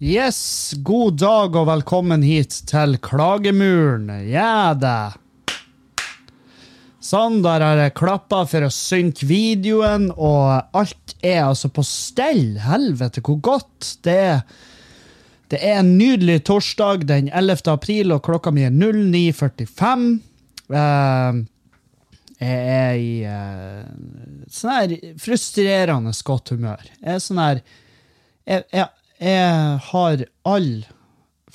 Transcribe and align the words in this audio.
Yes, 0.00 0.74
god 0.82 1.20
dag 1.20 1.54
og 1.54 1.68
velkommen 1.68 2.22
hit 2.26 2.56
til 2.66 2.98
Klagemuren. 2.98 4.10
Ja 4.26 4.74
da. 4.74 5.27
Sånn, 7.08 7.38
der 7.40 7.62
har 7.64 7.78
jeg 7.80 7.94
klappa 7.96 8.42
for 8.50 8.66
å 8.66 8.72
synke 8.74 9.24
videoen, 9.28 10.10
og 10.12 10.76
alt 10.76 11.14
er 11.24 11.46
altså 11.46 11.70
på 11.72 11.84
stell. 11.86 12.58
Helvete, 12.60 13.22
hvor 13.24 13.38
godt 13.44 13.94
det 14.04 14.16
er. 14.26 14.42
Det 15.48 15.60
er 15.64 15.78
en 15.80 15.94
nydelig 15.96 16.42
torsdag 16.44 17.06
den 17.08 17.30
11. 17.32 17.62
april, 17.72 18.12
og 18.12 18.26
klokka 18.26 18.52
mi 18.52 18.66
er 18.68 18.74
09.45. 18.74 20.04
Uh, 20.68 21.40
jeg 22.42 22.58
er 22.74 23.00
i 23.00 23.14
uh, 23.24 24.44
sånn 24.52 24.74
her 24.74 25.16
frustrerende 25.22 26.12
godt 26.28 26.52
humør. 26.52 26.84
Jeg 27.00 27.14
er 27.14 27.24
sånn 27.24 27.40
her 27.40 27.62
jeg, 28.44 28.66
jeg, 28.68 28.86
jeg 29.24 29.80
har 29.88 30.28
all 30.48 30.70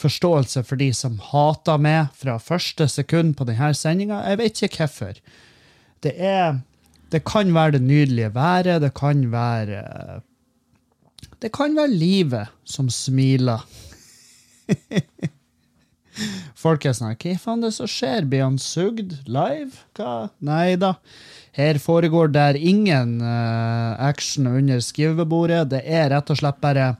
forståelse 0.02 0.66
for 0.66 0.82
de 0.82 0.90
som 0.98 1.22
hater 1.32 1.80
meg 1.82 2.12
fra 2.18 2.40
første 2.42 2.90
sekund 2.90 3.38
på 3.38 3.46
denne 3.48 3.70
sendinga. 3.78 4.24
Jeg 4.32 4.42
vet 4.42 4.64
ikke 4.66 4.88
hvorfor. 4.88 5.22
Det 6.04 6.14
er 6.20 6.62
Det 7.12 7.24
kan 7.24 7.54
være 7.54 7.78
det 7.78 7.82
nydelige 7.82 8.36
været, 8.36 8.82
det 8.82 8.94
kan 8.94 9.32
være 9.32 10.22
Det 11.42 11.52
kan 11.52 11.76
være 11.76 11.92
livet 11.92 12.48
som 12.64 12.90
smiler. 12.90 13.66
Folk 16.64 16.86
er 16.86 16.96
sånn 16.96 17.16
Hva 17.20 17.36
faen 17.42 17.64
det 17.64 17.74
som 17.76 17.90
skjer? 17.90 18.28
Blir 18.30 18.46
han 18.46 18.60
sugd 18.62 19.16
live? 19.28 19.74
Hva? 19.98 20.30
Nei 20.46 20.76
da. 20.80 20.96
Her 21.54 21.78
foregår 21.82 22.32
der 22.34 22.58
ingen 22.58 23.20
uh, 23.22 24.00
action 24.02 24.48
under 24.50 24.80
skrivebordet. 24.82 25.68
Det 25.74 25.82
er 25.86 26.10
rett 26.14 26.32
og 26.34 26.40
slett 26.40 26.62
bare 26.64 26.94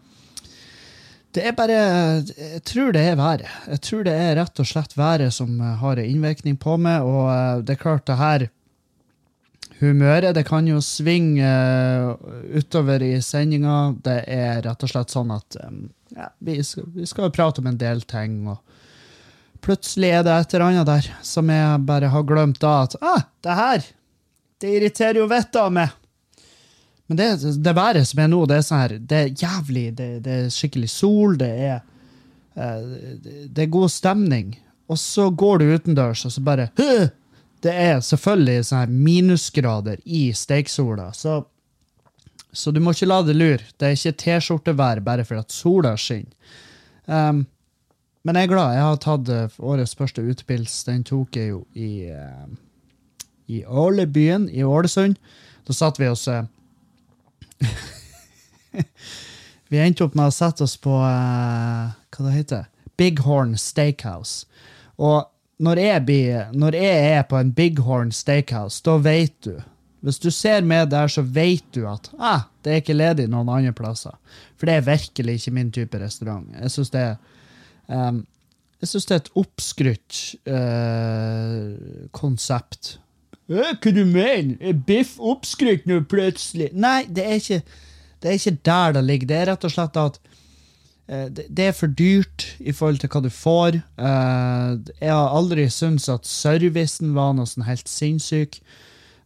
det 1.34 1.48
er 1.50 1.56
bare 1.58 1.74
Jeg 1.74 2.62
tror 2.70 2.92
det 2.94 3.02
er 3.02 3.16
været. 3.18 3.48
Jeg 3.68 3.82
tror 3.82 4.04
det 4.06 4.14
er 4.14 4.36
rett 4.38 4.60
og 4.62 4.68
slett 4.70 4.98
været 4.98 5.34
som 5.34 5.56
har 5.60 5.98
en 5.98 6.10
innvirkning 6.10 6.60
på 6.62 6.78
meg, 6.78 7.02
og 7.02 7.26
uh, 7.32 7.64
det 7.66 7.74
er 7.74 7.82
klart, 7.82 8.06
det 8.08 8.20
her 8.20 8.48
humøret 9.84 10.36
det 10.36 10.46
kan 10.48 10.68
jo 10.68 10.80
svinge 10.84 11.48
uh, 11.48 12.14
utover 12.56 13.04
i 13.06 13.16
sendinga. 13.24 13.94
Det 14.04 14.20
er 14.32 14.62
rett 14.66 14.86
og 14.86 14.92
slett 14.92 15.14
sånn 15.14 15.34
at 15.36 15.58
um, 15.64 15.88
ja, 16.16 16.30
vi, 16.40 16.60
skal, 16.64 16.88
vi 16.96 17.08
skal 17.10 17.34
prate 17.34 17.62
om 17.62 17.70
en 17.72 17.80
del 17.80 18.04
ting, 18.10 18.44
og 18.52 18.62
plutselig 19.64 20.12
er 20.12 20.24
det 20.26 20.36
et 20.36 20.56
eller 20.56 20.70
annet 20.70 20.90
der 20.90 21.10
som 21.26 21.50
jeg 21.52 21.84
bare 21.88 22.12
har 22.14 22.26
glemt 22.28 22.62
da 22.62 22.74
at 22.84 22.98
ah, 23.02 23.28
det 23.46 23.58
her, 23.60 23.86
det 24.62 24.74
irriterer 24.78 25.22
jo 25.22 25.30
vettet 25.32 25.62
av 25.62 25.72
meg. 25.74 25.96
Men 27.08 27.20
det, 27.20 27.30
det 27.64 27.76
været 27.76 28.08
som 28.08 28.22
er 28.24 28.30
nå, 28.32 28.44
det 28.48 28.60
er 28.60 28.68
sånn 28.68 28.84
her, 28.84 28.98
det 29.00 29.18
er 29.20 29.34
jævlig. 29.46 29.88
Det, 29.98 30.12
det 30.26 30.38
er 30.38 30.54
skikkelig 30.54 30.92
sol, 30.92 31.36
det 31.40 31.52
er, 31.72 31.82
uh, 32.60 32.86
det 33.50 33.66
er 33.66 33.74
god 33.74 33.92
stemning. 33.92 34.54
Og 34.92 35.00
så 35.00 35.30
går 35.32 35.62
du 35.62 35.74
utendørs, 35.74 36.26
og 36.28 36.34
så 36.36 36.44
bare 36.44 36.70
Hø! 36.80 37.10
Det 37.64 37.72
er 37.72 38.02
selvfølgelig 38.04 38.68
sånne 38.68 39.04
minusgrader 39.06 40.02
i 40.04 40.26
steiksola. 40.36 41.12
Så, 41.16 41.40
så 42.52 42.74
du 42.76 42.82
må 42.84 42.92
ikke 42.92 43.08
la 43.08 43.22
det 43.24 43.38
lure. 43.38 43.64
Det 43.80 43.88
er 43.88 43.96
ikke 43.96 44.20
T-skjortevær 44.26 45.04
bare 45.06 45.24
for 45.28 45.40
at 45.40 45.54
sola 45.56 45.96
skinner. 45.98 46.34
Um, 47.06 47.46
men 48.24 48.40
jeg 48.40 48.48
er 48.48 48.52
glad. 48.54 48.76
Jeg 48.76 48.84
har 48.88 49.00
tatt 49.04 49.32
uh, 49.32 49.56
årets 49.60 49.96
første 50.00 50.24
utepils. 50.24 50.76
Den 50.88 51.04
tok 51.08 51.36
jeg 51.36 51.52
jo 51.52 51.64
i, 51.76 52.08
uh, 52.12 52.48
i 53.52 53.64
Ålebyen 53.68 54.48
i 54.52 54.64
Ålesund. 54.64 55.18
Da 55.68 55.76
satt 55.76 56.00
vi 56.00 56.08
oss 56.12 56.28
uh, 56.32 56.44
vi 59.72 59.80
endte 59.84 60.08
opp 60.08 60.16
med 60.16 60.32
å 60.32 60.36
sette 60.36 60.64
oss 60.64 60.78
på 60.80 60.96
uh, 61.00 61.92
hva 61.92 62.28
det 62.28 62.38
heter 62.38 62.72
Bighorn 63.00 63.58
Steakhouse. 63.60 64.48
Og 65.00 65.28
når 65.62 65.80
jeg, 65.80 66.06
blir, 66.06 66.50
når 66.58 66.76
jeg 66.80 67.12
er 67.14 67.22
på 67.30 67.38
en 67.38 67.54
Bighorn 67.54 68.12
Steakhouse, 68.12 68.82
da 68.86 68.98
vet 68.98 69.36
du 69.46 69.54
Hvis 70.04 70.20
du 70.20 70.32
ser 70.32 70.66
meg 70.68 70.90
der, 70.92 71.08
så 71.08 71.22
vet 71.22 71.64
du 71.72 71.86
at 71.88 72.10
ah, 72.20 72.42
det 72.64 72.72
er 72.72 72.82
ikke 72.82 72.96
ledig 72.98 73.30
noen 73.32 73.48
andre 73.48 73.72
plasser. 73.72 74.18
For 74.60 74.68
det 74.68 74.76
er 74.76 74.90
virkelig 74.90 75.38
ikke 75.40 75.54
min 75.56 75.70
type 75.72 76.00
restaurant. 76.02 76.50
Jeg 76.60 76.72
syns 76.74 76.92
det 76.92 77.06
um, 77.88 78.26
jeg 78.84 78.90
synes 78.92 79.06
det 79.08 79.16
er 79.16 79.22
et 79.22 79.30
oppskrytt 79.40 80.18
uh, 80.52 82.08
konsept. 82.12 82.98
Hva 83.48 83.72
du 83.80 84.04
mener? 84.04 84.58
Er 84.60 84.76
biff 84.76 85.16
oppskrytt 85.24 85.88
nå 85.88 86.02
plutselig? 86.12 86.68
Nei, 86.76 87.06
det 87.08 87.24
er, 87.24 87.40
ikke, 87.40 87.62
det 88.20 88.30
er 88.30 88.42
ikke 88.42 88.58
der 88.68 88.98
det 88.98 89.04
ligger. 89.08 89.30
Det 89.30 89.38
er 89.38 89.50
rett 89.54 89.68
og 89.70 89.72
slett 89.72 90.00
at 90.02 90.20
det, 91.30 91.68
er 91.68 91.76
for 91.76 91.92
dyrt 91.92 92.48
i 92.60 92.74
forhold 92.76 93.02
til 93.02 93.12
hva 93.14 93.22
du 93.26 93.30
får. 93.34 93.80
Uh, 94.00 94.80
jeg 95.00 95.12
har 95.12 95.36
aldri 95.38 95.68
syntes 95.72 96.10
at 96.12 96.28
servicen 96.30 97.14
var 97.18 97.36
noe 97.38 97.50
sånn 97.50 97.68
helt 97.68 97.92
sinnssyk. 97.92 98.60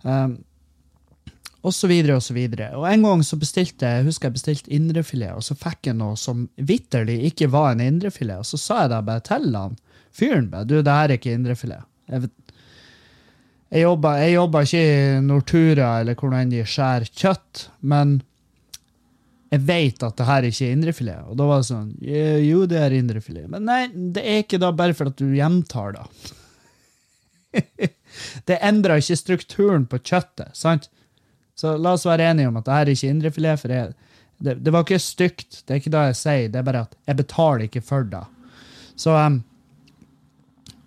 Um, 0.04 0.40
og 1.66 1.74
så 1.76 1.90
videre 1.90 2.16
og 2.20 2.24
så 2.24 2.36
videre. 2.38 2.70
Og 2.80 2.86
en 2.88 3.04
gang 3.04 3.24
så 3.26 3.40
bestilte 3.40 3.90
jeg 3.90 4.08
husker 4.08 4.30
jeg 4.30 4.38
bestilte 4.38 4.74
indrefilet, 4.74 5.36
og 5.36 5.44
så 5.44 5.58
fikk 5.58 5.90
jeg 5.90 6.00
noe 6.00 6.16
som 6.20 6.46
vitterlig 6.56 7.18
ikke 7.32 7.50
var 7.52 7.74
en 7.74 7.84
indrefilet. 7.84 8.40
Og 8.40 8.48
så 8.48 8.60
sa 8.62 8.84
jeg 8.86 8.94
da 8.94 9.02
bare 9.04 9.26
til 9.26 9.50
han 9.58 9.76
fyren. 10.16 10.52
Du, 10.70 10.78
det 10.80 10.98
her 11.00 11.10
er 11.10 11.18
ikke 11.18 11.36
indrefilet. 11.36 11.88
Jeg 12.08 12.30
jeg 13.68 13.84
jobber, 13.84 14.16
jeg 14.22 14.36
jobber 14.38 14.64
ikke 14.64 14.82
i 14.82 15.24
Nortura 15.26 15.88
eller 16.00 16.16
hvor 16.16 16.36
enn 16.38 16.52
de 16.54 16.64
skjærer 16.64 17.10
kjøtt, 17.12 17.66
men 17.84 18.22
jeg 19.48 19.64
vet 19.64 20.04
at 20.04 20.18
det 20.20 20.28
her 20.28 20.48
ikke 20.48 20.66
er 20.66 20.76
indrefilet. 20.76 21.28
Og 21.30 21.38
da 21.40 21.48
var 21.48 21.62
det 21.62 21.70
sånn 21.70 21.92
Jo, 22.04 22.66
det 22.70 22.82
er 22.82 22.96
indrefilet. 22.98 23.48
Men 23.52 23.68
nei, 23.68 23.82
det 23.94 24.24
er 24.24 24.44
ikke 24.44 24.60
da 24.62 24.74
bare 24.76 24.96
for 24.98 25.12
at 25.12 25.20
du 25.20 25.30
gjentar 25.38 25.96
det. 25.96 26.06
det 28.50 28.60
endrer 28.66 29.00
ikke 29.02 29.20
strukturen 29.20 29.88
på 29.90 30.02
kjøttet, 30.04 30.52
sant? 30.58 30.90
Så 31.58 31.78
la 31.80 31.96
oss 31.96 32.06
være 32.06 32.28
enige 32.34 32.52
om 32.52 32.60
at 32.60 32.68
det 32.68 32.76
her 32.76 32.86
er 32.86 32.94
ikke 32.94 33.14
indrefilet. 33.16 33.62
for 33.62 33.74
jeg, 33.74 33.94
det, 34.38 34.58
det, 34.66 34.74
var 34.74 34.84
ikke 34.86 35.00
stygt, 35.02 35.62
det 35.66 35.74
er 35.74 35.82
ikke 35.82 35.96
det 35.96 36.08
jeg 36.10 36.20
sier, 36.22 36.50
det 36.52 36.60
er 36.60 36.68
bare 36.68 36.86
at 36.90 36.98
jeg 37.08 37.22
betaler 37.24 37.66
ikke 37.66 37.86
for 37.86 38.08
det. 38.08 38.26
Så 39.00 39.16
um, 39.16 39.44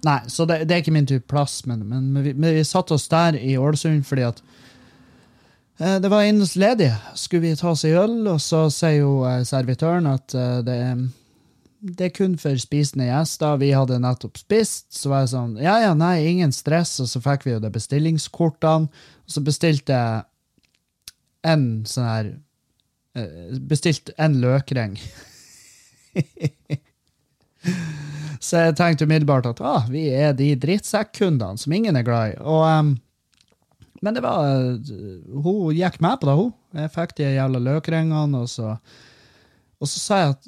Nei, 0.00 0.16
så 0.32 0.46
det, 0.48 0.62
det, 0.64 0.72
er 0.72 0.80
ikke 0.80 0.94
min 0.96 1.08
type 1.08 1.28
plass, 1.28 1.58
men, 1.68 1.82
men, 1.84 2.06
men 2.14 2.24
vi, 2.24 2.32
vi 2.32 2.62
satte 2.64 2.96
oss 2.96 3.04
der 3.12 3.36
i 3.36 3.58
Ålesund 3.60 4.06
fordi 4.08 4.24
at 4.24 4.38
det 5.80 6.10
var 6.12 6.26
eneste 6.26 6.60
ledige. 6.60 6.96
Skulle 7.16 7.48
vi 7.48 7.56
ta 7.56 7.70
oss 7.72 7.86
en 7.88 7.96
øl, 7.96 8.18
og 8.34 8.40
så 8.44 8.66
sier 8.72 8.98
jo 9.00 9.12
eh, 9.28 9.40
servitøren 9.48 10.06
at 10.10 10.28
det 10.34 10.60
det, 10.66 10.80
det, 11.96 12.04
er 12.04 12.12
kun 12.16 12.34
for 12.38 12.58
spisende 12.60 13.08
gjester. 13.08 13.56
Vi 13.62 13.70
hadde 13.72 14.00
nettopp 14.02 14.36
spist, 14.40 14.90
så 14.92 15.12
var 15.12 15.24
jeg 15.24 15.32
sånn 15.32 15.56
Ja, 15.62 15.78
ja, 15.80 15.94
nei, 15.96 16.26
ingen 16.28 16.52
stress. 16.52 16.98
Og 17.00 17.08
så 17.08 17.22
fikk 17.24 17.46
vi 17.46 17.54
jo 17.54 17.62
det 17.64 17.72
bestillingskortene, 17.72 18.90
og 18.90 19.30
så 19.32 19.40
bestilte 19.46 19.96
jeg 19.96 20.26
en 21.48 21.66
sånn 21.88 22.10
her 22.10 22.30
eh, 23.16 23.56
Bestilte 23.70 24.12
en 24.20 24.40
løkreng. 24.44 25.00
Så 28.40 28.64
jeg 28.64 28.76
tenkte 28.78 29.04
umiddelbart 29.04 29.46
at 29.50 29.60
ah, 29.60 29.84
vi 29.92 30.06
er 30.16 30.32
de 30.32 30.54
drittsekkundene 30.58 31.60
som 31.60 31.72
ingen 31.76 31.98
er 31.98 32.06
glad 32.06 32.32
i. 32.32 32.36
Og, 32.40 32.62
um, 32.64 32.94
men 34.00 34.16
det 34.16 34.22
var 34.24 34.44
Hun 35.44 35.76
gikk 35.76 36.00
med 36.00 36.20
på 36.20 36.26
det, 36.28 36.36
hun. 36.38 36.52
Jeg 36.80 36.92
fikk 36.94 37.16
de 37.18 37.22
jævla 37.34 37.58
løkringene, 37.66 38.40
og 38.40 38.48
så, 38.48 38.68
og 39.80 39.86
så 39.88 39.98
sa 40.00 40.14
jeg 40.22 40.30
at 40.36 40.42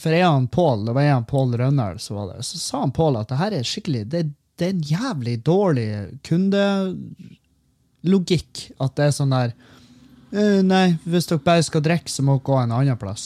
For 0.00 0.10
jeg 0.14 0.26
og 0.28 0.50
Pål, 0.54 0.78
det 0.88 0.94
var 0.96 1.02
en 1.10 1.30
Pål 1.30 1.48
Rønnel 1.60 1.96
som 2.02 2.16
var 2.18 2.26
der, 2.32 2.42
så 2.46 2.56
sa 2.58 2.80
han 2.84 2.94
Pål 2.94 3.14
at 3.20 3.28
det 3.30 3.40
her 3.40 3.52
er 3.58 3.64
skikkelig 3.66 4.02
det, 4.12 4.22
det 4.58 4.64
er 4.66 4.74
en 4.74 4.86
jævlig 4.86 5.36
dårlig 5.46 5.88
kundelogikk. 6.26 7.10
At 8.82 8.92
det 8.98 9.04
er 9.08 9.16
sånn 9.16 9.34
der 9.34 9.50
«Eh, 10.34 10.60
Nei, 10.66 10.98
hvis 11.06 11.28
dere 11.30 11.42
bare 11.46 11.62
skal 11.62 11.82
drikke, 11.84 12.10
så 12.10 12.22
må 12.26 12.32
dere 12.38 12.46
gå 12.48 12.56
en 12.58 12.74
annen 12.74 12.98
plass. 12.98 13.22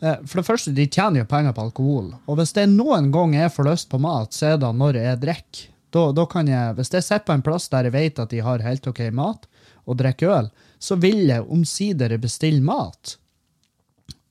Eh, 0.00 0.16
for 0.24 0.40
det 0.40 0.46
første, 0.46 0.72
de 0.76 0.86
tjener 0.88 1.20
jo 1.22 1.28
penger 1.28 1.52
på 1.56 1.64
alkohol. 1.66 2.06
Og 2.24 2.38
hvis 2.40 2.54
det 2.56 2.62
er 2.64 2.72
noen 2.72 3.10
gang 3.12 3.36
jeg 3.36 3.52
får 3.52 3.68
lyst 3.68 3.90
på 3.92 4.00
mat, 4.00 4.32
så 4.36 4.54
er 4.54 4.56
det 4.60 4.72
når 4.76 5.00
jeg 5.00 5.20
drikker. 5.24 5.69
Da, 5.90 6.10
da 6.14 6.26
kan 6.30 6.48
jeg, 6.48 6.74
hvis 6.78 6.92
jeg 6.94 7.06
sitter 7.06 7.26
på 7.26 7.34
en 7.34 7.44
plass 7.46 7.68
der 7.72 7.88
jeg 7.88 7.96
vet 7.96 8.20
at 8.22 8.30
de 8.30 8.42
har 8.46 8.62
helt 8.62 8.86
OK 8.86 9.00
mat, 9.16 9.48
og 9.88 9.98
drikker 9.98 10.30
øl, 10.30 10.50
så 10.78 10.96
vil 11.00 11.24
jeg 11.28 11.46
omsider 11.50 12.14
bestille 12.22 12.62
mat, 12.64 13.16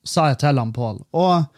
sa 0.07 0.29
jeg 0.31 0.39
til 0.41 0.61
han 0.61 0.71
Pål. 0.73 1.01
Og, 1.11 1.49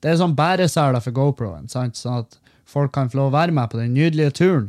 det 0.00 0.08
er 0.10 0.16
sånn 0.18 0.38
bæreseler 0.38 1.00
for 1.04 1.12
GoPro-en, 1.14 1.68
sånn 1.70 1.92
at 2.16 2.30
folk 2.70 2.90
kan 2.96 3.10
få 3.12 3.16
lov 3.20 3.28
å 3.30 3.36
være 3.36 3.54
med 3.54 3.66
på 3.70 3.78
den 3.78 3.94
nydelige 3.94 4.32
turen. 4.40 4.66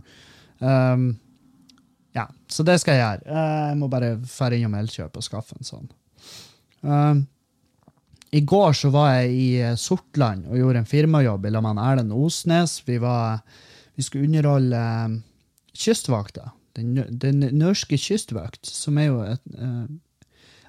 Um, 0.59 1.03
så 2.51 2.65
det 2.67 2.77
skal 2.81 2.97
jeg 2.97 3.03
gjøre. 3.03 3.43
Jeg 3.71 3.77
må 3.79 3.89
bare 3.91 4.15
dra 4.19 4.49
innom 4.55 4.75
Elkjøp 4.81 5.17
og 5.17 5.25
skaffe 5.25 5.57
en 5.57 5.67
sånn. 5.67 5.89
Um, 6.81 7.25
I 8.33 8.41
går 8.47 8.75
så 8.77 8.91
var 8.93 9.13
jeg 9.19 9.33
i 9.37 9.49
eh, 9.61 9.77
Sortland 9.79 10.47
og 10.49 10.57
gjorde 10.57 10.81
en 10.81 10.89
firmajobb 10.89 11.45
i 11.45 11.51
lag 11.53 11.65
med 11.65 11.81
Erlend 11.83 12.15
Osnes. 12.15 12.79
Vi, 12.87 12.97
var, 13.01 13.41
vi 13.95 14.05
skulle 14.05 14.27
underholde 14.27 14.81
um, 15.05 15.17
Kystvakta. 15.71 16.51
Den, 16.75 16.95
den, 17.19 17.43
norske 17.59 17.97
kystvakt, 17.99 18.63
som 18.67 18.99
er 18.99 19.09
jo 19.09 19.17
et 19.27 19.41
uh, 19.59 19.89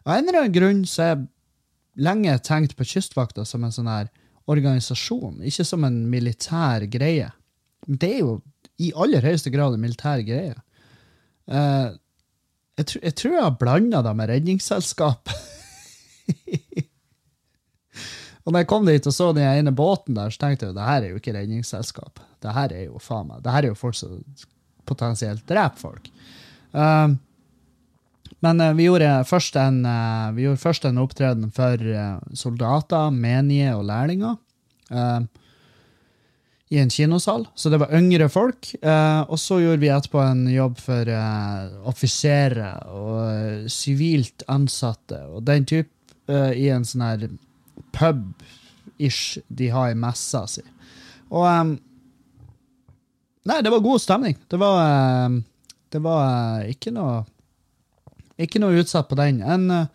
Av 0.03 0.17
en 0.17 0.27
eller 0.27 0.41
annen 0.41 0.55
grunn 0.55 0.81
så 0.83 1.03
har 1.03 1.13
jeg 1.13 2.03
lenge 2.03 2.33
tenkt 2.43 2.75
på 2.75 2.87
Kystvakta 2.91 3.45
som 3.47 3.63
en 3.63 3.75
sånn 3.75 3.91
her 3.91 4.09
organisasjon, 4.51 5.43
ikke 5.47 5.67
som 5.67 5.87
en 5.87 6.01
militær 6.11 6.89
greie. 6.91 7.29
Det 7.87 8.09
er 8.17 8.25
jo 8.25 8.41
i 8.83 8.91
aller 8.99 9.23
høyeste 9.23 9.53
grad 9.55 9.77
en 9.77 9.85
militær 9.85 10.25
greie. 10.27 10.57
Uh, 11.51 11.95
jeg, 12.79 12.87
tr 12.89 13.01
jeg, 13.03 13.15
tror 13.19 13.35
jeg 13.37 13.47
har 13.47 13.59
blanda 13.61 14.03
det 14.05 14.15
med 14.19 14.31
Redningsselskap. 14.31 15.33
og 18.45 18.53
når 18.53 18.63
jeg 18.63 18.71
kom 18.71 18.87
dit 18.89 19.09
og 19.11 19.17
så 19.17 19.33
den 19.37 19.49
ene 19.49 19.75
båten 19.75 20.17
der, 20.19 20.33
så 20.33 20.45
tenkte 20.45 20.71
jeg 20.71 20.79
det 20.79 20.89
her 20.89 21.01
er 21.01 21.11
jo 21.11 21.21
ikke 21.21 21.37
Redningsselskap. 21.37 22.23
Det 22.43 22.55
her 22.57 22.75
er 22.75 22.87
jo 22.87 23.03
faen 23.03 23.29
meg, 23.29 23.43
det 23.45 23.55
her 23.55 23.67
er 23.67 23.75
jo 23.75 23.79
folk 23.83 23.99
som 23.99 24.23
potensielt 24.89 25.45
dreper 25.49 25.79
folk. 25.83 26.09
Uh, 26.73 27.13
men 28.43 28.63
uh, 28.63 28.73
vi, 28.79 28.89
gjorde 28.89 29.11
først 29.29 29.59
en, 29.61 29.85
vi 30.35 30.47
gjorde 30.47 30.63
først 30.63 30.89
en 30.89 31.03
opptreden 31.03 31.53
for 31.55 31.77
soldater, 32.39 33.13
menige 33.15 33.77
og 33.77 33.87
lærlinger. 33.91 34.35
Uh, 34.91 35.23
i 36.73 36.79
en 36.81 36.91
kinosal, 36.91 37.47
så 37.55 37.69
det 37.69 37.83
var 37.83 37.93
yngre 37.93 38.31
folk. 38.33 38.71
Eh, 38.81 39.21
og 39.29 39.37
så 39.41 39.59
gjorde 39.61 39.83
vi 39.83 39.91
etterpå 39.93 40.21
en 40.25 40.47
jobb 40.49 40.79
for 40.81 41.09
eh, 41.13 41.75
offiserer 41.91 42.87
og 42.89 43.67
sivilt 43.73 44.45
ansatte 44.49 45.19
og 45.29 45.45
den 45.45 45.67
type 45.69 45.93
eh, 46.33 46.55
i 46.57 46.71
en 46.73 46.87
sånn 46.89 47.05
her 47.05 47.27
pub-ish 47.93 49.43
de 49.53 49.69
har 49.75 49.93
i 49.93 49.99
messa 50.01 50.47
si. 50.49 50.65
Og 51.33 51.45
um, 51.45 51.77
Nei, 53.43 53.57
det 53.59 53.73
var 53.75 53.83
god 53.83 53.99
stemning. 53.99 54.37
Det 54.49 54.59
var, 54.61 55.33
det 55.91 55.99
var 55.99 56.63
ikke 56.71 56.93
noe 56.95 57.25
Ikke 58.39 58.61
noe 58.63 58.79
utsatt 58.79 59.09
på 59.11 59.19
den. 59.19 59.41
En, 59.43 59.89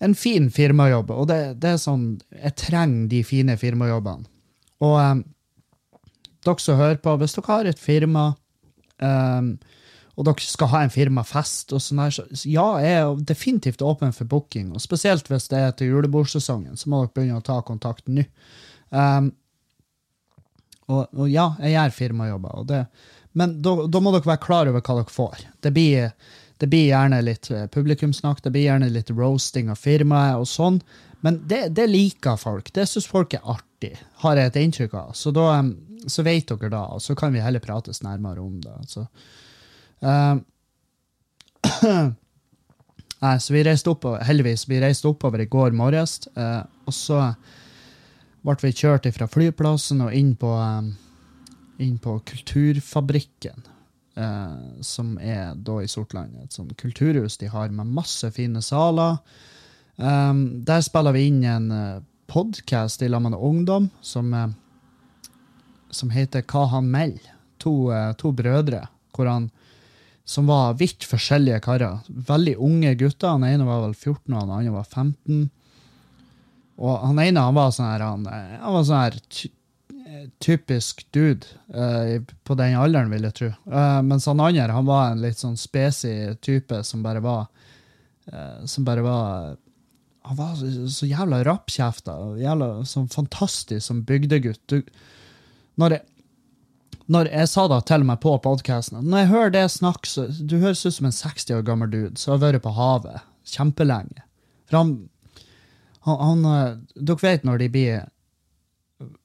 en 0.00 0.14
fin 0.16 0.48
firmajobb, 0.50 1.12
og 1.12 1.28
det, 1.28 1.36
det, 1.60 1.74
er 1.76 1.82
sånn 1.82 2.06
Jeg 2.32 2.56
trenger 2.64 3.10
de 3.12 3.20
fine 3.28 3.58
firmajobbene. 3.60 4.24
Og 4.82 4.96
dere 6.46 6.62
som 6.62 6.80
hører 6.80 6.98
på, 7.02 7.14
hvis 7.20 7.36
dere 7.36 7.48
har 7.50 7.70
et 7.70 7.80
firma, 7.80 8.32
um, 9.02 9.54
og 10.12 10.26
dere 10.28 10.44
skal 10.44 10.70
ha 10.74 10.82
en 10.84 10.92
firmafest, 10.92 11.72
og 11.72 11.80
sånn 11.80 12.02
her, 12.02 12.12
så 12.12 12.26
ja, 12.48 12.66
jeg 12.84 12.98
er 13.00 13.22
definitivt 13.28 13.84
åpen 13.86 14.12
for 14.16 14.28
booking. 14.28 14.72
Og 14.76 14.84
spesielt 14.84 15.30
hvis 15.30 15.48
det 15.52 15.60
er 15.60 15.72
til 15.76 15.94
julebordsesongen, 15.94 16.76
så 16.76 16.92
må 16.92 17.04
dere 17.04 17.14
begynne 17.16 17.40
å 17.40 17.46
ta 17.46 17.60
kontakt 17.64 18.10
nå. 18.12 18.26
Um, 18.90 19.32
og, 20.90 21.06
og, 21.14 21.26
ja, 21.30 21.52
jeg 21.62 21.76
gjør 21.76 21.96
firmajobber, 21.96 22.60
og 22.60 22.68
det, 22.68 22.84
men 23.38 23.56
da, 23.64 23.74
må 24.02 24.12
dere 24.12 24.28
være 24.28 24.44
klar 24.44 24.68
over 24.68 24.84
hva 24.84 24.98
dere 24.98 25.14
får. 25.14 25.44
Det 25.64 25.72
blir, 25.72 26.10
det 26.60 26.68
blir 26.68 26.90
gjerne 26.90 27.22
litt 27.24 27.48
publikumsnakk, 27.72 28.42
det 28.44 28.52
blir 28.52 28.66
gjerne 28.66 28.90
litt 28.92 29.12
roasting 29.14 29.70
av 29.72 29.80
firmaet 29.80 30.42
og 30.42 30.48
sånn, 30.50 30.80
men 31.24 31.38
det, 31.48 31.68
det 31.76 31.86
liker 31.88 32.36
folk. 32.40 32.72
Det 32.74 32.84
syns 32.90 33.08
folk 33.08 33.38
er 33.38 33.46
artig, 33.46 33.71
har 34.22 34.38
jeg 34.38 34.50
et 34.50 34.58
inntrykk 34.62 34.94
av. 34.98 35.12
Så 35.18 35.32
da, 35.34 35.46
så 36.06 36.24
vet 36.26 36.48
dere 36.48 36.72
da, 36.72 36.82
og 36.94 37.02
så 37.02 37.16
kan 37.18 37.32
vi 37.34 37.42
heller 37.42 37.62
prates 37.62 38.02
nærmere 38.04 38.42
om 38.42 38.58
det. 38.62 38.74
Så, 38.90 39.06
uh, 40.04 40.36
Nei, 43.22 43.36
så 43.38 43.54
vi 43.54 43.62
reiste 43.62 43.90
opp, 43.92 44.04
heldigvis, 44.26 44.64
vi 44.66 44.80
reiste 44.82 45.06
oppover 45.06 45.44
i 45.44 45.50
går 45.50 45.74
morges, 45.78 46.16
uh, 46.34 46.64
og 46.88 46.96
så 46.96 47.20
ble 48.42 48.56
vi 48.64 48.72
kjørt 48.74 49.06
fra 49.14 49.28
flyplassen 49.30 50.02
og 50.02 50.14
inn 50.18 50.32
på, 50.38 50.50
um, 50.58 50.90
inn 51.78 52.00
på 52.02 52.16
Kulturfabrikken, 52.26 53.62
uh, 54.18 54.82
som 54.82 55.14
er 55.22 55.54
da 55.54 55.78
i 55.84 55.90
Sortland. 55.90 56.34
Et 56.42 56.58
sånt 56.58 56.74
kulturhus 56.80 57.38
de 57.38 57.52
har 57.52 57.70
med 57.70 57.94
masse 57.94 58.26
fine 58.34 58.62
saler. 58.62 59.22
Der 60.02 60.80
spiller 60.82 61.14
vi 61.14 61.26
inn 61.28 61.42
en 61.46 61.66
uh, 61.70 62.02
podkast 62.32 63.04
lag 63.04 63.22
med 63.22 63.38
ungdom 63.38 63.90
som 64.00 64.34
uh, 64.34 64.48
som 65.92 66.10
heter 66.10 66.44
Hva 66.48 66.66
han 66.72 66.90
melder. 66.90 67.32
To, 67.62 67.92
eh, 67.94 68.12
to 68.18 68.32
brødre 68.34 68.88
han, 69.16 69.50
som 70.24 70.46
var 70.46 70.74
vidt 70.80 71.04
forskjellige 71.06 71.60
karer. 71.62 72.00
Veldig 72.08 72.56
unge 72.58 72.94
gutter. 72.98 73.36
Han 73.36 73.44
ene 73.46 73.66
var 73.68 73.84
vel 73.84 73.94
14, 73.94 74.32
og 74.32 74.40
han 74.40 74.50
andre 74.50 74.72
var 74.72 74.84
15. 74.88 75.50
Og 76.82 77.04
han 77.06 77.20
ene 77.22 77.44
han 77.44 77.54
var 77.54 77.70
sånn 77.70 77.90
her, 77.90 78.06
han, 78.06 78.26
eh, 78.26 78.56
han 78.58 78.74
var 78.74 78.86
sånn 78.88 79.02
her 79.04 79.18
eh, 80.02 80.24
typisk 80.42 81.04
dude 81.14 81.46
uh, 81.76 82.18
på 82.42 82.56
den 82.58 82.74
alderen, 82.80 83.12
vil 83.12 83.28
jeg 83.28 83.36
tro. 83.38 83.50
Uh, 83.68 84.00
mens 84.02 84.26
han 84.26 84.42
andre 84.42 84.72
han 84.72 84.88
var 84.88 85.12
en 85.12 85.22
litt 85.22 85.38
sånn 85.38 85.60
spesig 85.60 86.40
type 86.42 86.82
som 86.88 87.04
bare 87.04 87.22
var 87.22 87.46
uh, 88.32 88.64
Som 88.66 88.84
bare 88.88 89.04
var 89.04 89.54
Han 90.28 90.38
var 90.38 90.54
så, 90.58 90.70
så 90.88 91.08
jævla 91.10 91.42
rappkjefta. 91.46 92.14
Jævla 92.38 92.70
sånn 92.86 93.10
fantastisk 93.10 93.86
som 93.88 94.04
bygdegutt. 94.06 94.62
Du, 94.70 94.82
når 95.80 95.96
jeg, 95.96 96.04
når 97.12 97.30
jeg 97.32 97.50
sa 97.50 97.66
da 97.70 97.80
til 97.84 98.04
meg 98.06 98.20
på 98.22 98.34
podkasten 98.44 99.02
Når 99.02 99.22
jeg 99.22 99.30
hører 99.32 99.54
det 99.56 99.64
snakk, 99.74 100.06
så 100.06 100.28
Du 100.30 100.58
høres 100.62 100.84
ut 100.86 100.94
som 100.94 101.08
en 101.08 101.16
60 101.16 101.56
år 101.56 101.64
gammel 101.66 101.90
dude 101.90 102.20
som 102.20 102.36
har 102.36 102.44
vært 102.44 102.64
på 102.64 102.74
havet 102.76 103.24
kjempelenge. 103.48 104.22
For 104.70 104.78
han, 104.78 104.92
han, 106.06 106.20
han, 106.22 106.44
eh, 106.52 106.76
Dere 106.94 107.24
vet 107.24 107.48
når 107.48 107.64
de 107.64 107.70
blir 107.74 108.04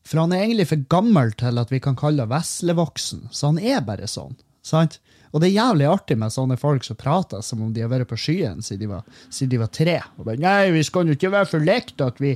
For 0.07 0.23
han 0.23 0.33
er 0.33 0.47
egentlig 0.47 0.69
for 0.71 0.87
gammel 0.89 1.35
til 1.37 1.61
at 1.61 1.71
vi 1.73 1.81
kan 1.83 1.99
kalle 1.99 2.25
ham 2.25 2.33
veslevoksen, 2.33 3.27
så 3.29 3.51
han 3.51 3.61
er 3.61 3.85
bare 3.85 4.09
sånn. 4.09 4.33
sant? 4.65 4.97
Og 5.37 5.43
det 5.43 5.51
er 5.51 5.59
jævlig 5.59 5.85
artig 5.85 6.15
med 6.17 6.33
sånne 6.33 6.55
folk 6.57 6.85
som 6.87 6.97
prater 6.97 7.43
som 7.45 7.59
om 7.61 7.69
de 7.73 7.83
har 7.83 7.91
vært 7.91 8.09
på 8.09 8.17
skyen 8.17 8.63
siden 8.65 8.81
de 8.81 8.87
var, 8.89 9.03
siden 9.29 9.51
de 9.51 9.59
var 9.61 9.69
tre. 9.69 9.99
Og 10.17 10.25
bare, 10.25 10.41
Nei, 10.41 10.71
vi 10.73 10.81
skal 10.87 11.05
jo 11.05 11.13
ikke 11.13 11.29
være 11.35 11.49
for 11.51 11.67
lekt 11.67 12.01
at 12.01 12.17
vi 12.23 12.33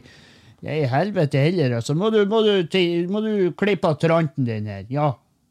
Nei, 0.62 0.84
helvete 0.86 1.41
heller, 1.41 1.79
altså. 1.79 1.96
Må 1.98 2.12
du, 2.13 2.20
må 2.29 2.43
må 3.10 3.22
du 3.25 3.31
klippe 3.58 3.89
av 3.89 3.96
tranten 3.98 4.46
din 4.46 4.67
her? 4.70 4.84
Ja. 4.93 5.08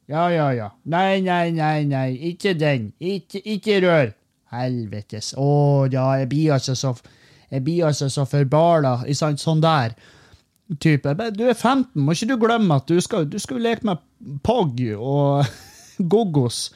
Ja, 0.06 0.28
ja, 0.30 0.44
ja. 0.54 0.68
Nei, 0.86 1.18
nei, 1.26 1.50
nei, 1.50 1.82
nei. 1.90 2.06
Ikke 2.30 2.54
den. 2.54 2.92
Ikke, 3.02 3.42
ikke 3.42 3.80
rør. 3.82 4.12
Helvetes. 4.54 5.32
Å 5.34 5.48
ja, 5.90 6.06
jeg 6.22 6.30
blir 6.30 6.54
altså 6.54 6.76
så 6.78 6.94
Jeg 7.50 7.64
blir 7.66 7.88
altså 7.88 8.06
så 8.06 8.22
forbala. 8.30 9.00
Sånn 9.10 9.62
der 9.66 9.98
type. 10.78 11.14
Du 11.34 11.42
er 11.48 11.58
15, 11.58 11.98
må 11.98 12.14
ikke 12.14 12.30
du 12.30 12.36
glemme 12.38 12.78
at 12.78 12.86
du 12.86 13.00
skal, 13.02 13.26
du 13.26 13.38
skal 13.42 13.58
leke 13.66 13.86
med 13.90 13.98
Pog 14.46 14.78
og 14.94 15.50
Gogos. 16.14 16.68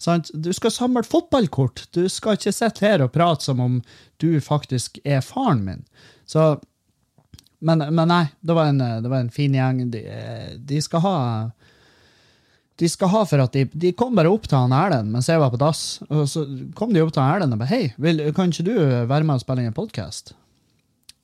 Sant? 0.00 0.30
Du 0.32 0.50
skal 0.56 0.72
samle 0.72 1.04
fotballkort. 1.04 1.84
Du 1.92 2.06
skal 2.08 2.38
ikke 2.38 2.54
sitte 2.56 2.86
her 2.86 3.04
og 3.04 3.12
prate 3.12 3.44
som 3.44 3.60
om 3.60 3.78
du 4.22 4.32
faktisk 4.40 4.98
er 5.04 5.20
faren 5.24 5.64
min. 5.66 5.86
Så 6.26 6.60
Men, 7.60 7.82
men 7.92 8.08
nei, 8.08 8.24
det 8.40 8.54
var, 8.56 8.70
en, 8.72 8.78
det 8.78 9.08
var 9.12 9.20
en 9.20 9.30
fin 9.30 9.52
gjeng. 9.52 9.90
De, 9.92 10.00
de 10.56 10.78
skal 10.80 11.02
ha 11.04 11.16
de 12.80 12.88
skal 12.88 13.10
ha 13.12 13.24
for 13.28 13.42
at 13.44 13.52
de, 13.52 13.66
de 13.76 13.90
kom 13.92 14.14
bare 14.16 14.30
opp 14.32 14.46
til 14.48 14.56
han 14.56 14.72
Erlend 14.72 15.12
mens 15.12 15.28
jeg 15.28 15.40
var 15.42 15.50
på 15.52 15.60
dass. 15.60 16.00
Og 16.08 16.24
så 16.32 16.46
kom 16.78 16.94
de 16.94 17.02
opp 17.04 17.12
til 17.12 17.20
han 17.20 17.34
Erlend 17.34 17.52
og 17.52 17.60
bare 17.60 17.68
'Hei, 17.68 17.92
vil, 18.00 18.22
kan 18.32 18.48
ikke 18.48 18.64
du 18.64 18.72
være 18.80 19.26
med 19.28 19.34
og 19.36 19.42
spille 19.42 19.60
inn 19.60 19.68
en 19.68 19.76
podkast?' 19.76 20.32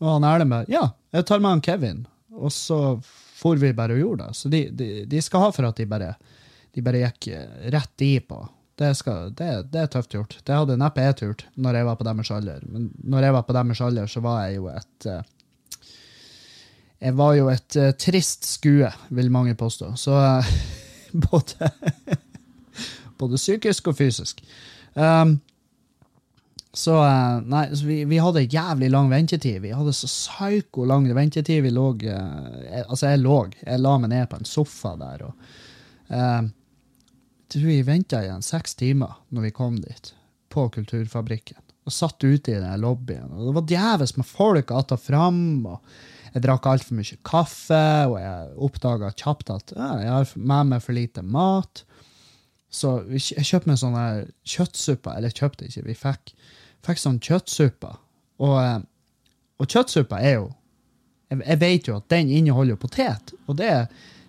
Og 0.05 0.11
han 0.11 0.29
Erlend 0.29 0.53
bare 0.53 0.69
'Ja, 0.69 0.91
jeg 1.17 1.25
tar 1.25 1.41
med 1.41 1.55
han 1.55 1.65
Kevin'. 1.65 2.05
Og 2.37 2.53
så 2.53 3.01
for 3.03 3.57
vi 3.57 3.73
bare 3.73 3.97
og 3.97 4.03
gjorde 4.03 4.27
det. 4.27 4.37
Så 4.37 4.53
de, 4.53 4.61
de, 4.69 5.07
de 5.09 5.23
skal 5.23 5.41
ha 5.41 5.51
for 5.51 5.65
at 5.65 5.77
de 5.81 5.87
bare, 5.89 6.13
de 6.77 6.85
bare 6.85 7.01
gikk 7.07 7.31
rett 7.73 8.05
i 8.05 8.21
på. 8.21 8.43
Det, 8.77 8.91
skal, 8.95 9.31
det, 9.33 9.71
det, 9.73 9.81
er 9.81 9.89
tøft 9.89 10.13
gjort. 10.13 10.37
Det 10.45 10.53
hadde 10.53 10.77
neppe 10.77 11.01
jeg 11.01 11.17
turt 11.17 11.47
når 11.57 11.79
jeg 11.79 11.89
var 11.89 11.97
på 11.97 12.05
deres 12.05 12.31
alder. 12.35 12.61
Men 12.69 12.91
når 13.09 13.25
jeg 13.25 13.37
var 13.39 13.47
på 13.49 13.57
deres 13.57 13.81
alder, 13.81 14.11
så 14.13 14.21
var 14.25 14.43
jeg 14.45 14.59
jo 14.59 14.69
et 14.69 15.09
uh, 15.09 15.23
Jeg 17.01 17.17
var 17.17 17.35
jo 17.39 17.49
et 17.53 17.79
uh, 17.81 17.91
trist 17.97 18.45
skue, 18.45 18.91
vil 19.09 19.33
mange 19.33 19.55
påstå. 19.57 19.95
Så 19.97 20.13
uh, 20.13 20.51
både, 21.31 21.71
både 23.17 23.41
psykisk 23.41 23.89
og 23.89 23.97
fysisk. 23.97 24.45
Um, 24.93 25.39
så 26.77 26.99
nei, 27.49 27.71
så 27.73 27.89
vi, 27.89 28.03
vi, 28.05 28.21
hadde 28.21 28.45
jævlig 28.53 28.91
lang 28.93 29.09
ventetid. 29.09 29.63
Vi 29.65 29.73
hadde 29.73 29.97
så 29.97 30.11
psyko 30.11 30.85
lang 30.85 31.09
ventetid. 31.17 31.63
Vi 31.65 31.73
lå 31.73 31.87
jeg, 32.03 32.85
Altså, 32.85 33.09
jeg 33.09 33.25
lå. 33.25 33.39
Jeg 33.65 33.81
la 33.81 33.97
meg 34.03 34.13
ned 34.13 34.29
på 34.29 34.37
en 34.37 34.45
sofa 34.45 34.93
der. 35.01 35.25
og 35.25 36.13
Jeg 36.13 36.51
tror 37.53 37.69
vi 37.69 37.83
venta 37.87 38.23
igjen 38.25 38.45
seks 38.45 38.75
timer 38.79 39.17
når 39.35 39.49
vi 39.49 39.55
kom 39.55 39.79
dit, 39.81 40.13
på 40.53 40.69
Kulturfabrikken. 40.75 41.63
Og 41.87 41.95
satt 41.95 42.25
ute 42.25 42.51
i 42.51 42.59
den 42.59 42.83
lobbyen. 42.83 43.31
Og 43.31 43.49
det 43.49 43.55
var 43.55 43.67
djevelsk 43.71 44.17
med 44.19 44.27
folk 44.27 44.71
att 44.71 44.93
og 44.93 45.01
fram. 45.01 45.67
og 45.67 45.81
jeg 46.35 46.43
drakk 46.43 46.67
altfor 46.67 46.99
mye 46.99 47.17
kaffe, 47.25 47.85
og 48.11 48.19
jeg 48.21 48.49
oppdaga 48.67 49.13
kjapt 49.17 49.51
at 49.51 49.73
jeg 49.73 50.11
har 50.11 50.33
med 50.37 50.67
meg 50.67 50.83
for 50.83 50.93
lite 50.93 51.23
mat. 51.23 51.85
Så 52.69 53.07
jeg 53.09 53.47
kjøpte 53.47 53.71
meg 53.71 53.79
sånne 53.81 54.05
kjøttsuppe. 54.45 55.15
Eller 55.17 55.31
kjøpte 55.33 55.65
ikke, 55.65 55.87
vi 55.87 55.95
fikk, 55.97 56.35
fikk 56.85 57.01
sånn 57.01 57.23
kjøttsuppe. 57.25 57.95
Og, 58.45 58.57
eh, 58.61 58.83
og 59.57 59.71
kjøttsuppe 59.71 60.21
er 60.21 60.41
jo 60.41 60.51
jeg, 61.31 61.41
jeg, 61.41 61.61
vet 61.63 61.89
jo 61.89 61.97
at 61.97 62.11
den 62.13 62.29
inneholder 62.31 62.79
potet, 62.79 63.33
og 63.47 63.57
det 63.59 63.71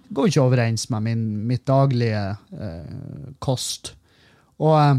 går 0.10 0.30
ikke 0.30 0.44
overens 0.44 0.88
med 0.94 1.06
min, 1.06 1.26
mitt 1.48 1.66
daglige 1.68 2.24
eh, 2.60 3.32
kost. 3.44 3.94
Og 4.62 4.76
eh, 4.80 4.96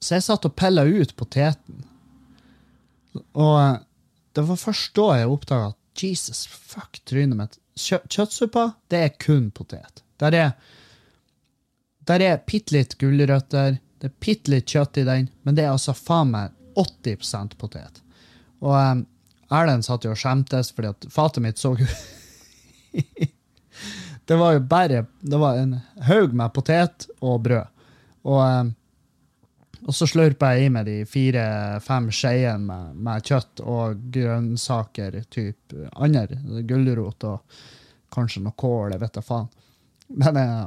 Så 0.00 0.16
jeg 0.16 0.24
satt 0.24 0.48
og 0.48 0.56
pilla 0.56 0.86
ut 0.88 1.14
poteten. 1.16 1.84
Og 3.34 3.54
eh, 3.60 3.78
det 4.36 4.46
var 4.48 4.60
først 4.60 4.94
da 4.96 5.08
jeg 5.20 5.30
oppdaga 5.30 5.72
at 5.72 6.02
Jesus, 6.02 6.46
fuck 6.46 7.00
trynet 7.04 7.36
mitt. 7.36 7.58
Kjø 7.80 7.98
kjøttsuppa, 8.08 8.70
det 8.92 9.00
er 9.04 9.16
kun 9.20 9.50
potet. 9.54 10.02
Der 10.20 10.36
er, 10.36 10.50
der 12.08 12.24
er 12.24 12.42
bitte 12.46 12.76
litt 12.76 12.96
gulrøtter, 13.00 13.78
det 14.00 14.08
er 14.08 14.18
bitte 14.20 14.52
litt 14.52 14.68
kjøtt 14.70 15.00
i 15.00 15.06
den, 15.08 15.28
men 15.44 15.56
det 15.56 15.64
er 15.64 15.74
altså 15.74 15.94
faen 15.96 16.32
meg 16.32 16.54
80% 16.78 17.56
potet. 17.60 18.02
Og 18.60 18.74
um, 18.76 19.04
Erlend 19.50 19.84
satt 19.84 20.04
jo 20.06 20.12
og 20.14 20.20
skjemtes 20.20 20.70
fordi 20.76 20.92
at 20.92 21.06
fatet 21.10 21.44
mitt 21.44 21.58
så 21.60 21.72
Det 24.30 24.36
var 24.38 24.54
jo 24.54 24.60
bare 24.62 25.04
Det 25.20 25.38
var 25.42 25.58
en 25.58 25.72
haug 26.06 26.34
med 26.38 26.52
potet 26.54 27.08
og 27.18 27.40
brød. 27.42 27.80
Og 28.30 28.42
um, 28.44 28.74
og 29.88 29.96
så 29.96 30.06
slurper 30.06 30.54
jeg 30.54 30.68
i 30.68 30.72
meg 30.72 30.84
de 30.86 30.96
fire-fem 31.08 32.10
skeiene 32.12 32.66
med, 32.66 32.98
med, 33.00 33.24
kjøtt 33.24 33.62
og 33.64 34.02
grønnsaker, 34.12 35.22
typ 35.32 35.74
andre. 35.96 36.36
Gulrot 36.68 37.24
og 37.24 37.56
kanskje 38.12 38.42
noe 38.44 38.56
kål, 38.60 38.92
jeg 38.92 39.00
vet 39.00 39.16
da 39.16 39.24
faen. 39.24 39.48
Men 40.20 40.36
eh, 40.36 40.66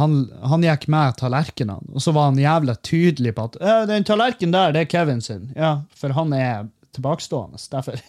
han, 0.00 0.16
han, 0.48 0.64
gikk 0.64 0.88
med 0.94 1.18
tallerkenene, 1.20 1.92
og 1.92 2.04
så 2.04 2.14
var 2.16 2.30
han 2.30 2.40
jævlig 2.40 2.78
tydelig 2.88 3.34
på 3.36 3.50
at 3.50 3.60
den 3.90 4.08
tallerkenen 4.08 4.56
der, 4.56 4.72
det 4.72 4.86
er 4.86 4.90
Kevin 4.94 5.20
sin. 5.24 5.50
Ja, 5.58 5.74
for 5.98 6.16
han 6.16 6.32
er 6.32 6.70
tilbakestående. 6.96 7.60
Derfor. 7.76 8.00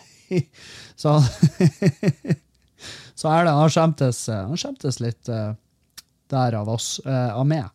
så 1.04 1.20
så 3.16 3.30
er 3.30 3.46
det, 3.46 3.54
han 3.58 3.72
skjemtes, 3.72 4.24
han 4.32 4.58
skjemtes 4.60 5.00
litt 5.04 5.30
uh, 5.30 5.54
der 6.34 6.58
av 6.58 6.70
oss, 6.74 6.96
uh, 7.06 7.36
av 7.38 7.46
meg. 7.48 7.70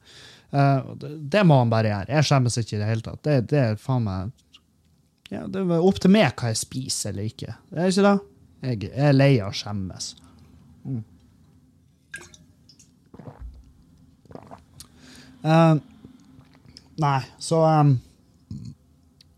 Uh, 0.50 0.95
det 0.99 1.45
må 1.47 1.61
han 1.61 1.71
bare 1.73 1.92
gjøre. 1.92 2.12
Jeg 2.16 2.28
skjemmes 2.30 2.59
ikke 2.61 2.76
i 2.76 2.80
det 2.80 2.88
hele 2.88 3.07
tatt. 3.07 3.23
Det, 3.26 3.37
det 3.52 3.61
er 3.62 3.80
faen 3.80 4.07
meg 4.07 4.35
ja, 5.28 5.42
Det 5.45 5.61
er 5.61 5.85
opp 5.85 5.99
til 6.00 6.12
meg 6.14 6.33
hva 6.40 6.50
jeg 6.54 6.62
spiser 6.62 7.12
eller 7.12 7.28
ikke. 7.28 7.54
Det 7.68 7.85
er 7.85 7.92
ikke 7.92 8.07
det? 8.07 8.16
Jeg, 8.64 8.90
er 8.97 9.14
lei 9.14 9.33
av 9.45 9.52
å 9.52 9.59
skjemmes. 9.59 10.11
Mm. 10.88 11.04
Nei, 16.99 17.18
så 17.38 17.61
um, 17.62 17.92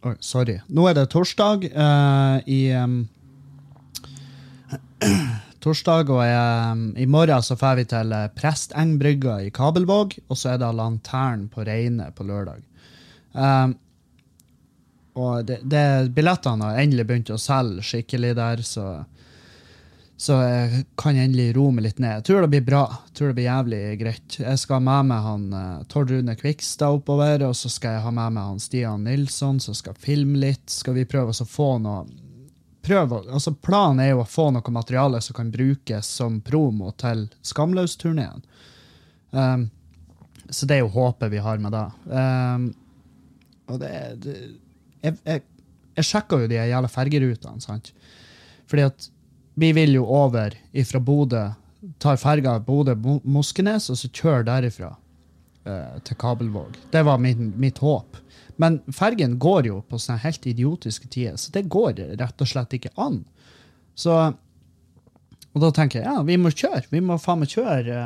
Oi, 0.00 0.14
sorry. 0.24 0.54
Nå 0.72 0.86
er 0.88 0.96
det 0.96 1.10
torsdag 1.12 1.66
uh, 1.74 2.38
i 2.48 2.60
um, 2.72 3.02
torsdag, 5.62 6.10
og 6.12 6.24
jeg, 6.24 6.88
i 7.02 7.06
morgen 7.10 7.44
så 7.44 7.56
drar 7.58 7.78
vi 7.78 7.84
til 7.88 8.14
eh, 8.16 8.30
Prestengbrygga 8.36 9.36
i 9.44 9.52
Kabelvåg, 9.54 10.16
og 10.28 10.38
så 10.38 10.54
er 10.54 10.62
det 10.62 10.72
Lantern 10.76 11.46
på 11.52 11.64
Reine 11.68 12.10
på 12.16 12.26
lørdag. 12.28 12.64
Um, 13.32 13.76
og 15.20 15.44
det, 15.46 15.60
det, 15.68 16.10
billettene 16.16 16.70
har 16.70 16.82
endelig 16.82 17.06
begynt 17.08 17.32
å 17.34 17.40
selge 17.40 17.84
skikkelig 17.86 18.32
der, 18.38 18.62
så, 18.66 18.86
så 20.16 20.38
jeg 20.42 20.84
kan 21.00 21.18
endelig 21.18 21.50
roe 21.58 21.74
meg 21.74 21.88
litt 21.88 22.00
ned. 22.02 22.20
Jeg 22.20 22.26
tror 22.30 22.46
det 22.46 22.52
blir 22.54 22.64
bra. 22.66 22.84
Jeg 23.10 23.18
tror 23.18 23.30
det 23.30 23.38
blir 23.40 23.48
jævlig 23.50 23.82
greit. 24.00 24.40
Jeg 24.40 24.62
skal 24.62 24.78
ha 24.78 24.86
med 24.86 25.10
meg 25.10 25.28
han 25.28 25.46
uh, 25.52 25.84
Tord 25.90 26.14
Rune 26.14 26.38
Kvikstad 26.40 27.02
oppover, 27.02 27.46
og 27.50 27.54
så 27.58 27.72
skal 27.72 27.98
jeg 27.98 28.06
ha 28.06 28.14
med 28.16 28.38
meg 28.38 28.50
han 28.54 28.64
Stian 28.64 29.06
Nilsson, 29.06 29.60
som 29.62 29.76
skal 29.76 29.98
filme 29.98 30.40
litt. 30.40 30.66
Skal 30.72 30.96
vi 30.96 31.08
prøve 31.10 31.34
å 31.34 31.52
få 31.58 31.74
noe 31.82 32.04
prøve, 32.82 33.20
altså 33.28 33.52
Planen 33.54 34.00
er 34.04 34.12
jo 34.12 34.22
å 34.22 34.28
få 34.28 34.48
noe 34.54 34.74
materiale 34.74 35.20
som 35.24 35.36
kan 35.36 35.52
brukes 35.52 36.08
som 36.20 36.40
promo 36.44 36.92
til 37.00 37.26
Skamløs-turneen. 37.46 38.42
Um, 39.30 39.68
så 40.50 40.66
det 40.66 40.78
er 40.78 40.84
jo 40.84 40.94
håpet 40.94 41.30
vi 41.32 41.42
har 41.44 41.60
med 41.62 41.74
det. 41.76 41.86
Um, 42.10 42.66
og 43.70 43.78
det, 43.82 43.92
det 44.24 44.36
Jeg, 45.00 45.16
jeg, 45.24 45.42
jeg 45.96 46.04
sjekka 46.04 46.40
jo 46.42 46.48
de 46.50 46.58
jævla 46.58 46.88
fergerutene, 46.90 47.62
sant. 47.64 47.92
Fordi 48.68 48.88
at 48.88 49.06
vi 49.60 49.70
vil 49.76 49.94
jo 49.96 50.04
over 50.04 50.54
ifra 50.76 51.00
Bodø, 51.00 51.46
tar 51.98 52.18
ferga 52.20 52.58
Bodø-Moskenes, 52.60 53.88
og 53.92 53.96
så 53.96 54.10
kjører 54.12 54.44
derifra 54.48 54.90
uh, 54.92 55.96
til 56.04 56.18
Kabelvåg. 56.20 56.76
Det 56.92 57.02
var 57.06 57.20
min, 57.22 57.54
mitt 57.60 57.80
håp. 57.80 58.18
Men 58.60 58.80
fergen 58.92 59.38
går 59.40 59.70
jo 59.70 59.80
på 59.88 59.98
sånne 60.00 60.20
helt 60.24 60.46
idiotiske 60.46 61.08
tider, 61.08 61.38
så 61.40 61.52
det 61.54 61.68
går 61.72 62.00
rett 62.20 62.44
og 62.44 62.48
slett 62.48 62.76
ikke 62.76 62.92
an. 63.00 63.22
Så 63.98 64.16
Og 65.50 65.64
da 65.64 65.72
tenker 65.74 65.98
jeg 65.98 66.06
ja, 66.06 66.20
vi 66.22 66.36
må 66.38 66.52
kjøre. 66.54 66.84
Vi 66.92 67.00
må 67.02 67.16
faen 67.18 67.40
meg 67.40 67.50
kjøre. 67.50 68.02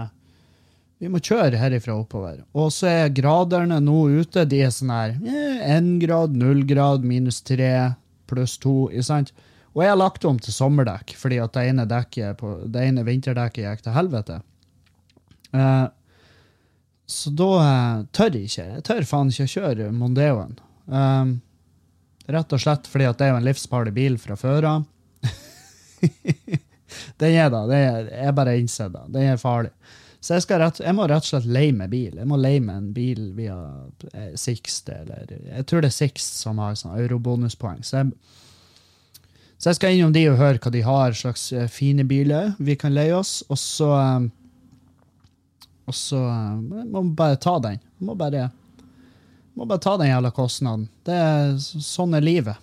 Vi 1.03 1.11
må 1.13 1.21
kjøre 1.21 1.59
herifra 1.61 1.99
oppover. 1.99 2.39
Og 2.57 2.71
så 2.73 2.89
er 2.89 3.11
graderne 3.13 3.77
nå 3.85 4.07
ute. 4.23 4.47
De 4.49 4.63
er 4.65 4.71
sånn 4.73 4.93
her 4.95 5.13
én 5.21 5.91
eh, 5.91 5.99
grad, 6.01 6.33
null 6.41 6.63
grad, 6.65 7.05
minus 7.05 7.43
tre, 7.45 7.91
pluss 8.31 8.57
to. 8.63 8.87
Og 8.89 9.83
jeg 9.83 9.91
har 9.91 10.01
lagt 10.01 10.25
om 10.25 10.39
til 10.41 10.57
sommerdekk, 10.57 11.13
fordi 11.21 11.43
at 11.43 11.53
det 11.53 11.67
ene, 11.69 11.85
på, 12.41 12.55
det 12.65 12.87
ene 12.89 13.05
vinterdekket 13.05 13.67
gikk 13.67 13.85
til 13.85 13.97
helvete. 13.99 14.39
Uh, 15.53 15.93
så 17.07 17.33
da 17.37 17.51
uh, 17.61 18.05
tør 18.17 18.39
jeg 18.39 18.49
ikke. 18.49 18.69
Jeg 18.79 18.85
tør 18.89 19.09
faen 19.09 19.33
ikke 19.33 19.49
å 19.49 19.55
kjøre 19.55 19.91
Mondeoen. 19.93 20.55
Um, 20.87 21.37
rett 22.31 22.55
og 22.57 22.63
slett 22.63 22.89
fordi 22.89 23.09
at 23.09 23.21
det 23.21 23.27
er 23.27 23.35
jo 23.35 23.41
en 23.43 23.49
livsfarlig 23.49 23.93
bil 23.97 24.17
fra 24.21 24.37
før 24.41 24.69
av. 24.71 24.87
den 27.21 27.37
er 27.37 27.53
da. 27.53 27.67
Det 27.69 27.83
er, 27.83 28.09
jeg 28.25 28.37
bare 28.39 28.57
innsett 28.61 28.95
det. 28.95 29.05
Den 29.13 29.35
er 29.35 29.41
farlig. 29.41 29.75
Så 30.25 30.39
jeg, 30.39 30.47
rett, 30.57 30.81
jeg, 30.81 30.97
må 30.97 31.05
rett 31.05 31.27
og 31.27 31.29
slett 31.29 31.49
leie 31.53 31.75
meg 31.77 31.91
bil. 31.93 32.15
Jeg 32.17 32.29
må 32.29 32.39
leie 32.41 32.63
meg 32.65 32.79
en 32.81 32.93
bil 32.97 33.27
via 33.37 33.59
eh, 34.15 34.31
Sixt, 34.41 34.89
eller 34.89 35.29
Jeg 35.29 35.67
tror 35.69 35.85
det 35.85 35.91
er 35.91 35.99
Sixt 35.99 36.39
som 36.41 36.63
har 36.63 36.79
sånn 36.81 36.97
eurobonuspoeng. 36.97 37.83
Så 37.85 37.99
jeg, 38.01 38.15
så 39.61 39.69
jeg 39.69 39.77
skal 39.77 39.99
innom 39.99 40.15
de 40.17 40.23
og 40.31 40.41
høre 40.41 40.63
hva 40.65 40.73
de 40.73 40.81
har 40.87 41.19
slags 41.19 41.51
eh, 41.53 41.69
fine 41.69 42.09
biler 42.09 42.55
vi 42.57 42.79
kan 42.81 42.97
leie 42.97 43.13
oss. 43.13 43.43
Og 43.53 43.61
så 43.61 43.91
um, 43.93 44.31
og 45.85 45.97
så 45.97 46.21
uh, 46.21 46.61
må 46.61 46.85
man 46.89 47.15
bare 47.19 47.41
ta 47.41 47.59
den. 47.63 47.81
Må 48.05 48.17
bare, 48.19 48.49
må 49.55 49.67
bare 49.69 49.83
ta 49.85 49.97
den 50.01 50.11
jævla 50.11 50.33
kostnaden. 50.35 50.89
Det 51.07 51.17
er, 51.17 51.57
sånn 51.61 52.17
er 52.17 52.25
livet. 52.25 52.61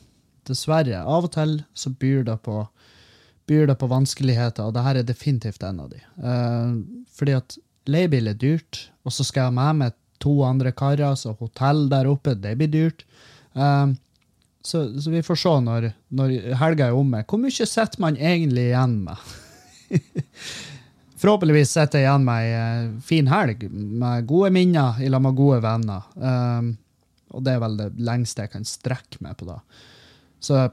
Dessverre. 0.49 1.03
Av 1.05 1.27
og 1.27 1.33
til 1.35 1.59
så 1.77 1.93
byr 2.01 2.25
det 2.27 2.39
på, 2.45 2.63
byr 3.49 3.67
det 3.69 3.77
på 3.81 3.89
vanskeligheter, 3.91 4.67
og 4.67 4.75
det 4.75 4.85
her 4.87 5.01
er 5.01 5.07
definitivt 5.07 5.65
en 5.67 5.83
av 5.85 5.91
de. 5.93 6.01
Uh, 6.17 7.05
fordi 7.13 7.37
at 7.37 7.57
leiebil 7.89 8.31
er 8.31 8.39
dyrt, 8.39 8.87
og 9.05 9.13
så 9.13 9.25
skal 9.25 9.45
jeg 9.45 9.51
ha 9.51 9.57
med 9.57 9.83
meg 9.83 9.97
to 10.21 10.39
andre 10.45 10.73
karer, 10.77 11.15
så 11.17 11.33
hotell 11.37 11.87
der 11.89 12.09
oppe, 12.09 12.35
det 12.37 12.55
blir 12.57 12.71
dyrt. 12.73 13.05
Uh, 13.57 13.93
så, 14.65 14.83
så 15.01 15.13
vi 15.13 15.23
får 15.25 15.39
se 15.41 15.53
når, 15.65 15.91
når 16.13 16.35
helga 16.61 16.89
er 16.89 16.97
omme. 16.97 17.23
Hvor 17.29 17.41
mye 17.41 17.53
sitter 17.53 18.01
man 18.01 18.17
egentlig 18.17 18.69
igjen 18.69 18.99
med? 19.05 19.31
Forhåpentligvis 21.21 21.73
sitter 21.75 22.01
jeg 22.01 22.07
igjen 22.07 22.23
med 22.25 22.43
ei 22.43 22.53
eh, 22.57 22.93
fin 23.05 23.27
helg 23.29 23.67
med 23.69 24.25
gode 24.29 24.49
minner 24.55 24.97
i 25.03 25.09
lag 25.11 25.21
med 25.21 25.37
gode 25.37 25.59
venner. 25.61 26.07
Um, 26.17 26.71
og 27.31 27.43
det 27.45 27.53
er 27.53 27.61
vel 27.61 27.77
det 27.77 27.89
lengste 28.01 28.47
jeg 28.47 28.53
kan 28.55 28.65
strekke 28.67 29.21
meg 29.21 29.37
på 29.37 29.45
da. 29.47 29.59
Så 30.41 30.63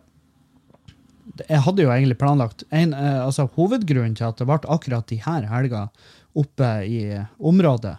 jeg 1.44 1.60
hadde 1.66 1.84
jo 1.84 1.92
egentlig 1.92 2.16
planlagt 2.18 2.64
en, 2.70 2.94
eh, 2.96 3.20
altså 3.20 3.48
Hovedgrunnen 3.58 4.16
til 4.16 4.30
at 4.30 4.40
det 4.40 4.48
ble 4.48 4.58
akkurat 4.64 5.08
de 5.10 5.20
her 5.22 5.46
helga 5.50 5.84
oppe 6.38 6.70
i 6.88 7.02
området, 7.38 7.96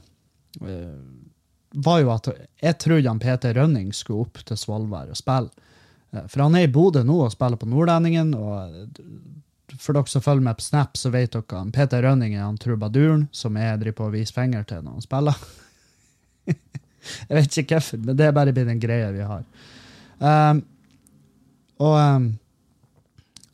eh, 0.65 0.97
var 1.77 2.01
jo 2.01 2.09
at 2.15 2.31
jeg 2.63 2.79
trodde 2.81 3.11
han 3.11 3.21
Peter 3.21 3.53
Rønning 3.53 3.93
skulle 3.93 4.25
opp 4.25 4.41
til 4.41 4.57
Svolvær 4.57 5.13
og 5.13 5.19
spille. 5.19 5.53
For 6.25 6.41
han 6.41 6.55
er 6.57 6.65
i 6.65 6.71
Bodø 6.73 7.03
nå 7.05 7.19
og 7.27 7.35
spiller 7.35 7.59
på 7.61 7.69
Nordlendingen. 7.69 8.33
og 8.33 8.89
For 9.77 9.95
dere 9.95 10.09
som 10.09 10.23
følger 10.23 10.45
med 10.45 10.57
på 10.59 10.65
Snap, 10.65 10.97
så 10.97 11.11
vet 11.13 11.35
dere 11.35 11.61
han 11.61 11.73
Peter 11.75 12.03
Rønning 12.05 12.35
er 12.35 12.45
han 12.45 12.57
trubaduren 12.61 13.27
som 13.35 13.57
jeg 13.59 13.79
driver 13.83 13.97
på 13.99 14.09
å 14.09 14.13
vise 14.15 14.35
finger 14.35 14.65
til 14.67 14.83
når 14.85 14.97
han 14.97 15.05
spiller. 15.05 15.39
jeg 16.49 17.37
vet 17.37 17.57
ikke 17.61 17.77
hvorfor, 17.77 18.03
men 18.03 18.19
det 18.19 18.27
er 18.27 18.35
bare 18.35 18.53
blitt 18.55 18.71
en 18.71 18.81
greie 18.81 19.09
vi 19.15 19.25
har. 19.29 19.47
Um, 20.19 20.61
og 21.79 21.95
um, 21.95 22.29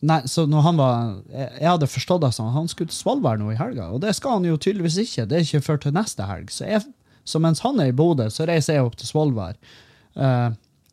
Nei, 0.05 0.19
så 0.29 0.43
når 0.49 0.63
han 0.65 0.77
var 0.77 0.95
Jeg, 1.31 1.47
jeg 1.61 1.69
hadde 1.69 1.87
forstått 1.89 2.23
det 2.25 2.31
sånn, 2.35 2.51
han 2.53 2.67
skulle 2.69 2.91
til 2.91 2.97
Svalbard 2.97 3.41
nå 3.41 3.51
i 3.53 3.57
helga, 3.57 3.87
og 3.93 4.03
det 4.03 4.11
skal 4.17 4.37
han 4.37 4.45
jo 4.45 4.57
tydeligvis 4.61 4.99
ikke. 5.01 5.25
Det 5.29 5.37
er 5.37 5.47
ikke 5.47 5.65
før 5.65 5.79
til 5.81 5.95
neste 5.95 6.27
helg. 6.29 6.51
Så, 6.53 6.67
jeg, 6.69 6.83
så 7.25 7.41
mens 7.41 7.63
han 7.65 7.79
er 7.81 7.89
i 7.89 7.95
Bodø, 7.95 8.27
så 8.33 8.45
reiser 8.45 8.77
jeg 8.77 8.85
opp 8.85 8.97
til 8.99 9.09
Svolvær. 9.09 9.57
Uh, 10.13 10.51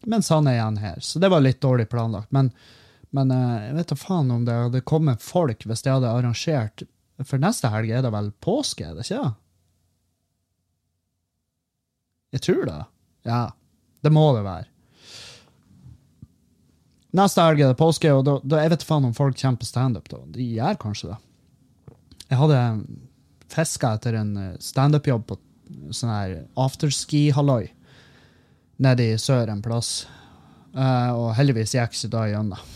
mens 0.08 0.30
han 0.32 0.48
er 0.48 0.56
igjen 0.56 0.78
her. 0.80 1.02
Så 1.04 1.20
det 1.22 1.28
var 1.32 1.44
litt 1.44 1.60
dårlig 1.62 1.90
planlagt. 1.92 2.30
Men, 2.34 2.48
men 3.16 3.32
uh, 3.32 3.60
jeg 3.68 3.76
vet 3.76 3.92
da 3.92 3.98
faen 4.00 4.32
om 4.32 4.44
det 4.48 4.56
hadde 4.56 4.84
kommet 4.88 5.24
folk 5.24 5.66
hvis 5.68 5.84
det 5.84 5.92
hadde 5.92 6.10
arrangert 6.10 6.84
For 7.28 7.40
neste 7.40 7.68
helg 7.70 7.92
er 7.92 8.04
det 8.04 8.12
vel 8.14 8.30
påske, 8.42 8.88
er 8.88 8.96
det 8.96 9.04
ikke? 9.06 9.34
Jeg 12.32 12.44
tror 12.48 12.62
det. 12.66 12.78
Ja. 13.28 13.42
Det 14.02 14.10
må 14.10 14.24
det 14.34 14.42
være. 14.46 14.66
Neste 17.12 17.44
helg 17.44 17.60
er 17.60 17.70
det 17.70 17.78
påske, 17.78 18.08
og 18.16 18.24
da, 18.26 18.38
da, 18.40 18.62
jeg 18.64 18.72
vet 18.72 18.86
faen 18.88 19.06
om 19.06 19.14
folk 19.14 19.36
kommer 19.38 19.60
på 19.60 19.68
standup. 19.68 20.08
De 20.32 20.48
gjør 20.56 20.80
kanskje 20.80 21.12
det. 21.12 21.18
Jeg 22.30 22.40
hadde 22.40 22.60
fiska 23.52 23.92
etter 23.98 24.16
en 24.16 24.32
eh, 24.40 24.58
standup-jobb 24.64 25.26
på 25.28 25.36
sånn 25.92 26.12
her 26.12 26.34
afterski-halloi 26.56 27.66
nede 28.82 29.12
i 29.12 29.18
sør 29.20 29.52
en 29.52 29.60
plass. 29.64 30.06
Uh, 30.72 31.12
og 31.12 31.34
heldigvis 31.36 31.74
gikk 31.76 31.92
ikke 31.92 32.14
da 32.14 32.24
gjennom. 32.30 32.70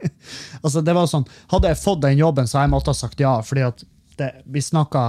altså, 0.62 0.82
det 0.84 0.94
var 0.96 1.08
sånn, 1.10 1.26
Hadde 1.52 1.72
jeg 1.72 1.82
fått 1.82 2.04
den 2.04 2.20
jobben, 2.20 2.48
så 2.48 2.64
jeg 2.64 2.72
måtte 2.72 2.92
ha 2.92 2.98
sagt 2.98 3.20
ja, 3.22 3.34
fordi 3.46 3.66
at 3.68 3.84
det, 4.20 4.30
vi 4.44 4.62
snakka 4.64 5.04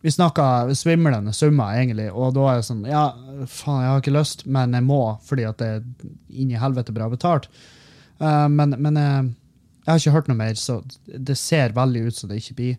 vi 0.00 0.12
snakka 0.14 0.74
svimlende 0.74 1.32
summer, 1.34 1.74
egentlig, 1.74 2.06
og 2.12 2.36
da 2.36 2.44
er 2.52 2.60
det 2.60 2.66
sånn 2.68 2.84
Ja, 2.86 3.08
faen, 3.50 3.82
jeg 3.82 3.90
har 3.90 4.02
ikke 4.02 4.14
lyst, 4.14 4.44
men 4.46 4.76
jeg 4.76 4.86
må, 4.86 5.02
fordi 5.26 5.46
at 5.48 5.58
det 5.58 5.70
er 5.74 5.88
inn 6.30 6.52
i 6.52 6.60
helvete 6.60 6.94
bra 6.94 7.08
betalt. 7.10 7.48
Uh, 8.22 8.46
men, 8.52 8.76
men 8.78 8.98
uh, 8.98 9.26
jeg 9.82 9.90
har 9.90 10.02
ikke 10.02 10.14
hørt 10.14 10.30
noe 10.30 10.38
mer, 10.38 10.54
så 10.58 10.78
det 11.06 11.34
ser 11.40 11.74
veldig 11.74 12.04
ut 12.06 12.18
som 12.18 12.30
det 12.30 12.38
ikke 12.42 12.58
blir. 12.60 12.78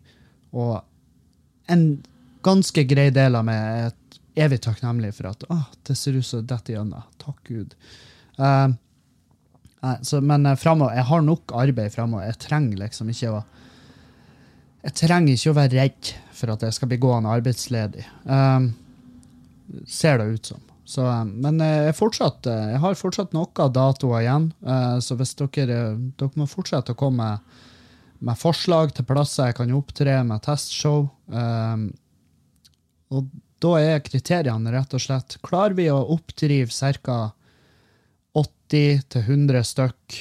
Og 0.56 0.80
en 1.70 1.86
ganske 2.46 2.86
grei 2.88 3.10
del 3.12 3.36
av 3.36 3.48
meg 3.48 3.84
er 3.84 4.46
evig 4.46 4.62
takknemlig 4.64 5.12
for 5.18 5.34
at 5.34 5.44
oh, 5.52 5.66
det 5.90 5.98
ser 6.00 6.16
ut 6.16 6.26
som 6.26 6.40
det 6.40 6.54
detter 6.54 6.78
gjennom. 6.78 7.04
Takk 7.20 7.40
Gud. 7.52 7.76
Uh, 8.40 8.72
så, 10.04 10.20
men 10.20 10.44
fremover, 10.60 10.98
jeg 10.98 11.08
har 11.08 11.22
nok 11.24 11.54
arbeid 11.56 11.94
fremover. 11.94 12.26
Jeg 12.28 12.42
trenger 12.44 12.82
liksom 12.82 13.12
ikke 13.14 13.38
å 13.38 13.44
jeg 14.80 14.96
trenger 14.96 15.36
ikke 15.36 15.52
å 15.52 15.58
være 15.58 15.76
redd 15.76 16.10
for 16.36 16.54
at 16.54 16.64
jeg 16.64 16.76
skal 16.78 16.90
bli 16.92 17.00
gående 17.04 17.32
arbeidsledig. 17.36 18.06
Um, 18.24 18.72
ser 19.90 20.22
det 20.22 20.28
ut 20.36 20.52
som. 20.54 20.62
Så, 20.88 21.04
um, 21.04 21.34
men 21.44 21.60
jeg, 21.62 21.96
fortsatt, 21.98 22.48
jeg, 22.48 22.80
har 22.82 23.00
fortsatt 23.00 23.36
noen 23.36 23.74
datoer 23.76 24.24
igjen, 24.24 24.48
uh, 24.64 24.98
så 25.04 25.18
hvis 25.20 25.36
dere, 25.42 25.82
dere 26.16 26.40
må 26.40 26.48
fortsette 26.50 26.96
å 26.96 27.00
komme 27.00 27.28
med, 27.28 27.60
med, 28.24 28.40
forslag 28.40 28.96
til 28.96 29.08
plasser 29.10 29.52
jeg 29.52 29.60
kan 29.60 29.76
opptre 29.76 30.16
med 30.28 30.46
testshow. 30.48 31.10
Um, 31.28 31.90
og 33.12 33.28
da 33.60 33.76
er 33.82 34.04
kriteriene 34.06 34.72
rett 34.72 34.94
og 34.96 35.02
slett 35.04 35.36
Klarer 35.44 35.76
vi 35.76 35.90
å 35.92 36.00
oppdrive 36.14 36.72
ca. 37.04 37.20
80-100 38.70 39.64
stykk 39.66 40.20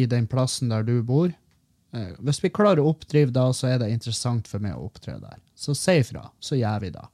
i 0.00 0.06
den 0.06 0.26
plassen 0.30 0.70
der 0.72 0.84
du 0.86 1.00
bor? 1.02 1.32
Eh, 1.92 2.12
hvis 2.22 2.42
vi 2.44 2.52
klarer 2.54 2.82
å 2.82 2.92
oppdrive 2.92 3.34
da, 3.34 3.48
så 3.56 3.72
er 3.72 3.80
det 3.82 3.90
interessant 3.90 4.48
for 4.50 4.62
meg 4.62 4.76
å 4.76 4.86
opptre 4.86 5.16
der. 5.18 5.38
Så 5.58 5.74
si 5.74 5.98
ifra, 6.00 6.28
så 6.40 6.58
gjør 6.58 6.84
vi 6.84 6.92
det. 6.94 7.06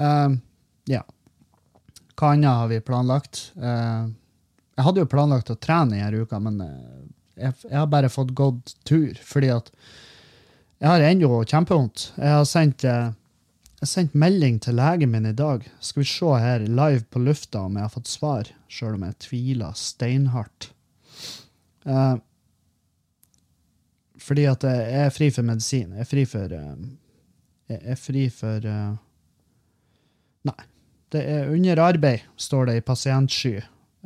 Uh, 0.00 0.36
ja. 0.88 1.02
Hva 2.16 2.32
annet 2.34 2.62
har 2.62 2.70
vi 2.70 2.80
planlagt? 2.84 3.50
Uh, 3.60 4.08
jeg 4.76 4.86
hadde 4.86 5.02
jo 5.02 5.10
planlagt 5.12 5.52
å 5.52 5.58
trene 5.60 5.98
denne 5.98 6.24
uka, 6.24 6.40
men 6.40 6.62
uh, 6.64 7.02
jeg, 7.36 7.52
jeg, 7.66 7.76
har 7.76 7.90
bare 7.92 8.12
fått 8.12 8.32
gått 8.36 8.74
tur, 8.88 9.12
fordi 9.24 9.52
at 9.52 9.68
jeg 10.80 10.88
har 10.88 11.04
ennå 11.04 11.42
kjempevondt. 11.44 12.06
Jeg 12.16 12.32
har 12.32 12.46
sendt, 12.48 12.86
jeg 13.80 13.86
har 13.86 13.92
sendt 13.94 14.16
melding 14.20 14.58
til 14.60 14.76
legen 14.76 15.08
min 15.08 15.24
i 15.24 15.32
dag. 15.32 15.62
Skal 15.80 16.02
vi 16.02 16.08
se 16.10 16.32
her 16.36 16.66
live 16.68 17.06
på 17.08 17.22
lufta 17.24 17.62
om 17.64 17.78
jeg 17.78 17.86
har 17.86 17.92
fått 17.94 18.10
svar, 18.12 18.50
sjøl 18.68 18.98
om 18.98 19.06
jeg 19.06 19.16
tviler 19.24 19.78
steinhardt. 19.78 20.66
Uh, 21.88 22.18
fordi 24.20 24.44
at 24.50 24.66
jeg 24.68 24.90
er 25.00 25.14
fri 25.14 25.30
for 25.32 25.48
medisin. 25.48 25.94
Jeg 25.96 26.04
er 26.04 26.10
fri 26.10 26.26
for 26.28 26.52
eh, 26.52 26.82
Jeg 27.72 27.80
er 27.94 27.96
fri 27.96 28.26
for 28.34 28.66
eh, 28.68 28.98
Nei. 30.50 30.58
Det 31.10 31.22
er 31.26 31.48
under 31.50 31.80
arbeid, 31.82 32.28
står 32.36 32.68
det 32.68 32.76
i 32.78 32.84
pasientsky. 32.86 33.56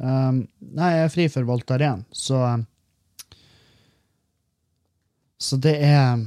Um, 0.01 0.39
nei, 0.75 0.89
jeg 0.95 1.03
er 1.05 1.11
fri 1.13 1.27
for 1.29 1.45
Voltaren, 1.51 2.07
så 2.11 2.63
Så 5.37 5.59
det 5.61 5.75
er 5.85 6.23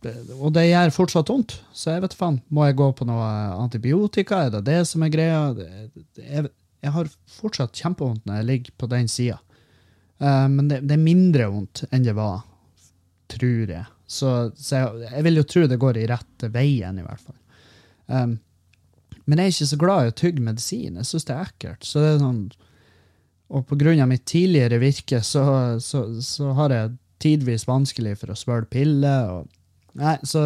Og 0.00 0.52
det 0.56 0.64
gjør 0.68 0.94
fortsatt 0.94 1.28
vondt, 1.28 1.58
så 1.76 1.94
jeg 1.94 2.04
vet 2.06 2.16
faen. 2.16 2.40
Må 2.48 2.64
jeg 2.68 2.78
gå 2.78 2.88
på 2.96 3.06
noe 3.08 3.28
antibiotika? 3.60 4.46
Er 4.46 4.54
det 4.54 4.64
det 4.68 4.80
som 4.88 5.04
er 5.04 5.12
greia? 5.12 5.42
jeg, 6.16 6.50
jeg 6.80 6.94
har 6.94 7.10
fortsatt 7.40 7.76
kjempevondt 7.76 8.24
når 8.28 8.40
jeg 8.40 8.48
ligger 8.50 8.76
på 8.80 8.88
den 8.90 9.10
sida. 9.12 9.40
Uh, 10.20 10.46
men 10.52 10.68
det, 10.68 10.82
det, 10.84 10.96
er 10.96 11.02
mindre 11.02 11.48
vondt 11.52 11.84
enn 11.90 12.04
det 12.04 12.16
var 12.16 12.42
tror 13.30 13.72
jeg. 13.72 13.84
Så, 14.10 14.30
så 14.58 14.80
jeg, 14.80 15.04
jeg, 15.06 15.24
vil 15.26 15.38
jo 15.38 15.46
tro 15.48 15.66
det 15.70 15.80
går 15.80 16.00
i 16.00 16.08
rette 16.10 16.50
veien, 16.52 16.98
i 16.98 17.04
hvert 17.04 17.22
fall. 17.22 17.36
Um, 18.10 18.38
men 19.30 19.38
jeg 19.38 19.46
er 19.46 19.54
ikke 19.54 19.70
så 19.70 19.78
glad 19.78 20.02
i 20.02 20.10
å 20.10 20.16
tygge 20.18 20.42
medisin. 20.42 20.98
Jeg 20.98 21.06
syns 21.06 21.28
det 21.28 21.36
er 21.36 21.52
ekkelt. 21.52 21.86
Så 21.86 22.02
det 22.02 22.08
er 22.14 22.18
sånn, 22.24 22.42
og 23.50 23.68
på 23.68 23.78
grunn 23.78 24.02
av 24.02 24.10
mitt 24.10 24.24
tidligere 24.26 24.80
virke 24.82 25.20
så, 25.26 25.44
så, 25.82 26.02
så 26.24 26.50
har 26.58 26.74
jeg 26.74 26.96
tidvis 27.22 27.68
vanskelig 27.68 28.16
for 28.18 28.32
å 28.32 28.38
svølge 28.38 28.70
piller. 28.74 29.30
Og, 29.36 29.59
nei, 29.98 30.16
så 30.22 30.44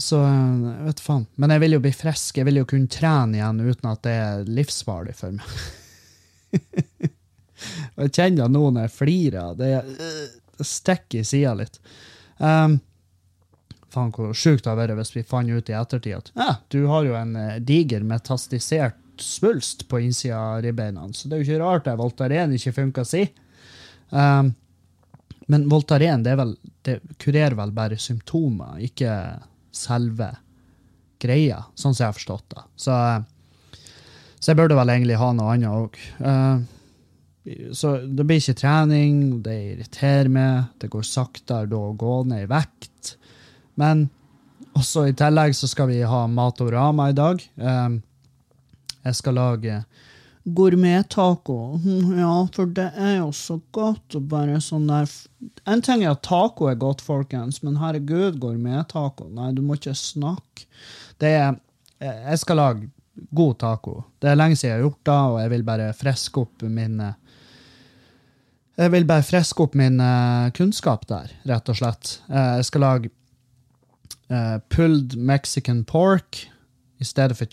så 0.00 0.16
jeg 0.24 0.84
vet 0.86 1.00
faen. 1.04 1.26
Men 1.36 1.52
jeg 1.52 1.60
vil 1.60 1.74
jo 1.76 1.80
bli 1.84 1.90
frisk. 1.92 2.38
Jeg 2.38 2.46
vil 2.48 2.62
jo 2.62 2.68
kunne 2.68 2.88
trene 2.88 3.36
igjen 3.36 3.58
uten 3.60 3.88
at 3.90 4.00
det 4.06 4.14
er 4.16 4.46
livsfarlig 4.48 5.12
for 5.18 5.36
meg. 5.36 5.58
og 7.98 8.06
jeg 8.06 8.14
kjenner 8.16 8.48
nå 8.48 8.62
når 8.72 8.86
jeg 8.86 8.94
flirer. 8.96 9.58
Det 9.58 9.68
det 10.60 10.66
stikker 10.68 11.22
i 11.22 11.24
sida 11.24 11.54
litt. 11.56 11.80
Um, 12.36 12.78
faen, 13.88 14.12
hvor 14.12 14.34
sjukt 14.36 14.64
det 14.64 14.68
hadde 14.68 14.82
vært 14.82 14.98
hvis 14.98 15.14
vi 15.14 15.26
fant 15.26 15.48
ut 15.48 15.70
i 15.72 15.76
ettertid 15.76 16.18
at 16.18 16.28
ja, 16.36 16.50
du 16.72 16.82
har 16.90 17.06
jo 17.08 17.16
en 17.16 17.32
uh, 17.36 17.54
diger 17.64 18.04
metastisert 18.06 18.98
svulst 19.20 19.86
på 19.88 20.02
innsida 20.04 20.36
av 20.36 20.60
ribbeina, 20.64 21.06
så 21.16 21.28
det 21.28 21.36
er 21.36 21.42
jo 21.42 21.48
ikke 21.48 21.62
rart 21.62 21.88
det 21.88 21.96
Voltaren 22.00 22.52
ikke 22.56 22.72
funka, 22.76 23.04
si. 23.08 23.26
Um, 24.12 24.52
men 25.50 25.66
Voltaren 25.70 26.22
det, 26.22 26.36
vel, 26.38 26.54
det 26.86 27.00
kurerer 27.18 27.56
vel 27.58 27.72
bare 27.74 27.98
symptomer, 27.98 28.78
ikke 28.86 29.12
selve 29.74 30.30
greia, 31.20 31.64
sånn 31.74 31.94
som 31.94 32.04
jeg 32.04 32.12
har 32.12 32.18
forstått 32.18 32.46
det. 32.54 32.66
Så, 32.86 32.94
uh, 32.94 33.80
så 34.38 34.52
jeg 34.52 34.60
burde 34.60 34.78
vel 34.78 34.92
egentlig 34.94 35.18
ha 35.20 35.32
noe 35.36 35.56
annet 35.56 35.74
òg. 35.74 35.98
Uh, 36.22 36.62
så 37.74 37.96
det 38.04 38.26
blir 38.28 38.38
ikke 38.40 38.60
trening, 38.60 39.40
det 39.42 39.56
irriterer 39.72 40.30
meg, 40.32 40.70
det 40.78 40.90
går 40.92 41.06
saktere 41.08 41.68
da 41.70 41.82
å 41.88 41.96
gå 41.98 42.20
ned 42.30 42.44
i 42.44 42.50
vekt. 42.50 43.14
Men 43.80 44.06
også 44.76 45.08
i 45.08 45.16
tillegg 45.16 45.56
så 45.56 45.68
skal 45.70 45.90
vi 45.90 46.02
ha 46.06 46.24
Matorama 46.30 47.10
i 47.10 47.16
dag. 47.16 47.42
Um, 47.56 48.00
jeg 49.00 49.16
skal 49.18 49.38
lage 49.40 49.80
gourmet-taco. 50.56 51.56
Ja, 52.20 52.34
for 52.54 52.70
det 52.76 52.88
er 52.98 53.16
jo 53.20 53.30
så 53.36 53.58
godt 53.74 54.16
å 54.16 54.20
bare 54.20 54.60
sånn 54.64 54.88
der 54.90 55.10
En 55.68 55.80
ting 55.84 56.02
er 56.04 56.12
at 56.12 56.22
taco 56.26 56.68
er 56.68 56.78
godt, 56.80 57.00
folkens, 57.00 57.62
men 57.64 57.78
herregud, 57.80 58.38
gourmet-taco 58.42 59.30
Nei, 59.32 59.52
du 59.56 59.62
må 59.64 59.78
ikke 59.78 59.96
snakke. 59.96 60.66
Det 61.20 61.34
er 61.36 61.60
Jeg 62.00 62.40
skal 62.40 62.56
lage 62.56 62.88
god 63.30 63.58
taco. 63.60 63.96
Det 64.18 64.30
er 64.30 64.38
lenge 64.38 64.56
siden 64.56 64.70
jeg 64.70 64.78
har 64.78 64.86
gjort 64.86 65.04
det, 65.08 65.16
og 65.30 65.40
jeg 65.42 65.52
vil 65.54 65.66
bare 65.66 65.88
friske 65.96 66.42
opp 66.44 66.64
min 66.64 67.00
eh, 67.04 67.16
Jeg 68.80 68.92
vil 68.94 69.08
bare 69.08 69.26
friske 69.26 69.64
opp 69.64 69.74
min 69.76 70.00
eh, 70.00 70.50
kunnskap 70.56 71.06
der, 71.10 71.32
rett 71.50 71.72
og 71.72 71.80
slett. 71.80 72.14
Eh, 72.30 72.60
jeg 72.60 72.70
skal 72.70 72.86
lage 72.88 73.16
pulled 74.70 75.16
Mexican 75.18 75.80
pork 75.82 76.44
i 77.02 77.06
stedet 77.08 77.34
for 77.34 77.50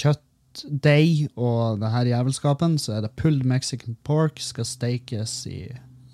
kjøttdeig 0.58 1.28
og 1.36 1.82
det 1.82 1.91
her 1.93 2.10
jævelskapen. 2.12 2.78
Så 2.82 2.98
er 2.98 3.06
det 3.06 3.15
pulled 3.20 3.46
Mexican 3.48 3.98
pork, 4.08 4.41
skal 4.43 4.67
stekes 4.67 5.39
i, 5.50 5.67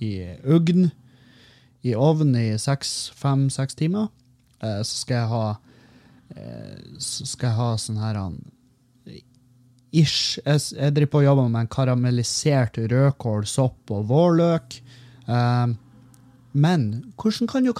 i 0.03 0.13
ugn 0.43 0.91
i 1.83 1.93
ovn 1.99 2.35
i 2.39 2.49
fem-seks 3.19 3.75
timer. 3.75 4.07
Eh, 4.63 4.81
så 4.83 4.99
skal 5.03 5.17
jeg 5.17 5.31
ha 5.33 5.45
eh, 6.35 6.75
Så 6.97 7.27
skal 7.27 7.49
jeg 7.49 7.57
ha 7.59 7.71
sånn 7.77 8.03
her 8.03 8.19
han 8.19 8.37
Ish. 9.93 10.39
Jeg, 10.41 10.61
jeg 10.73 10.93
driver 10.95 11.11
på 11.11 11.19
og 11.19 11.25
jobber 11.27 11.49
med 11.53 11.59
en 11.67 11.67
karamellisert 11.69 12.79
rødkål, 12.89 13.43
sopp 13.45 13.91
og 13.93 14.07
vårløk. 14.09 14.79
Eh, 15.27 15.75
men 16.53 17.13
hvordan 17.17 17.49
kan 17.49 17.65
du 17.65 17.73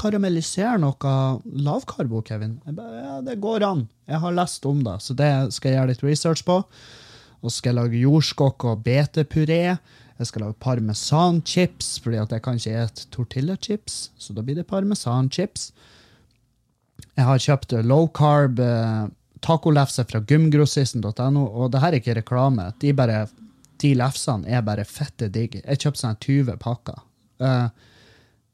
karamellisere 0.00 0.78
noe 0.80 1.14
lavkarbo, 1.44 2.22
Kevin? 2.24 2.56
Jeg 2.64 2.76
ba, 2.78 2.86
ja, 2.96 3.16
Det 3.24 3.36
går 3.40 3.64
an. 3.66 3.86
Jeg 4.08 4.20
har 4.20 4.36
lest 4.36 4.64
om 4.66 4.80
det, 4.84 4.96
så 5.04 5.16
det 5.16 5.32
skal 5.52 5.70
jeg 5.70 5.78
gjøre 5.78 5.90
litt 5.92 6.04
research 6.04 6.44
på. 6.44 6.62
Og 7.44 7.52
skal 7.52 7.74
jeg 7.74 7.80
lage 7.82 8.00
jordskokk 8.00 8.64
og 8.70 8.84
betepuré. 8.86 9.76
Jeg 10.18 10.30
skal 10.30 10.46
lage 10.46 10.56
parmesanchips, 10.64 11.98
fordi 12.00 12.20
at 12.22 12.32
jeg 12.32 12.42
kan 12.42 12.56
ikke 12.56 12.86
spise 12.88 13.10
tortillachips. 13.12 13.98
Så 14.16 14.32
da 14.32 14.44
blir 14.44 14.56
det 14.56 14.68
parmesanchips. 14.70 15.72
Jeg 17.14 17.28
har 17.28 17.44
kjøpt 17.44 17.76
low 17.84 18.08
carb 18.08 18.60
eh, 18.62 19.06
tacolefse 19.44 20.04
fra 20.08 20.20
gymgrossisten.no, 20.24 21.44
og 21.44 21.72
det 21.74 21.82
her 21.82 21.92
er 21.92 22.00
ikke 22.00 22.16
reklame. 22.22 22.70
De, 22.80 22.94
bare, 22.96 23.26
de 23.82 23.92
lefsene 23.98 24.48
er 24.48 24.64
bare 24.64 24.86
fette 24.88 25.28
digg. 25.28 25.60
Jeg 25.60 25.82
kjøpte 25.82 26.06
sånn 26.06 26.22
20 26.24 26.56
pakker. 26.62 27.02
Uh, 27.42 27.68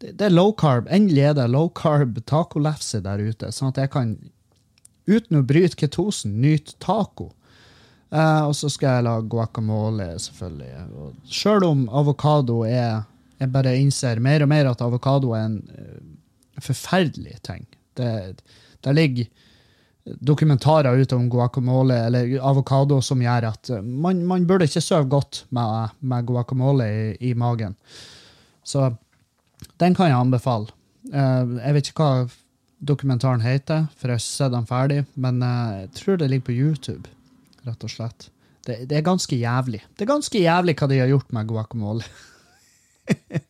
det, 0.00 0.20
er 0.26 0.32
low 0.32 0.52
carb. 0.56 0.88
Endelig 0.92 1.26
er 1.30 1.36
det 1.38 1.48
low 1.52 1.68
carb 1.76 2.20
tacolefse 2.28 3.02
der 3.04 3.22
ute, 3.22 3.50
sånn 3.52 3.72
at 3.72 3.80
jeg 3.82 3.92
kan, 3.92 4.14
uten 5.10 5.40
å 5.40 5.44
bryte 5.46 5.78
ketosen, 5.80 6.38
nyte 6.42 6.76
taco. 6.82 7.30
Eh, 8.10 8.42
og 8.48 8.56
så 8.58 8.70
skal 8.72 8.98
jeg 8.98 9.06
lage 9.06 9.28
guacamole, 9.30 10.08
selvfølgelig. 10.22 10.86
Sjøl 11.30 11.66
om 11.68 11.86
avokado 11.88 12.64
er 12.66 13.06
Jeg 13.40 13.48
bare 13.54 13.70
innser 13.80 14.18
mer 14.20 14.42
og 14.44 14.50
mer 14.52 14.66
at 14.68 14.82
avokado 14.84 15.30
er 15.32 15.46
en 15.46 15.54
uh, 15.72 16.00
forferdelig 16.60 17.38
ting. 17.40 17.62
Det, 17.96 18.42
det 18.84 18.92
ligger 18.92 19.30
dokumentarer 20.04 21.00
ute 21.00 21.16
om 21.16 21.30
guacamole 21.30 21.96
eller 22.06 22.34
avokado 22.44 23.00
som 23.00 23.22
gjør 23.22 23.46
at 23.48 23.70
man, 23.80 24.20
man 24.26 24.44
burde 24.48 24.68
ikke 24.68 24.82
sove 24.84 25.08
godt 25.08 25.44
med, 25.56 25.96
med 26.00 26.26
guacamole 26.28 26.88
i, 26.88 27.16
i, 27.30 27.34
magen. 27.34 27.76
Så 28.64 28.90
den 29.82 29.96
kan 29.96 30.10
jeg 30.10 30.18
anbefale. 30.18 30.72
Uh, 31.12 31.58
jeg 31.60 31.76
vet 31.76 31.90
ikke 31.90 32.06
hva 32.06 32.28
dokumentaren 32.90 33.44
heter, 33.44 33.86
for 33.96 34.08
jeg 34.10 34.20
har 34.20 34.24
sett 34.24 34.54
den 34.54 34.68
ferdig, 34.68 35.02
men 35.20 35.42
uh, 35.44 35.82
jeg 35.82 35.90
tror 36.00 36.20
det 36.20 36.30
ligger 36.32 36.48
på 36.50 36.56
YouTube, 36.56 37.10
rett 37.68 37.86
og 37.86 37.92
slett. 37.92 38.30
Det, 38.66 38.82
det, 38.90 38.98
er 38.98 39.06
ganske 39.06 39.36
jævlig. 39.36 39.80
Det 39.96 40.04
er 40.04 40.12
ganske 40.12 40.40
jævlig 40.40 40.76
hva 40.76 40.90
de 40.90 41.00
har 41.00 41.12
gjort 41.12 41.32
med 41.36 41.48
guacamole. 41.48 42.10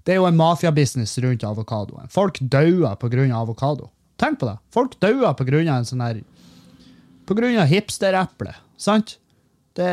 Det 0.00 0.14
er 0.14 0.16
jo 0.16 0.26
en 0.26 0.38
mafiabusiness 0.38 1.18
rundt 1.22 1.44
avokadoen. 1.44 2.08
Folk 2.10 2.40
dauer 2.40 2.96
pga. 2.96 3.26
avokado. 3.36 3.90
Tenk 4.16 4.40
på 4.40 4.48
det. 4.48 4.56
Folk 4.72 4.96
dauer 5.00 5.34
pga. 5.36 5.60
en 5.60 5.84
sånn 5.84 6.00
her 6.04 6.22
Pga. 7.28 7.64
hipstereple. 7.68 8.54
Sant? 8.76 9.18
Det, 9.76 9.86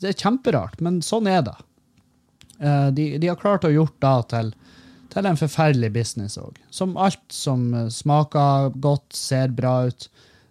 det, 0.00 0.14
er 0.14 0.16
kjemperart, 0.16 0.80
men 0.80 1.02
sånn 1.02 1.26
er 1.28 1.42
det. 1.44 1.56
Uh, 2.60 2.90
de, 2.92 3.14
de, 3.18 3.30
har 3.30 3.40
klart 3.40 3.64
å 3.64 3.72
gjort 3.72 3.96
det 4.04 4.16
til, 4.32 4.52
til 5.14 5.28
en 5.30 5.40
forferdelig 5.40 5.92
business 5.94 6.38
òg. 6.40 6.58
Som 6.70 6.96
alt 7.00 7.22
som 7.32 7.70
smaker 7.90 8.74
godt, 8.76 9.08
ser 9.16 9.54
bra 9.56 9.86
ut. 9.88 10.10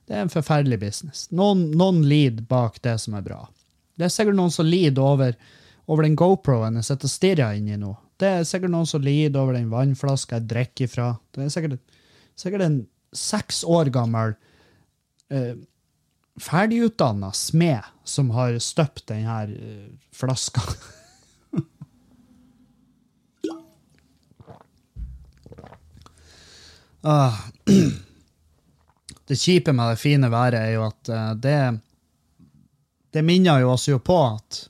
Det 0.09 0.17
er 0.17 0.25
en 0.25 0.33
forferdelig 0.33 0.79
business. 0.81 1.27
Noen, 1.29 1.67
noen 1.77 2.01
lider 2.09 2.45
bak 2.49 2.81
det 2.81 2.97
som 3.03 3.13
er 3.19 3.25
bra. 3.25 3.43
Det 3.99 4.07
er 4.07 4.13
sikkert 4.13 4.39
noen 4.39 4.53
som 4.53 4.65
lider 4.65 5.05
over, 5.05 5.35
over 5.85 6.07
den 6.07 6.15
GoPro-en 6.17 6.79
jeg 6.79 6.87
sitter 6.87 7.09
og 7.09 7.13
stirrer 7.13 7.57
inn 7.59 7.67
i 7.69 7.77
nå. 7.77 7.93
Det 8.19 8.29
er 8.39 8.47
sikkert 8.47 8.73
noen 8.73 8.87
som 8.89 9.03
lider 9.03 9.37
over 9.39 9.55
den 9.55 9.69
vannflaska 9.71 10.39
jeg 10.39 10.49
drikker 10.49 10.87
ifra. 10.87 11.09
Det 11.35 11.45
er 11.45 11.51
sikkert, 11.53 11.99
sikkert 12.39 12.65
en 12.65 12.79
seks 13.15 13.61
år 13.67 13.91
gammel 13.93 14.33
eh, 15.29 15.55
ferdigutdanna 16.39 17.31
smed 17.35 17.85
som 18.07 18.31
har 18.35 18.57
støpt 18.63 19.05
denne 19.11 19.41
eh, 19.53 19.89
flaska. 20.15 20.63
ah. 27.03 27.39
Det 29.29 29.37
kjipe 29.37 29.73
med 29.77 29.91
det 29.91 30.01
fine 30.01 30.25
været 30.33 30.57
er 30.57 30.71
jo 30.73 30.87
at 30.87 31.09
uh, 31.13 31.33
det 31.37 31.79
Det 33.13 33.21
minner 33.25 33.59
jo 33.61 33.73
oss 33.73 33.87
jo 33.87 33.99
på 34.01 34.17
at 34.25 34.69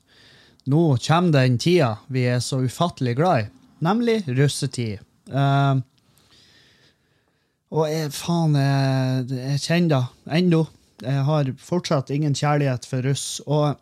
nå 0.70 0.98
kommer 1.00 1.32
den 1.32 1.58
tida 1.58 1.96
vi 2.08 2.26
er 2.28 2.39
så 2.39 2.60
ufattelig 2.60 3.15
glad 3.15 3.42
i, 3.42 3.48
nemlig 3.80 4.24
russetid. 4.28 5.00
Uh, 5.32 5.80
og 7.70 7.89
jeg, 7.89 8.12
faen, 8.13 8.56
jeg, 8.56 9.26
jeg 9.32 9.62
kjenner 9.63 9.89
det 9.89 10.38
ennå. 10.39 10.63
Jeg 11.04 11.24
har 11.28 11.52
fortsatt 11.62 12.10
ingen 12.13 12.36
kjærlighet 12.36 12.88
for 12.89 13.06
russ. 13.06 13.42
Og, 13.46 13.78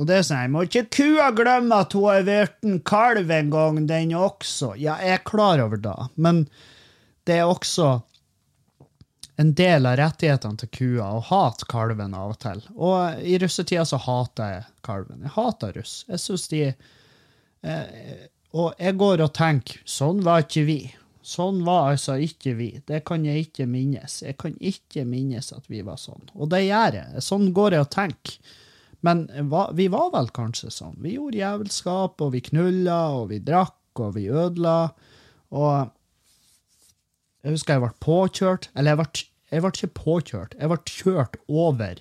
og 0.00 0.06
det 0.08 0.16
er 0.16 0.22
sånn, 0.24 0.44
jeg 0.46 0.52
må 0.54 0.62
ikke 0.64 0.86
kua 0.96 1.26
glemme 1.36 1.76
at 1.84 1.92
hun 1.92 2.06
har 2.08 2.22
vært 2.24 2.62
en 2.64 2.78
kalv 2.88 3.32
en 3.36 3.50
gang, 3.52 3.80
den 3.90 4.14
også. 4.16 4.72
Ja, 4.80 4.94
jeg 5.04 5.18
er 5.18 5.26
klar 5.28 5.60
over 5.60 5.76
det, 5.76 5.96
men 6.16 6.46
det 7.28 7.36
er 7.36 7.50
også 7.50 7.98
en 9.40 9.52
del 9.56 9.88
av 9.88 9.98
rettighetene 10.00 10.56
til 10.60 10.70
kua 10.72 11.10
å 11.16 11.20
hate 11.24 11.68
kalven 11.68 12.16
av 12.16 12.34
og 12.34 12.40
til. 12.40 12.62
Og 12.76 13.20
i 13.24 13.36
russetida 13.40 13.84
så 13.88 14.00
hater 14.00 14.54
jeg 14.54 14.64
kalven. 14.88 15.20
Jeg 15.24 15.34
hater 15.36 15.76
russ. 15.76 15.94
Jeg 16.08 16.20
syns 16.20 16.48
de 16.52 16.62
eh, 16.70 18.24
Og 18.56 18.72
jeg 18.80 18.96
går 19.00 19.22
og 19.24 19.32
tenker 19.36 19.80
sånn 19.88 20.20
var 20.26 20.44
ikke 20.44 20.64
vi. 20.68 20.80
Sånn 21.24 21.60
var 21.64 21.92
altså 21.92 22.16
ikke 22.20 22.56
vi. 22.58 22.70
Det 22.88 23.02
kan 23.08 23.24
jeg 23.24 23.46
ikke 23.46 23.68
minnes. 23.68 24.22
Jeg 24.24 24.36
kan 24.40 24.56
ikke 24.56 25.04
minnes 25.08 25.52
at 25.56 25.68
vi 25.72 25.84
var 25.86 26.00
sånn. 26.00 26.24
Og 26.34 26.50
det 26.52 26.64
gjør 26.66 26.98
jeg. 27.00 27.24
Sånn 27.24 27.52
går 27.56 27.76
jeg 27.76 27.86
og 27.86 27.92
tenker. 27.96 28.56
Men 29.06 29.24
vi 29.76 29.88
var 29.92 30.10
vel 30.12 30.28
kanskje 30.36 30.70
sånn. 30.74 30.98
Vi 31.00 31.16
gjorde 31.16 31.40
jævelskap, 31.40 32.20
og 32.20 32.34
vi 32.34 32.42
knulla, 32.50 33.00
og 33.16 33.30
vi 33.32 33.40
drakk, 33.44 33.78
og 34.00 34.14
vi 34.18 34.28
ødela. 34.28 34.92
Og 35.56 35.90
jeg 37.40 37.56
husker 37.56 37.78
jeg 37.78 37.84
ble 37.86 37.92
påkjørt. 38.04 38.70
Eller 38.74 38.94
jeg 38.94 39.00
ble 39.00 39.26
jeg 39.50 39.64
ble 39.64 39.72
ikke 39.74 39.96
påkjørt, 39.98 40.54
jeg 40.60 40.70
ble 40.70 40.78
kjørt 40.86 41.36
over 41.50 41.98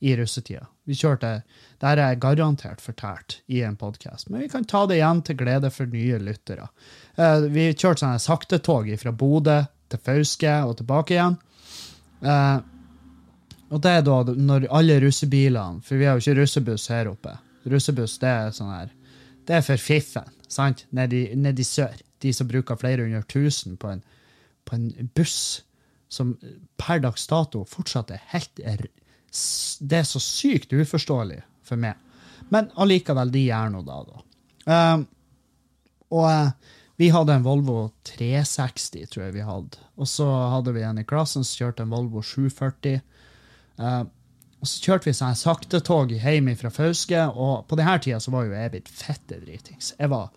i 0.00 0.12
russetida. 0.16 0.64
Vi 0.86 0.94
kjørte, 0.96 1.42
Det 1.80 1.88
er 1.90 1.98
jeg 2.00 2.20
garantert 2.20 2.80
fortært 2.80 3.40
i 3.52 3.60
en 3.60 3.76
podkast, 3.76 4.30
men 4.30 4.40
vi 4.40 4.48
kan 4.48 4.64
ta 4.64 4.86
det 4.86 4.96
igjen 4.96 5.20
til 5.22 5.36
glede 5.36 5.70
for 5.70 5.84
nye 5.86 6.18
lyttere. 6.18 6.68
Eh, 7.16 7.48
vi 7.52 7.74
kjørte 7.74 8.00
sånne 8.00 8.22
saktetog 8.22 8.88
fra 8.98 9.12
Bodø 9.12 9.58
til 9.90 10.00
Fauske 10.00 10.54
og 10.64 10.78
tilbake 10.78 11.16
igjen. 11.18 11.36
Og 13.74 13.82
det 13.82 13.92
er 13.98 14.04
da 14.06 14.20
når 14.30 14.68
alle 14.70 15.00
russebilene 15.02 15.82
For 15.82 15.98
vi 15.98 16.06
har 16.06 16.14
jo 16.14 16.22
ikke 16.22 16.40
russebuss 16.40 16.86
her 16.92 17.10
oppe. 17.10 17.32
Russebuss 17.66 18.18
det 18.22 18.30
er 18.30 18.52
sånn 18.54 18.70
her, 18.70 18.92
det 19.46 19.56
er 19.56 19.64
for 19.66 19.80
fiffen, 19.80 20.28
sant? 20.50 20.84
Nede 20.94 21.24
i 21.26 21.66
sør. 21.66 21.94
De 22.22 22.32
som 22.34 22.48
bruker 22.48 22.78
flere 22.80 23.04
hundre 23.04 23.22
tusen 23.30 23.76
på 23.78 23.90
en, 23.90 24.02
på 24.64 24.78
en 24.78 25.10
buss 25.14 25.62
som 26.08 26.36
per 26.78 27.02
dags 27.02 27.26
dato 27.26 27.64
fortsatt 27.68 28.12
er 28.14 28.22
helt 28.32 28.62
Det 28.62 29.98
er 29.98 30.06
så 30.06 30.22
sykt 30.22 30.72
uforståelig 30.72 31.42
for 31.66 31.78
meg. 31.78 31.98
Men 32.48 32.70
allikevel, 32.78 33.32
de 33.34 33.42
gjør 33.48 33.74
nå 33.74 33.82
da, 33.86 33.98
da. 34.06 34.22
Um, 34.66 35.04
og 36.14 36.26
uh, 36.30 36.74
vi 36.96 37.10
hadde 37.12 37.34
en 37.34 37.44
Volvo 37.44 37.90
360, 38.08 39.10
tror 39.10 39.26
jeg 39.26 39.34
vi 39.34 39.44
hadde. 39.44 39.82
Og 40.00 40.08
så 40.08 40.26
hadde 40.54 40.72
vi 40.72 40.84
en 40.86 41.02
i 41.02 41.04
klassen 41.04 41.44
som 41.44 41.66
kjørte 41.66 41.84
en 41.84 41.92
Volvo 41.92 42.22
740. 42.24 43.02
Uh, 43.80 44.04
og 44.62 44.70
så 44.70 44.82
kjørte 44.82 45.10
vi 45.10 45.16
sånn 45.16 45.36
saktetog 45.38 46.12
hjem 46.16 46.48
fra 46.58 46.72
Fauske, 46.72 47.26
og 47.28 47.66
på 47.68 47.78
denne 47.78 47.98
tida 48.02 48.20
så 48.22 48.32
var 48.34 48.46
jo 48.46 48.56
jeg 48.56 48.72
blitt 48.72 48.92
fette 48.92 49.40
dritings. 49.42 49.92
Jeg 49.98 50.12
var 50.12 50.30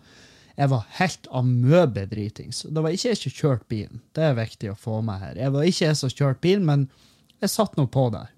jeg 0.60 0.68
var 0.68 0.82
helt 0.98 1.28
amøbedritings. 1.32 2.66
Det 2.68 2.82
var 2.84 2.92
ikke 2.92 3.08
jeg 3.08 3.18
som 3.20 3.32
kjørte 3.32 3.68
bilen. 3.72 4.02
Det 4.12 4.26
er 4.26 4.34
viktig 4.36 4.72
å 4.72 4.76
få 4.76 4.98
med 5.06 5.22
her. 5.22 5.38
Jeg 5.40 5.54
var 5.54 5.64
ikke 5.64 5.86
jeg 5.86 5.96
som 5.96 6.12
kjørte 6.12 6.42
bilen, 6.44 6.66
men 6.68 6.82
jeg 7.40 7.52
satt 7.54 7.78
nå 7.78 7.86
på 7.88 8.10
der. 8.12 8.28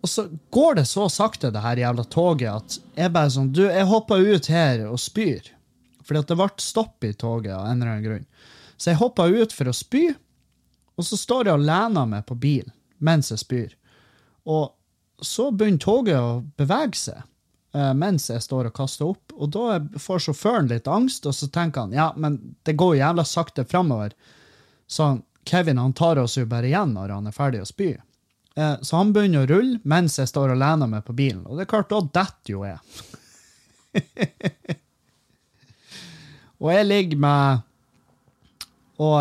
Og 0.00 0.08
så 0.08 0.24
går 0.54 0.78
det 0.78 0.86
så 0.88 1.08
sakte, 1.12 1.50
det 1.52 1.64
her 1.64 1.82
jævla 1.82 2.06
toget, 2.08 2.48
at 2.48 2.96
jeg 2.96 3.12
bare 3.12 3.32
sånn 3.34 3.52
Du, 3.52 3.66
jeg 3.66 3.90
hopper 3.90 4.24
ut 4.24 4.48
her 4.52 4.86
og 4.88 5.00
spyr. 5.02 5.50
Fordi 6.06 6.22
at 6.22 6.32
det 6.32 6.38
ble 6.38 6.48
stopp 6.62 7.04
i 7.04 7.12
toget 7.12 7.52
av 7.58 7.66
en 7.66 7.76
eller 7.76 7.92
annen 7.92 8.06
grunn. 8.06 8.26
Så 8.78 8.92
jeg 8.92 9.00
hoppa 9.02 9.26
ut 9.28 9.52
for 9.52 9.68
å 9.68 9.76
spy, 9.76 10.06
og 10.96 11.04
så 11.04 11.18
står 11.20 11.50
jeg 11.50 11.58
og 11.58 11.66
lener 11.66 12.08
meg 12.08 12.24
på 12.28 12.38
bilen 12.40 12.72
mens 12.98 13.30
jeg 13.32 13.42
spyr. 13.42 13.76
Og 14.46 14.72
så 15.24 15.50
begynner 15.50 15.82
toget 15.82 16.20
å 16.20 16.42
bevege 16.58 16.98
seg 16.98 17.20
eh, 17.74 17.92
mens 17.96 18.28
jeg 18.30 18.42
står 18.44 18.70
og 18.70 18.76
kaster 18.76 19.10
opp. 19.10 19.34
Og 19.34 19.52
da 19.54 19.80
får 20.00 20.26
sjåføren 20.28 20.70
litt 20.70 20.88
angst, 20.90 21.26
og 21.26 21.34
så 21.34 21.48
tenker 21.52 21.86
han 21.86 21.96
ja, 21.96 22.10
men 22.16 22.38
det 22.68 22.76
går 22.78 22.98
jævla 23.00 23.24
sakte 23.26 23.66
framover. 23.68 24.14
Så 24.86 25.16
Kevin 25.46 25.78
han 25.78 25.94
tar 25.96 26.18
oss 26.18 26.36
jo 26.38 26.46
bare 26.46 26.68
igjen 26.70 26.94
når 26.96 27.14
han 27.16 27.30
er 27.30 27.36
ferdig 27.36 27.62
å 27.62 27.68
spy. 27.68 27.94
Eh, 28.56 28.76
så 28.82 28.96
han 28.96 29.12
begynner 29.12 29.44
å 29.44 29.50
rulle 29.50 29.80
mens 29.84 30.18
jeg 30.20 30.30
står 30.30 30.54
og 30.54 30.60
lener 30.62 30.90
meg 30.90 31.04
på 31.06 31.16
bilen. 31.16 31.44
Og 31.46 31.56
det 31.56 31.66
er 31.66 31.72
klart, 31.74 31.92
da 31.92 32.00
detter 32.22 32.54
jo 32.54 32.64
jeg. 32.66 32.78
og 36.60 36.68
jeg 36.72 36.84
ligger 36.84 37.20
med 37.22 37.62
Og 39.00 39.14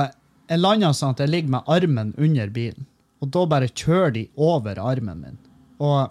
jeg 0.50 0.60
lander 0.60 0.92
sånn 0.96 1.16
at 1.16 1.22
jeg 1.24 1.32
ligger 1.32 1.54
med 1.56 1.72
armen 1.72 2.12
under 2.22 2.52
bilen. 2.54 2.86
Og 3.24 3.32
da 3.32 3.46
bare 3.50 3.72
kjører 3.72 4.14
de 4.16 4.26
over 4.36 4.80
armen 4.82 5.22
min. 5.22 5.38
Og 5.84 6.10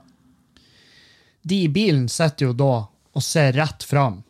de 1.45 1.65
i 1.67 1.73
bilen 1.73 2.09
sitter 2.09 2.49
jo 2.49 2.57
da 2.57 2.75
og 3.15 3.23
ser 3.23 3.53
rett 3.57 3.85
fram. 3.87 4.23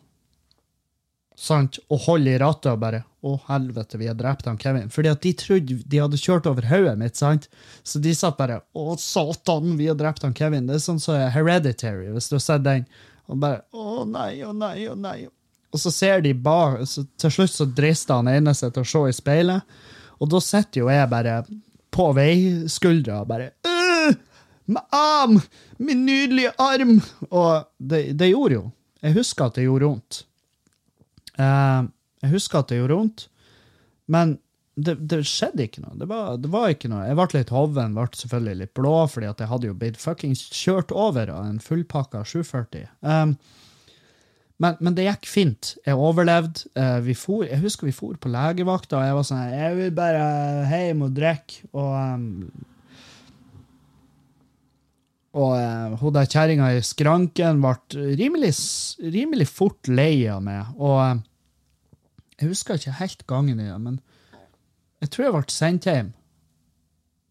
Sant? 1.35 1.79
Og 1.91 2.05
holder 2.07 2.35
i 2.35 2.39
rattet 2.41 2.71
og 2.73 2.81
bare 2.83 3.03
Å, 3.25 3.31
helvete, 3.47 3.97
vi 3.97 4.05
har 4.05 4.13
drept 4.13 4.45
han 4.45 4.59
Kevin. 4.61 4.91
Fordi 4.93 5.09
at 5.09 5.23
de 5.23 5.31
trodde 5.33 5.79
de 5.89 5.97
hadde 5.97 6.19
kjørt 6.21 6.45
over 6.45 6.67
hodet 6.69 6.93
mitt. 6.99 7.17
sant? 7.17 7.47
Så 7.81 7.97
de 7.99 8.13
satt 8.15 8.37
bare 8.37 8.59
Å, 8.77 8.83
satan, 9.01 9.73
vi 9.79 9.87
har 9.89 9.97
drept 9.97 10.23
han 10.23 10.35
Kevin. 10.37 10.67
Det 10.69 10.77
er 10.77 10.83
sånn 10.83 11.01
som 11.01 11.15
så 11.15 11.31
Hereditary, 11.33 12.11
hvis 12.13 12.29
du 12.29 12.35
har 12.37 12.45
sett 12.45 12.67
den. 12.67 12.85
Og 13.25 13.41
bare 13.41 13.63
Å 13.73 14.05
nei, 14.05 14.43
å 14.45 14.53
nei, 14.53 14.85
å 14.91 14.93
nei. 14.99 15.25
Og 15.73 15.81
så 15.81 15.91
ser 15.91 16.21
de 16.23 16.31
bak 16.37 16.83
Til 17.19 17.33
slutt 17.33 17.51
så 17.51 17.65
drister 17.67 18.21
han 18.21 18.29
ene 18.31 18.53
seg 18.55 18.75
til 18.75 18.85
å 18.85 18.91
se 18.91 19.01
i 19.09 19.15
speilet, 19.17 19.65
og 20.15 20.29
da 20.31 20.39
sitter 20.39 20.85
jo 20.85 20.87
jeg 20.87 21.09
bare 21.11 21.39
på 21.95 22.11
vei. 22.17 22.35
Skuldra 22.71 23.23
bare 23.27 23.51
Med 24.65 24.95
arm! 24.95 25.39
Min 25.77 26.05
nydelige 26.05 26.53
arm! 26.61 26.97
Og 27.29 27.67
det, 27.77 28.15
det, 28.19 28.31
gjorde 28.31 28.57
jo. 28.57 28.63
Jeg 29.01 29.17
husker 29.19 29.49
at 29.49 29.59
det 29.59 29.67
gjorde 29.67 29.91
vondt. 29.91 30.23
Uh, 31.37 31.85
jeg 32.23 32.33
husker 32.33 32.61
at 32.61 32.71
det 32.71 32.79
gjorde 32.79 32.97
vondt, 32.97 33.27
men 34.09 34.37
det, 34.75 34.95
det, 35.07 35.21
skjedde 35.27 35.67
ikke 35.67 35.83
noe. 35.83 35.95
Det 35.99 36.07
var, 36.09 36.39
det 36.41 36.49
var, 36.51 36.71
ikke 36.73 36.89
noe. 36.91 37.05
Jeg 37.07 37.17
ble 37.19 37.27
litt 37.35 37.53
hoven, 37.53 37.93
ble 37.95 38.07
selvfølgelig 38.19 38.61
litt 38.61 38.73
blå, 38.75 38.95
fordi 39.11 39.29
at 39.29 39.43
jeg 39.43 39.51
hadde 39.51 39.69
jo 39.69 39.77
blitt 39.79 39.99
fuckings 40.01 40.41
kjørt 40.51 40.91
over 40.91 41.31
av 41.31 41.45
en 41.47 41.61
fullpakka 41.63 42.25
740. 42.27 42.89
Um, 43.05 43.35
men, 44.61 44.77
men, 44.79 44.95
det 44.95 45.07
gikk 45.07 45.27
fint. 45.27 45.73
Jeg 45.83 45.99
overlevde. 45.99 46.69
Vi 47.03 47.15
for, 47.19 47.43
jeg 47.43 47.59
husker 47.59 47.89
vi 47.89 47.95
for 47.95 48.15
på 48.21 48.31
legevakta, 48.31 49.01
og 49.01 49.03
jeg 49.03 49.17
var 49.17 49.27
sånn 49.27 49.51
Jeg 49.51 49.75
vil 49.81 49.91
bare 49.97 50.23
hjem 50.71 51.03
og 51.09 51.17
drikke. 51.17 51.67
Og, 51.75 51.91
um, 51.91 52.65
og 55.35 55.51
uh, 55.59 55.95
hun 55.99 56.15
der 56.15 56.29
kjerringa 56.31 56.71
i 56.71 56.83
skranken 56.87 57.59
ble 57.63 58.05
rimelig, 58.15 58.53
rimelig 59.03 59.49
fort 59.51 59.91
lei 59.91 60.23
av 60.31 60.39
meg. 60.45 60.71
Og 60.79 61.01
uh, 61.03 61.23
jeg 62.39 62.51
husker 62.51 62.79
ikke 62.79 62.99
helt 63.01 63.25
gangen 63.27 63.59
i 63.59 63.67
det, 63.67 63.79
men 63.79 63.99
jeg 65.03 65.11
tror 65.11 65.25
jeg 65.25 65.35
ble 65.35 65.53
sendt 65.53 65.89
hjem 65.89 66.13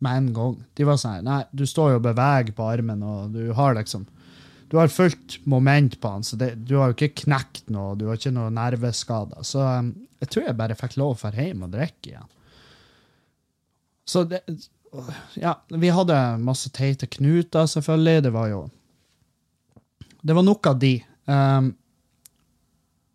med 0.04 0.20
en 0.20 0.28
gang. 0.36 0.58
De 0.76 0.86
var 0.86 1.00
sånn 1.00 1.24
Nei, 1.24 1.40
du 1.56 1.64
står 1.68 1.94
jo 1.94 2.00
og 2.02 2.04
beveger 2.04 2.52
på 2.56 2.68
armen, 2.68 3.02
og 3.04 3.32
du 3.32 3.48
har 3.56 3.76
liksom 3.78 4.04
du 4.70 4.78
har 4.78 4.88
fullt 4.92 5.38
moment 5.46 6.00
på 6.00 6.08
han, 6.08 6.24
så 6.24 6.36
det, 6.36 6.54
du 6.66 6.76
har 6.78 6.90
jo 6.90 6.96
ikke 6.96 7.24
knekt 7.24 7.68
noe, 7.72 7.94
du 7.98 8.06
har 8.08 8.18
ikke 8.18 8.32
noe 8.34 8.52
nerveskader. 8.54 9.44
Så 9.46 9.60
um, 9.62 9.92
jeg 10.22 10.30
tror 10.32 10.48
jeg 10.48 10.58
bare 10.58 10.78
fikk 10.78 10.96
lov 11.00 11.16
å 11.18 11.30
dra 11.30 11.44
hjem 11.44 11.66
og 11.66 11.74
drikke 11.74 12.14
igjen. 12.14 12.30
Så 14.08 14.24
det 14.28 14.44
Ja, 15.34 15.56
vi 15.68 15.90
hadde 15.90 16.16
masse 16.38 16.70
teite 16.70 17.08
knuter, 17.10 17.66
selvfølgelig. 17.66 18.22
Det 18.22 18.32
var 18.34 18.48
jo 18.52 18.60
Det 20.22 20.34
var 20.34 20.46
nok 20.46 20.66
av 20.66 20.78
de. 20.78 20.94
Um, 21.26 21.74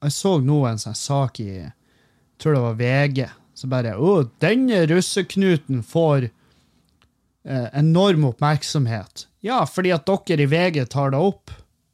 jeg 0.04 0.16
så 0.16 0.34
nå 0.40 0.64
en 0.68 0.82
sånn 0.82 0.98
sak 0.98 1.40
i 1.44 1.52
jeg 1.60 2.44
tror 2.44 2.56
det 2.56 2.64
var 2.64 2.76
VG. 2.80 3.24
Så 3.60 3.68
bare 3.68 3.96
Å, 4.00 4.12
denne 4.40 4.86
russeknuten 4.88 5.82
får 5.84 6.30
enorm 7.50 8.28
oppmerksomhet. 8.30 9.26
Ja, 9.42 9.64
fordi 9.66 9.94
at 9.96 10.06
dere 10.06 10.46
i 10.46 10.50
VG 10.50 10.84
tar 10.92 11.14
det 11.16 11.22
opp. 11.22 11.52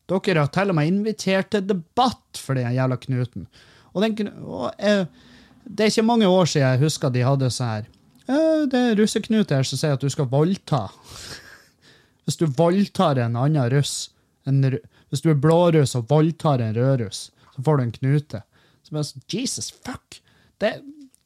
Dere 0.10 0.44
har 0.44 0.52
til 0.54 0.74
og 0.74 0.78
med 0.78 0.90
invitert 0.90 1.52
til 1.54 1.66
debatt 1.66 2.42
for 2.42 2.58
den 2.58 2.74
jævla 2.76 2.98
Knuten. 3.02 3.48
Og, 3.94 4.04
den, 4.04 4.32
og 4.44 4.72
eh, 4.78 5.06
Det 5.64 5.86
er 5.86 5.94
ikke 5.94 6.06
mange 6.06 6.28
år 6.28 6.46
siden 6.46 6.68
jeg 6.68 6.84
husker 6.84 7.14
de 7.14 7.24
hadde 7.24 7.50
sånn 7.50 7.70
her 7.72 8.68
Det 8.68 8.82
er 8.82 8.98
russeknut 9.00 9.54
her 9.54 9.64
som 9.64 9.80
sier 9.80 9.96
at 9.96 10.04
du 10.04 10.10
skal 10.12 10.28
voldta. 10.30 10.88
Hvis 12.26 12.38
du 12.42 12.46
voldtar 12.46 13.22
en 13.22 13.38
annen 13.38 13.70
russ, 13.70 14.10
en, 14.50 14.64
hvis 15.10 15.22
du 15.22 15.30
er 15.30 15.38
blåruss 15.38 15.94
og 15.98 16.08
voldtar 16.10 16.60
en 16.60 16.74
rødruss, 16.74 17.28
så 17.54 17.66
får 17.66 17.78
du 17.78 17.84
en 17.84 17.92
knute. 17.94 18.42
Så 18.82 18.96
bare, 18.96 19.22
Jesus 19.30 19.70
fuck! 19.86 20.18
Det, 20.58 20.72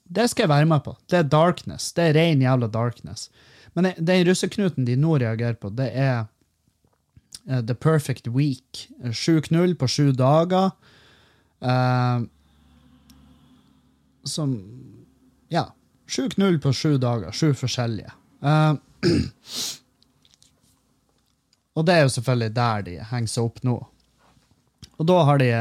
det 0.04 0.26
skal 0.28 0.44
jeg 0.44 0.52
være 0.52 0.68
med 0.68 0.84
på. 0.84 0.98
Det 1.08 1.22
er 1.22 1.30
darkness. 1.32 1.94
Det 1.96 2.10
er 2.10 2.18
ren 2.20 2.44
jævla 2.44 2.68
darkness. 2.68 3.30
Men 3.74 3.92
den 3.98 4.26
russeknuten 4.26 4.86
de 4.86 4.96
nå 5.00 5.18
reagerer 5.22 5.58
på, 5.60 5.70
det 5.70 5.90
er 5.94 6.26
uh, 7.50 7.62
The 7.62 7.76
Perfect 7.76 8.28
Week. 8.28 8.88
7-0 9.04 9.76
på 9.80 9.88
sju 9.88 10.12
dager. 10.12 10.72
Uh, 11.62 12.26
som 14.24 14.56
Ja. 15.50 15.74
7-0 16.08 16.62
på 16.62 16.74
sju 16.74 16.98
dager. 16.98 17.32
Sju 17.32 17.54
forskjellige. 17.54 18.12
Uh, 18.42 18.74
og 21.78 21.86
det 21.86 21.96
er 21.96 22.02
jo 22.04 22.14
selvfølgelig 22.18 22.56
der 22.56 22.86
de 22.88 22.98
henger 23.12 23.34
seg 23.34 23.50
opp 23.52 23.64
nå. 23.64 23.78
Og 25.00 25.08
da 25.08 25.22
har 25.24 25.40
de 25.40 25.52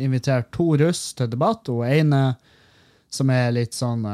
invitert 0.00 0.48
to 0.54 0.70
russ 0.80 1.10
til 1.14 1.28
debatt, 1.28 1.68
og 1.68 1.84
ene 1.84 2.36
som 3.12 3.30
er 3.30 3.52
litt 3.52 3.76
sånn 3.76 4.06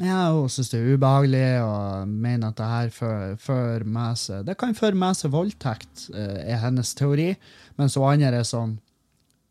ja, 0.00 0.30
hun 0.32 0.48
syns 0.48 0.70
det 0.72 0.78
er 0.80 0.94
ubehagelig 0.94 1.46
og 1.60 2.08
mener 2.08 2.50
at 2.50 2.56
det 2.56 2.68
her 2.70 2.92
fører 3.36 3.84
med 3.84 4.16
seg 4.16 4.46
Det 4.48 4.56
kan 4.60 4.72
føre 4.76 4.96
med 4.96 5.18
seg 5.18 5.34
voldtekt, 5.34 6.06
eh, 6.14 6.38
er 6.54 6.62
hennes 6.62 6.94
teori. 6.96 7.34
Mens 7.76 7.98
hun 7.98 8.08
andre 8.08 8.40
er 8.40 8.48
sånn 8.48 8.78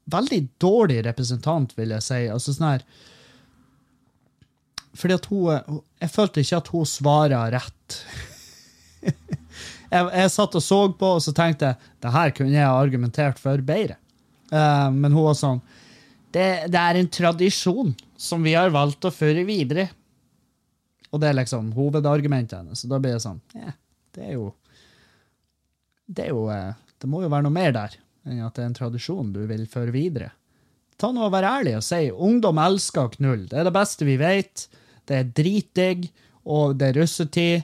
Veldig 0.09 0.39
dårlig 0.57 1.03
representant, 1.05 1.75
vil 1.77 1.93
jeg 1.93 2.01
si. 2.01 2.23
Altså 2.33 2.55
sånn 2.55 2.71
her 2.71 2.85
Fordi 4.97 5.19
at 5.19 5.29
hun 5.29 5.83
Jeg 6.01 6.13
følte 6.15 6.41
ikke 6.41 6.62
at 6.63 6.73
hun 6.73 6.89
svarer 6.89 7.53
rett. 7.53 7.99
jeg, 9.05 10.01
jeg, 10.01 10.33
satt 10.33 10.57
og 10.57 10.65
så 10.65 10.81
på, 10.89 11.13
og 11.19 11.21
så 11.21 11.35
tenkte 11.35 11.69
jeg 11.69 11.93
det 12.01 12.15
her 12.15 12.33
kunne 12.33 12.57
jeg 12.57 12.65
argumentert 12.65 13.38
for 13.41 13.62
bedre. 13.62 13.99
Uh, 14.49 14.89
men 14.89 15.13
hun 15.13 15.27
var 15.27 15.38
sånn 15.38 15.62
det, 16.33 16.69
det, 16.69 16.77
er 16.77 16.97
en 16.97 17.09
tradisjon 17.09 17.93
som 18.17 18.43
vi 18.45 18.53
har 18.57 18.73
valgt 18.73 19.05
å 19.05 19.13
føre 19.13 19.45
videre. 19.47 19.88
Og 21.09 21.21
det 21.21 21.29
er 21.29 21.37
liksom 21.39 21.71
hovedargumentet 21.77 22.59
hennes. 22.59 22.81
Så 22.81 22.89
da 22.89 22.99
blir 23.01 23.15
det 23.15 23.23
sånn 23.23 23.41
ja, 23.57 23.73
det 24.15 24.27
er 24.27 24.35
jo 24.37 24.51
Det 26.05 26.27
er 26.27 26.33
jo 26.33 26.47
eh, 26.53 26.73
Det 27.01 27.09
må 27.09 27.23
jo 27.23 27.31
være 27.31 27.47
noe 27.47 27.55
mer 27.55 27.73
der 27.75 27.97
enn 28.29 28.43
at 28.45 28.57
det 28.57 28.61
er 28.61 28.69
en 28.69 28.77
tradisjon 28.77 29.29
du 29.33 29.39
vil 29.47 29.63
føre 29.71 29.93
videre. 29.95 30.27
Ta 30.99 31.07
nå 31.15 31.23
og 31.25 31.31
Vær 31.33 31.47
ærlig 31.47 31.77
og 31.77 31.85
si 31.87 32.09
ungdom 32.11 32.59
elsker 32.61 33.07
å 33.07 33.11
knulle. 33.13 33.47
Det 33.49 33.57
er 33.57 33.65
det 33.65 33.73
beste 33.73 34.05
vi 34.05 34.17
vet. 34.19 34.65
Det 35.07 35.15
er 35.15 35.31
dritdigg, 35.39 36.09
og 36.43 36.75
det 36.77 36.91
er 36.91 36.99
russetid. 36.99 37.63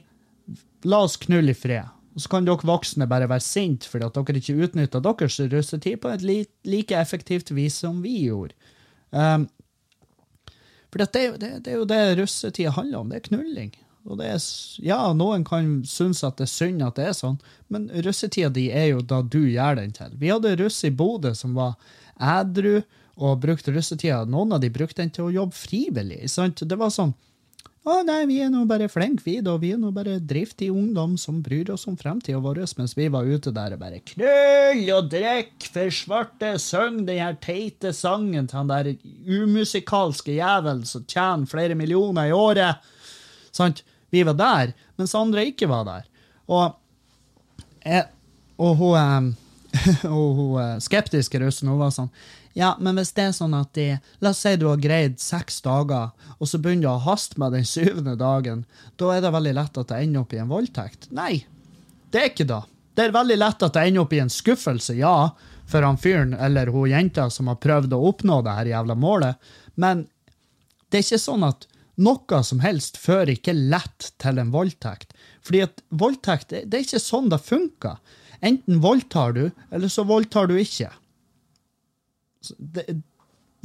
La 0.88 1.04
oss 1.06 1.20
knulle 1.22 1.52
i 1.52 1.58
fred. 1.58 1.92
Og 2.16 2.24
så 2.24 2.32
kan 2.32 2.48
dere 2.48 2.66
voksne 2.66 3.10
bare 3.12 3.28
være 3.28 3.44
sinte 3.44 3.92
fordi 3.92 4.08
at 4.08 4.18
dere 4.18 4.40
ikke 4.40 4.56
utnytta 4.66 5.04
deres 5.04 5.38
russetid 5.52 6.00
på 6.02 6.14
et 6.16 6.24
like 6.66 6.96
effektivt 6.96 7.52
vis 7.54 7.82
som 7.84 8.00
vi 8.02 8.16
gjorde. 8.30 8.56
Um, 9.12 9.50
for 10.96 11.04
det, 11.04 11.38
det, 11.42 11.50
det, 11.66 11.72
er 11.74 11.82
jo 11.82 11.86
det 11.90 12.16
russetida 12.22 12.72
handler 12.72 13.02
om. 13.02 13.10
Det 13.12 13.18
er 13.18 13.26
knulling. 13.26 13.74
Og 14.06 14.20
det 14.22 14.30
er, 14.32 14.44
ja, 14.86 15.00
noen 15.18 15.44
kan 15.44 15.82
synes 15.84 16.22
at 16.24 16.38
det 16.40 16.46
er 16.46 16.54
synd 16.54 16.84
at 16.86 16.96
det 16.96 17.10
er 17.10 17.18
sånn, 17.18 17.36
men 17.74 17.90
russetida 18.06 18.48
di 18.54 18.70
er 18.72 18.94
jo 18.94 19.02
da 19.04 19.20
du 19.20 19.42
gjør 19.42 19.80
den 19.82 19.92
til. 19.98 20.14
Vi 20.22 20.30
hadde 20.32 20.54
russ 20.62 20.78
i 20.88 20.94
Bodø 20.94 21.34
som 21.36 21.58
var 21.58 21.74
ædru 22.16 22.78
og 23.16 23.42
brukte 23.44 23.74
russetida. 23.76 24.22
Noen 24.24 24.56
av 24.56 24.64
de 24.64 24.72
brukte 24.72 25.02
den 25.02 25.12
til 25.12 25.28
å 25.28 25.34
jobbe 25.34 25.58
frivillig. 25.60 26.22
Sant? 26.32 26.64
Det 26.64 26.80
var 26.80 26.94
sånn 26.96 27.12
å 27.86 27.96
nei, 28.02 28.24
vi 28.26 28.40
er 28.42 28.50
nå 28.50 28.64
bare 28.66 28.88
flinke, 28.90 29.22
vi, 29.26 29.36
da. 29.46 29.54
Vi 29.62 29.70
er 29.76 29.80
nå 29.82 29.92
bare 29.94 30.16
driftig 30.18 30.72
ungdom 30.74 31.14
som 31.22 31.44
bryr 31.46 31.70
oss 31.74 31.86
om 31.90 31.98
fremtida 32.00 32.40
vår, 32.42 32.64
mens 32.80 32.96
vi 32.98 33.06
var 33.14 33.30
ute 33.30 33.54
der 33.54 33.76
og 33.76 33.82
bare 33.84 34.02
knull 34.12 34.82
og 34.96 35.12
drikk 35.12 35.68
for 35.70 35.94
svarte, 35.94 36.56
syng 36.62 37.04
den 37.06 37.22
her 37.22 37.38
teite 37.44 37.94
sangen 37.94 38.50
til 38.50 38.62
han 38.62 38.72
der 38.72 38.90
umusikalske 39.30 40.38
jævelen 40.40 40.82
som 40.90 41.06
tjener 41.06 41.50
flere 41.52 41.78
millioner 41.78 42.32
i 42.32 42.34
året. 42.34 42.82
Sant? 43.54 43.84
Vi 44.10 44.24
var 44.26 44.38
der, 44.40 44.74
mens 44.98 45.14
andre 45.18 45.46
ikke 45.50 45.70
var 45.70 45.86
der. 45.86 46.10
Og, 46.48 46.74
og 48.58 48.82
hun, 48.82 49.32
og 50.18 50.28
hun 50.40 50.58
eh, 50.62 50.76
skeptiske 50.82 51.42
russen 51.42 51.70
hun 51.70 51.82
var 51.82 51.94
sånn 51.94 52.12
ja, 52.56 52.70
men 52.80 52.96
hvis 52.96 53.12
det 53.12 53.24
er 53.28 53.34
sånn 53.36 53.56
at 53.58 53.74
de 53.76 53.98
La 54.24 54.32
oss 54.32 54.40
si 54.46 54.54
du 54.56 54.70
har 54.70 54.80
greid 54.80 55.18
seks 55.20 55.58
dager, 55.66 56.14
og 56.40 56.48
så 56.48 56.60
begynner 56.64 56.88
du 56.88 56.92
å 56.94 57.04
haste 57.04 57.40
med 57.42 57.52
den 57.52 57.68
syvende 57.68 58.16
dagen, 58.20 58.64
da 58.96 59.12
er 59.12 59.26
det 59.26 59.34
veldig 59.36 59.54
lett 59.58 59.80
at 59.82 59.92
det 59.92 60.00
ender 60.06 60.24
opp 60.24 60.36
i 60.36 60.40
en 60.40 60.54
voldtekt. 60.54 61.10
Nei. 61.12 61.44
det 62.16 62.22
er 62.22 62.32
ikke 62.32 62.48
det. 62.48 62.62
Det 62.96 63.04
er 63.04 63.16
veldig 63.18 63.38
lett 63.42 63.68
at 63.68 63.76
det 63.76 63.84
ender 63.90 64.06
opp 64.06 64.16
i 64.16 64.24
en 64.24 64.32
skuffelse, 64.32 64.96
ja, 64.96 65.36
for 65.68 65.84
han 65.84 66.00
fyren 66.00 66.32
eller 66.34 66.72
hun 66.72 66.88
jenta 66.94 67.28
som 67.34 67.52
har 67.52 67.60
prøvd 67.60 67.96
å 67.98 68.04
oppnå 68.14 68.40
det 68.46 68.56
her 68.56 68.72
jævla 68.72 68.96
målet, 68.96 69.52
men 69.76 70.08
det 70.88 71.02
er 71.02 71.08
ikke 71.10 71.24
sånn 71.26 71.44
at 71.44 71.68
noe 72.00 72.44
som 72.48 72.62
helst 72.64 72.96
fører 73.00 73.34
ikke 73.36 73.56
lett 73.56 74.14
til 74.22 74.40
en 74.40 74.52
voldtekt. 74.56 75.12
Fordi 75.44 75.66
at 75.68 75.84
voldtekt, 75.92 76.56
det 76.56 76.72
er 76.72 76.88
ikke 76.88 77.04
sånn 77.04 77.28
det 77.32 77.44
funker. 77.44 78.00
Enten 78.40 78.80
voldtar 78.84 79.36
du, 79.36 79.50
eller 79.72 79.92
så 79.92 80.08
voldtar 80.08 80.48
du 80.48 80.56
ikke. 80.60 80.92
Det, 82.58 83.02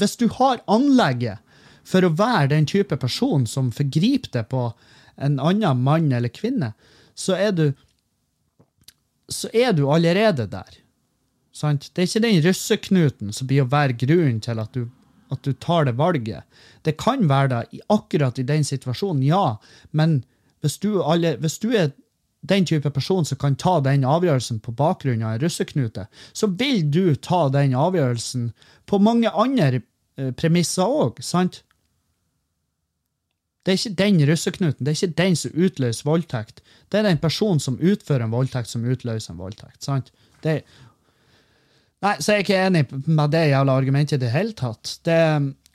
hvis 0.01 0.17
du 0.17 0.29
har 0.39 0.63
anlegget 0.71 1.41
for 1.87 2.05
å 2.05 2.13
være 2.15 2.53
den 2.55 2.69
type 2.69 2.97
person 3.01 3.47
som 3.49 3.73
forgriper 3.75 4.33
deg 4.39 4.49
på 4.53 4.71
en 5.21 5.39
annen 5.43 5.83
mann 5.85 6.13
eller 6.13 6.33
kvinne, 6.33 6.73
så 7.15 7.37
er 7.37 7.53
du 7.57 7.67
så 9.31 9.51
er 9.55 9.73
du 9.73 9.85
allerede 9.87 10.49
der. 10.51 10.81
Sant? 11.55 11.91
Det 11.95 12.03
er 12.03 12.09
ikke 12.09 12.25
den 12.25 12.41
russeknuten 12.43 13.35
som 13.35 13.47
blir 13.51 13.63
å 13.63 13.71
være 13.71 13.99
grunnen 14.01 14.41
til 14.43 14.59
at 14.63 14.75
du, 14.75 14.89
at 15.31 15.43
du 15.47 15.53
tar 15.55 15.87
det 15.87 15.95
valget. 16.01 16.43
Det 16.83 16.97
kan 16.99 17.29
være 17.31 17.51
det 17.53 17.83
akkurat 17.95 18.39
i 18.39 18.47
den 18.47 18.67
situasjonen, 18.67 19.23
ja, 19.23 19.61
men 19.91 20.23
hvis 20.65 20.81
du, 20.83 20.99
alle, 21.03 21.37
hvis 21.41 21.59
du 21.63 21.71
er 21.73 21.93
den 22.41 22.67
type 22.67 22.91
person 22.91 23.25
som 23.25 23.39
kan 23.39 23.57
ta 23.57 23.79
den 23.85 24.05
avgjørelsen 24.09 24.61
på 24.65 24.73
bakgrunn 24.77 25.23
av 25.23 25.37
en 25.37 25.43
russeknute, 25.45 26.07
så 26.33 26.49
vil 26.61 26.87
du 26.91 27.15
ta 27.17 27.49
den 27.53 27.75
avgjørelsen 27.77 28.51
på 28.89 29.01
mange 29.03 29.31
andre 29.31 29.83
eh, 30.17 30.33
premisser 30.33 30.89
òg, 30.89 31.21
sant? 31.25 31.63
Det 33.61 33.75
er 33.75 33.77
ikke 33.77 33.99
den 33.99 34.23
russeknuten, 34.29 34.85
det 34.85 34.93
er 34.93 34.97
ikke 34.97 35.19
den 35.21 35.37
som 35.37 35.53
utløser 35.53 36.09
voldtekt. 36.09 36.63
Det 36.89 37.01
er 37.01 37.11
den 37.11 37.21
personen 37.21 37.61
som 37.61 37.77
utfører 37.77 38.25
en 38.25 38.33
voldtekt, 38.33 38.71
som 38.73 38.87
utløser 38.89 39.35
en 39.35 39.43
voldtekt. 39.43 39.83
sant? 39.85 40.09
Det, 40.43 40.63
nei, 42.01 42.15
Så 42.19 42.33
jeg 42.33 42.39
er 42.39 42.47
ikke 42.47 42.63
enig 42.65 42.87
med 43.07 43.31
det 43.31 43.51
jævla 43.51 43.77
argumentet 43.77 44.17
i 44.17 44.25
det 44.25 44.33
hele 44.33 44.57
tatt. 44.57 44.97
Det, 45.05 45.21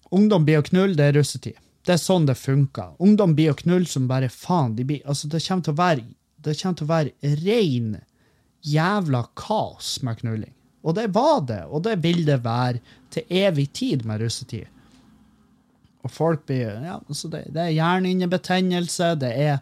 ungdom 0.10 0.48
blir 0.48 0.64
å 0.64 0.66
knulle, 0.66 0.98
det 0.98 1.12
er 1.12 1.18
russetid. 1.20 1.62
Det 1.86 1.94
er 1.94 2.02
sånn 2.02 2.26
det 2.26 2.40
funker. 2.42 2.96
Ungdom 2.98 3.36
blir 3.38 3.54
å 3.54 3.60
knulle 3.60 3.86
som 3.86 4.08
bare 4.10 4.32
faen. 4.34 4.74
De 4.76 4.84
blir, 4.84 5.04
altså, 5.06 5.30
det 5.30 5.44
kommer 5.46 5.68
til 5.68 5.76
å 5.76 5.82
være 5.84 6.06
det 6.46 6.58
kommer 6.60 6.78
til 6.80 6.88
å 6.88 6.94
være 6.94 7.34
ren 7.42 7.96
jævla 8.66 9.26
kaos 9.38 9.98
med 10.06 10.22
knulling. 10.22 10.54
Og 10.86 10.96
det 10.98 11.10
var 11.16 11.42
det, 11.50 11.64
og 11.66 11.84
det 11.88 11.98
vil 12.04 12.24
det 12.28 12.44
være 12.46 12.82
til 13.14 13.26
evig 13.34 13.72
tid 13.74 14.06
med 14.06 14.22
russetid. 14.22 14.70
Og 16.06 16.14
folk 16.14 16.46
blir 16.46 16.78
ja, 16.86 17.00
altså 17.02 17.32
det, 17.34 17.48
det 17.54 17.64
er 17.64 17.78
hjernehinnebetennelse, 17.80 19.16
det 19.22 19.34
er 19.48 19.60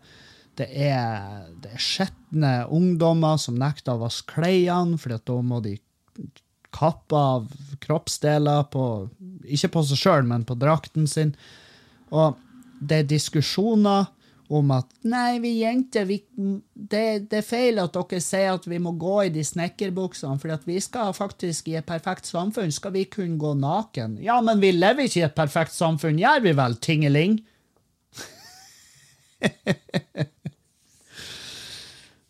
det 0.60 0.68
er, 0.70 1.48
det 1.64 1.72
er 1.74 1.82
skitne 1.82 2.52
ungdommer 2.70 3.40
som 3.42 3.56
nekter 3.58 3.96
å 3.96 4.04
vaske 4.04 4.36
klærne, 4.36 5.00
for 5.02 5.16
da 5.18 5.38
må 5.42 5.58
de 5.66 5.80
kappe 6.74 7.18
av 7.18 7.48
kroppsdeler 7.82 8.68
på 8.74 8.86
Ikke 9.44 9.72
på 9.74 9.82
seg 9.90 10.00
sjøl, 10.00 10.28
men 10.30 10.46
på 10.48 10.56
drakten 10.56 11.08
sin. 11.10 11.34
Og 12.14 12.38
det 12.80 13.02
er 13.02 13.10
diskusjoner 13.10 14.06
om 14.50 14.72
at 14.76 14.90
nei, 15.08 15.40
vi 15.44 15.62
jenter, 15.62 16.06
vi, 16.10 16.18
det, 16.74 17.30
det 17.32 17.38
er 17.40 17.46
feil 17.46 17.80
at 17.82 17.94
dere 17.96 18.20
sier 18.24 18.54
at 18.58 18.68
vi 18.68 18.80
må 18.82 18.92
gå 19.00 19.24
i 19.28 19.32
de 19.34 19.44
snekkerbuksene, 19.46 20.40
for 20.42 20.50
at 20.56 20.64
vi 20.68 20.80
skal 20.84 21.14
faktisk 21.16 21.68
i 21.72 21.78
et 21.80 21.88
perfekt 21.88 22.26
samfunn 22.30 22.72
skal 22.74 22.94
vi 22.96 23.06
kunne 23.12 23.38
gå 23.42 23.54
naken. 23.60 24.18
Ja, 24.24 24.42
men 24.46 24.62
vi 24.64 24.72
lever 24.76 25.04
ikke 25.08 25.22
i 25.22 25.28
et 25.28 25.38
perfekt 25.38 25.74
samfunn, 25.76 26.20
gjør 26.20 26.40
vi 26.44 26.52
vel, 26.60 26.76
tingeling? 26.84 27.40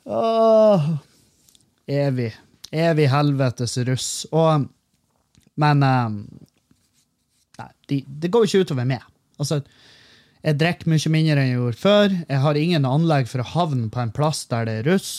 Åh, 0.04 0.82
evig. 1.88 2.34
Evig 2.74 3.08
helvetes 3.12 3.78
russ. 3.88 4.26
Og, 4.34 4.66
men 5.62 5.84
um, 5.86 6.28
Nei, 7.60 7.70
det 7.90 7.98
de 8.08 8.30
går 8.34 8.42
jo 8.44 8.50
ikke 8.50 8.62
utover 8.66 8.86
meg. 8.90 9.02
Altså, 9.38 9.62
jeg 10.44 10.60
drikker 10.60 10.92
mye 10.92 11.12
mindre 11.14 11.40
enn 11.40 11.50
jeg 11.54 11.56
gjorde 11.60 11.80
før. 11.80 12.18
Jeg 12.28 12.42
har 12.44 12.60
ingen 12.60 12.86
anlegg 12.88 13.30
for 13.32 13.44
å 13.44 13.48
havne 13.54 13.88
på 13.92 14.02
en 14.02 14.12
plass 14.16 14.44
der 14.52 14.68
det 14.68 14.76
er 14.82 14.90
russ. 14.92 15.14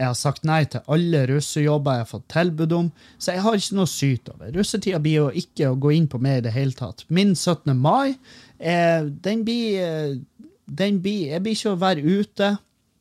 Jeg 0.00 0.08
har 0.08 0.16
sagt 0.16 0.46
nei 0.48 0.62
til 0.72 0.80
alle 0.90 1.26
russejobber 1.28 1.98
jeg 1.98 2.04
har 2.06 2.08
fått 2.08 2.28
tilbud 2.32 2.72
om, 2.72 2.86
så 3.20 3.34
jeg 3.34 3.44
har 3.44 3.58
ikke 3.60 3.76
noe 3.76 3.90
syt 3.90 4.30
over. 4.32 4.48
Russetida 4.54 4.98
blir 5.02 5.18
jo 5.18 5.26
ikke 5.36 5.68
å 5.68 5.76
gå 5.76 5.92
inn 5.92 6.08
på 6.08 6.18
meg 6.24 6.40
i 6.40 6.44
det 6.46 6.54
hele 6.54 6.72
tatt. 6.74 7.04
Min 7.12 7.34
17. 7.36 7.74
mai, 7.76 8.16
eh, 8.58 9.04
den 9.04 9.44
blir, 9.44 9.84
eh, 9.84 10.48
den 10.66 11.02
blir 11.04 11.34
Jeg 11.34 11.42
blir 11.42 11.52
ikke 11.52 11.74
å 11.76 11.82
være 11.84 12.00
ute 12.00 12.50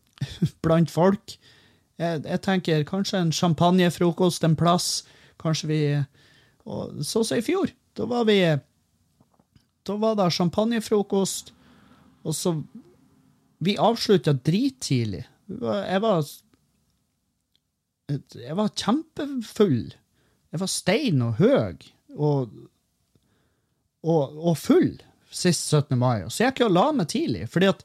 blant 0.63 0.91
folk. 0.91 1.37
Jeg, 1.97 2.25
jeg 2.25 2.41
tenker 2.41 2.83
kanskje 2.83 3.23
en 3.23 3.31
champagnefrokost 3.31 4.43
en 4.43 4.59
plass. 4.59 5.05
Kanskje 5.39 5.67
vi 5.67 5.81
og 6.69 6.99
Så 7.01 7.23
som 7.23 7.37
i 7.37 7.41
fjor. 7.41 7.71
Da 7.95 8.05
var 8.05 8.25
vi 8.25 8.43
Da 9.87 9.95
var 10.01 10.17
det 10.19 10.29
champagnefrokost, 10.35 11.53
og 12.23 12.35
så 12.35 12.55
Vi 13.59 13.73
avslutta 13.77 14.33
drittidlig. 14.33 15.25
Jeg 15.49 16.01
var 16.01 16.23
Jeg 18.09 18.55
var 18.55 18.69
kjempefull. 18.69 19.93
Jeg 20.51 20.59
var 20.61 20.67
stein 20.71 21.21
og 21.21 21.33
høg 21.37 21.83
og, 22.15 22.49
og, 24.01 24.37
og 24.39 24.55
full 24.57 24.95
sist 25.29 25.69
17. 25.69 25.97
mai. 25.99 26.23
Så 26.25 26.37
så 26.39 26.47
gikk 26.47 26.63
jeg 26.63 26.69
og 26.71 26.77
la 26.77 26.85
meg 26.95 27.09
tidlig, 27.11 27.43
fordi 27.53 27.69
at 27.69 27.83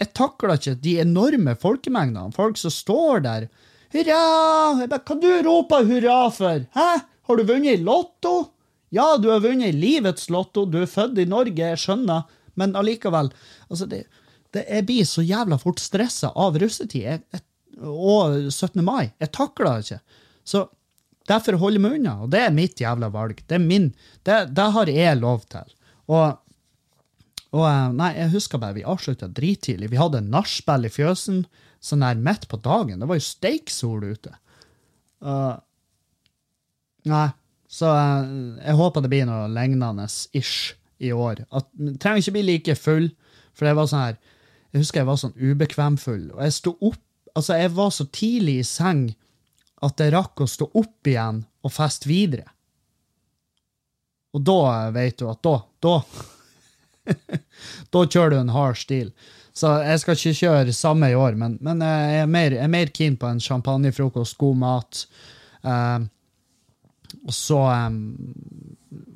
jeg 0.00 0.14
takla 0.16 0.56
ikke 0.56 0.78
de 0.80 0.94
enorme 1.02 1.54
folkemengdene. 1.60 2.32
Folk 2.32 2.56
som 2.56 2.72
står 2.72 3.20
der. 3.26 3.48
Hurra! 3.92 4.22
Jeg 4.80 4.88
Hva 4.88 5.16
du 5.20 5.28
roper 5.44 5.84
hurra 5.84 6.20
for? 6.32 6.64
Hæ? 6.76 6.88
Har 7.28 7.36
du 7.36 7.44
vunnet 7.44 7.76
i 7.76 7.82
Lotto? 7.84 8.34
Ja, 8.94 9.14
du 9.22 9.28
har 9.30 9.42
vunnet 9.44 9.76
livets 9.78 10.28
lotto. 10.30 10.66
Du 10.66 10.80
er 10.82 10.90
født 10.90 11.20
i 11.22 11.28
Norge, 11.30 11.70
jeg 11.72 11.78
skjønner. 11.78 12.26
Men 12.58 12.74
allikevel. 12.78 13.30
Altså, 13.68 13.86
det, 13.90 14.04
det, 14.54 14.66
jeg 14.66 14.86
blir 14.88 15.06
så 15.06 15.24
jævla 15.24 15.60
fort 15.62 15.82
stressa 15.82 16.32
av 16.34 16.58
russetid 16.58 17.06
jeg, 17.06 17.22
jeg, 17.30 17.44
og 17.86 18.50
17. 18.50 18.82
mai. 18.84 19.12
Jeg 19.22 19.32
takler 19.36 19.70
det 19.70 19.86
ikke. 19.86 20.20
Så 20.52 20.64
derfor 21.30 21.60
holder 21.62 21.78
jeg 21.78 21.86
meg 21.86 21.98
unna. 22.00 22.16
Og 22.26 22.34
det 22.34 22.44
er 22.44 22.54
mitt 22.54 22.82
jævla 22.82 23.12
valg. 23.14 23.42
Det 23.46 23.58
er 23.60 23.64
min, 23.64 23.92
det, 24.26 24.42
det 24.58 24.70
har 24.76 24.90
jeg 24.90 25.20
lov 25.22 25.46
til. 25.50 25.76
Og 26.10 26.38
og 27.50 27.64
eh, 27.66 27.88
nei, 27.98 28.12
jeg 28.14 28.30
husker 28.34 28.60
bare 28.62 28.76
vi 28.78 28.86
avslutta 28.86 29.26
drittidlig. 29.34 29.90
Vi 29.90 29.98
hadde 29.98 30.22
nachspiel 30.22 30.86
i 30.86 30.92
fjøsen 30.92 31.42
sånn 31.82 32.04
her 32.06 32.20
midt 32.20 32.46
på 32.50 32.60
dagen. 32.62 33.00
Det 33.00 33.08
var 33.10 33.18
jo 33.18 33.26
steiksol 33.26 34.04
ute. 34.12 34.32
Uh, 35.24 35.56
nei, 37.08 37.26
så 37.70 37.92
eh, 37.94 38.30
jeg 38.64 38.78
håper 38.80 39.04
det 39.04 39.12
blir 39.12 39.28
noe 39.28 39.46
lignende 39.54 40.08
ish 40.36 40.74
i 40.98 41.12
år. 41.14 41.44
At, 41.54 41.68
trenger 42.02 42.22
ikke 42.24 42.34
bli 42.36 42.46
like 42.48 42.76
full, 42.78 43.08
for 43.54 43.70
jeg 43.70 43.78
var 43.78 43.88
sånn 43.90 44.04
her 44.08 44.18
Jeg 44.70 44.84
husker 44.84 45.00
jeg 45.00 45.08
var 45.08 45.18
sånn 45.18 45.38
ubekvemfull. 45.38 46.26
Og 46.36 46.42
jeg 46.46 46.56
sto 46.58 46.76
opp 46.80 47.00
Altså, 47.38 47.54
jeg 47.54 47.70
var 47.76 47.92
så 47.94 48.04
tidlig 48.10 48.56
i 48.58 48.64
seng 48.66 49.04
at 49.86 50.00
jeg 50.02 50.10
rakk 50.10 50.40
å 50.42 50.48
stå 50.50 50.66
opp 50.74 51.06
igjen 51.06 51.44
og 51.62 51.70
feste 51.70 52.08
videre. 52.10 52.48
Og 54.34 54.42
da 54.42 54.90
vet 54.90 55.20
du 55.20 55.28
at 55.30 55.38
da, 55.46 55.52
da 55.78 55.94
da 57.94 58.02
kjører 58.02 58.34
du 58.34 58.38
en 58.40 58.50
hard 58.50 58.80
stil. 58.82 59.12
Så 59.56 59.70
jeg 59.84 60.02
skal 60.02 60.18
ikke 60.18 60.40
kjøre 60.40 60.74
samme 60.74 61.12
i 61.12 61.16
år, 61.18 61.38
men, 61.38 61.54
men 61.62 61.86
jeg, 61.86 62.18
er 62.24 62.28
mer, 62.34 62.58
er 62.66 62.74
mer 62.74 62.90
keen 62.94 63.14
på 63.20 63.30
en 63.30 63.40
champagnefrokost, 63.42 64.38
god 64.42 64.58
mat. 64.58 65.04
eh, 65.62 65.98
og 67.24 67.34
så 67.34 67.60
um, 67.86 68.00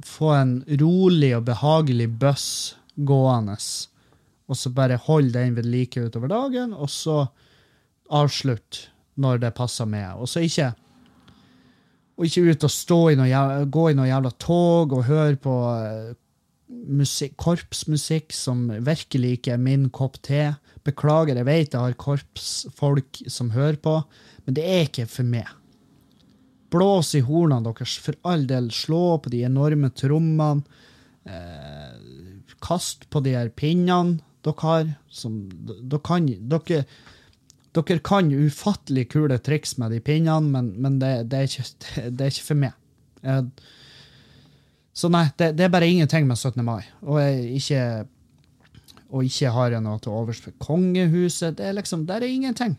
få 0.04 0.33
en 0.37 0.54
rolig 0.80 1.35
og 1.37 1.46
behagelig 1.48 2.09
buss 2.20 2.48
gående. 2.96 3.57
Og 4.48 4.59
så 4.61 4.70
bare 4.74 5.00
holde 5.07 5.33
den 5.38 5.57
ved 5.57 5.68
like 5.68 6.00
utover 6.00 6.28
dagen, 6.33 6.74
og 6.74 6.90
så 6.92 7.24
avslutte 8.12 8.90
når 9.16 9.40
det 9.45 9.55
passer 9.57 9.88
med. 9.88 10.18
Og 10.18 10.28
så 10.28 10.42
ikke 10.45 10.72
og 12.14 12.28
ikke 12.28 12.45
ut 12.47 12.64
og 12.64 12.70
i 13.11 13.16
jævla- 13.16 13.64
gå 13.66 13.88
i 13.90 13.95
noe 13.99 14.07
jævla 14.07 14.30
tog 14.38 14.92
og 14.92 15.05
høre 15.09 15.36
på 15.36 15.55
eh, 15.74 16.14
musikk, 16.70 17.36
korpsmusikk 17.36 18.32
som 18.32 18.68
virkelig 18.86 19.38
ikke 19.38 19.53
er 19.57 19.59
min 19.59 19.88
kopp 19.90 20.20
te. 20.22 20.55
Beklager, 20.84 21.34
jeg 21.34 21.47
vet 21.49 21.74
jeg 21.74 21.80
har 21.80 21.99
korpsfolk 21.99 23.24
som 23.26 23.51
hører 23.51 23.76
på, 23.76 24.03
men 24.47 24.55
det 24.55 24.64
er 24.64 24.86
ikke 24.86 25.09
for 25.11 25.26
meg. 25.26 25.49
Blås 26.75 27.14
i 27.14 27.22
hornene 27.25 27.64
deres, 27.68 27.97
for 28.03 28.18
all 28.27 28.47
del. 28.51 28.70
Slå 28.75 29.18
på 29.22 29.33
de 29.33 29.45
enorme 29.47 29.91
trommene. 29.95 30.64
Eh, 31.25 31.93
kast 32.64 33.09
på 33.12 33.22
de 33.25 33.35
her 33.37 33.51
pinnene 33.55 34.18
dere 34.45 34.66
har. 34.66 34.89
Som, 35.09 35.45
dere, 35.68 36.03
kan, 36.05 36.27
dere, 36.27 36.85
dere 37.77 38.01
kan 38.05 38.33
ufattelig 38.33 39.09
kule 39.14 39.39
triks 39.39 39.79
med 39.81 39.95
de 39.95 40.03
pinnene, 40.05 40.51
men, 40.51 40.72
men 40.83 40.99
det, 41.03 41.14
det, 41.31 41.45
er 41.45 41.53
ikke, 41.53 41.68
det, 42.11 42.27
er 42.27 42.35
ikke 42.35 42.49
for 42.51 42.64
meg. 42.66 42.75
Eh, 43.22 43.45
så 44.95 45.11
nei, 45.11 45.29
det, 45.39 45.55
det 45.59 45.66
er 45.66 45.72
bare 45.75 45.91
ingenting 45.91 46.27
med 46.29 46.39
17. 46.39 46.61
mai. 46.66 46.83
Og 47.03 47.22
ikke 47.59 48.05
og 49.14 49.27
ikke 49.29 49.53
har 49.55 49.75
jeg 49.75 49.83
noe 49.85 50.01
til 50.03 50.14
overs 50.14 50.41
for 50.43 50.55
kongehuset. 50.62 51.55
Det 51.59 51.68
er 51.68 51.77
liksom, 51.77 52.07
Der 52.07 52.22
er 52.22 52.31
ingenting. 52.31 52.77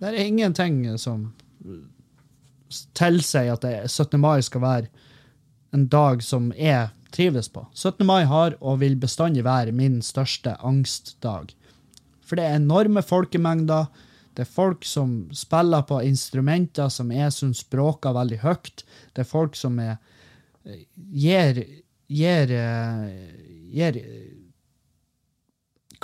Det 0.00 0.08
er 0.08 0.24
ingenting 0.24 0.98
som 0.98 1.32
tilsier 2.94 3.54
at 3.54 3.90
17. 3.90 4.20
mai 4.20 4.42
skal 4.42 4.64
være 4.64 4.86
en 5.74 5.88
dag 5.90 6.22
som 6.22 6.52
jeg 6.56 6.90
trives 7.14 7.48
på. 7.48 7.66
17. 7.74 8.06
mai 8.06 8.24
har 8.30 8.56
og 8.60 8.80
vil 8.82 8.96
bestandig 9.00 9.44
være 9.46 9.74
min 9.74 10.00
største 10.02 10.56
angstdag. 10.62 11.54
For 12.24 12.38
det 12.38 12.46
er 12.46 12.58
enorme 12.58 13.02
folkemengder. 13.02 13.86
Det 14.34 14.46
er 14.46 14.50
folk 14.50 14.84
som 14.86 15.28
spiller 15.36 15.84
på 15.86 16.00
instrumenter 16.02 16.90
som 16.90 17.12
jeg 17.14 17.32
syns 17.34 17.62
bråker 17.70 18.16
veldig 18.16 18.40
høyt. 18.42 18.82
Det 19.14 19.22
er 19.22 19.30
folk 19.30 19.58
som 19.58 19.78
er, 19.78 20.00
gir, 21.14 21.60
gir, 22.10 22.54
gir 23.74 24.00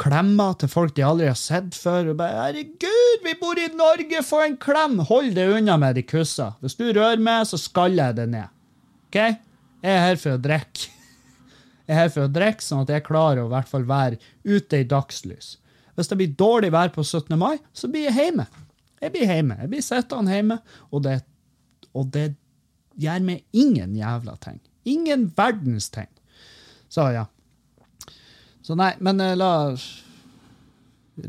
klemmer 0.01 0.55
til 0.59 0.71
folk 0.73 0.95
de 0.97 1.05
aldri 1.05 1.29
har 1.29 1.39
sett 1.39 1.77
før. 1.77 2.13
Og 2.13 2.17
bare 2.21 2.37
'Herregud, 2.39 3.25
vi 3.25 3.35
bor 3.41 3.59
i 3.59 3.69
Norge, 3.75 4.23
få 4.25 4.45
en 4.47 4.57
klem!' 4.57 5.05
Hold 5.11 5.35
det 5.35 5.49
unna 5.49 5.77
med 5.77 5.95
de 5.95 6.03
kussa. 6.03 6.55
Hvis 6.61 6.79
du 6.79 6.87
rører 6.93 7.21
meg, 7.21 7.47
så 7.47 7.59
skaller 7.59 8.11
jeg 8.11 8.17
det 8.17 8.29
ned. 8.29 8.49
OK? 9.09 9.17
Jeg 9.83 9.93
er 9.93 10.07
her 10.07 10.17
for 10.17 10.37
å 10.37 10.43
drikke. 10.43 10.89
Jeg 11.91 11.97
er 11.97 12.03
her 12.03 12.11
for 12.15 12.23
å 12.29 12.31
drikke, 12.31 12.63
sånn 12.63 12.83
at 12.85 12.91
jeg 12.93 13.03
klarer 13.03 13.41
å 13.43 13.49
i 13.49 13.51
hvert 13.51 13.67
fall 13.69 13.83
være 13.83 14.19
ute 14.45 14.79
i 14.79 14.87
dagslys. 14.87 15.57
Hvis 15.97 16.07
det 16.07 16.19
blir 16.21 16.37
dårlig 16.39 16.71
vær 16.71 16.93
på 16.95 17.03
17. 17.03 17.35
mai, 17.35 17.59
så 17.75 17.89
blir 17.91 18.07
jeg 18.07 18.15
hjemme. 18.15 18.47
Jeg 19.03 19.11
blir 19.11 19.27
hjemme. 19.27 19.57
Jeg 19.59 19.71
blir 19.73 19.83
sittende 19.83 20.31
hjemme, 20.31 20.61
og 20.95 21.03
det, 21.03 21.17
og 21.91 22.13
det 22.15 22.37
gjør 22.95 23.27
meg 23.27 23.43
ingen 23.51 23.97
jævla 23.99 24.37
ting. 24.39 24.61
Ingen 24.87 25.33
verdens 25.35 25.91
ting. 25.91 26.07
Så 26.87 27.11
ja. 27.11 27.27
Så 28.71 28.77
nei, 28.79 28.93
men 29.03 29.19
uh, 29.19 29.33
la 29.35 29.53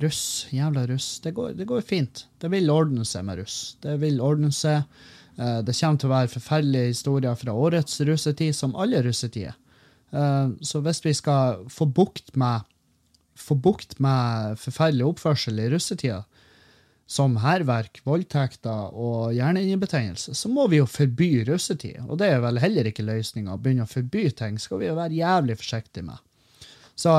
Russ. 0.02 0.48
Jævla 0.54 0.86
russ. 0.88 1.20
Det 1.24 1.32
går, 1.32 1.56
det 1.58 1.66
går, 1.66 1.82
fint. 1.82 2.28
Det 2.38 2.52
vil 2.54 2.70
ordne 2.70 3.02
seg 3.08 3.26
med 3.26 3.42
russ. 3.42 3.56
Det 3.82 3.96
vil 4.04 4.22
ordne 4.22 4.52
seg. 4.54 4.86
Uh, 5.40 5.64
det 5.66 5.74
kommer 5.80 5.98
til 5.98 6.12
å 6.12 6.14
være 6.14 6.32
forferdelige 6.36 6.92
historier 6.92 7.40
fra 7.42 7.58
årets 7.58 7.98
russetid, 8.06 8.54
som 8.54 8.78
alle 8.78 9.02
russetider. 9.02 9.58
Uh, 10.14 10.54
så 10.62 10.84
hvis 10.86 11.02
vi 11.02 11.16
skal 11.18 11.66
få 11.74 11.90
bukt 11.90 12.36
med 12.38 12.70
få 13.42 13.58
bukt 13.58 13.98
med 13.98 14.62
forferdelig 14.62 15.10
oppførsel 15.10 15.66
i 15.66 15.70
russetida, 15.74 16.22
som 17.10 17.40
hærverk, 17.42 18.04
voldtekter 18.06 18.94
og 18.94 19.32
hjerneinnebetennelse, 19.34 20.38
så 20.38 20.52
må 20.54 20.70
vi 20.70 20.78
jo 20.78 20.86
forby 20.86 21.40
russetid. 21.50 22.06
Og 22.06 22.22
det 22.22 22.36
er 22.36 22.44
vel 22.46 22.62
heller 22.62 22.88
ikke 22.88 23.08
løsninga. 23.08 23.58
Å 23.58 23.64
begynne 23.66 23.90
å 23.90 23.96
forby 23.98 24.30
ting 24.38 24.62
skal 24.62 24.84
vi 24.84 24.92
jo 24.92 25.00
være 25.00 25.18
jævlig 25.18 25.58
forsiktige 25.58 26.06
med. 26.06 26.22
Så 27.02 27.14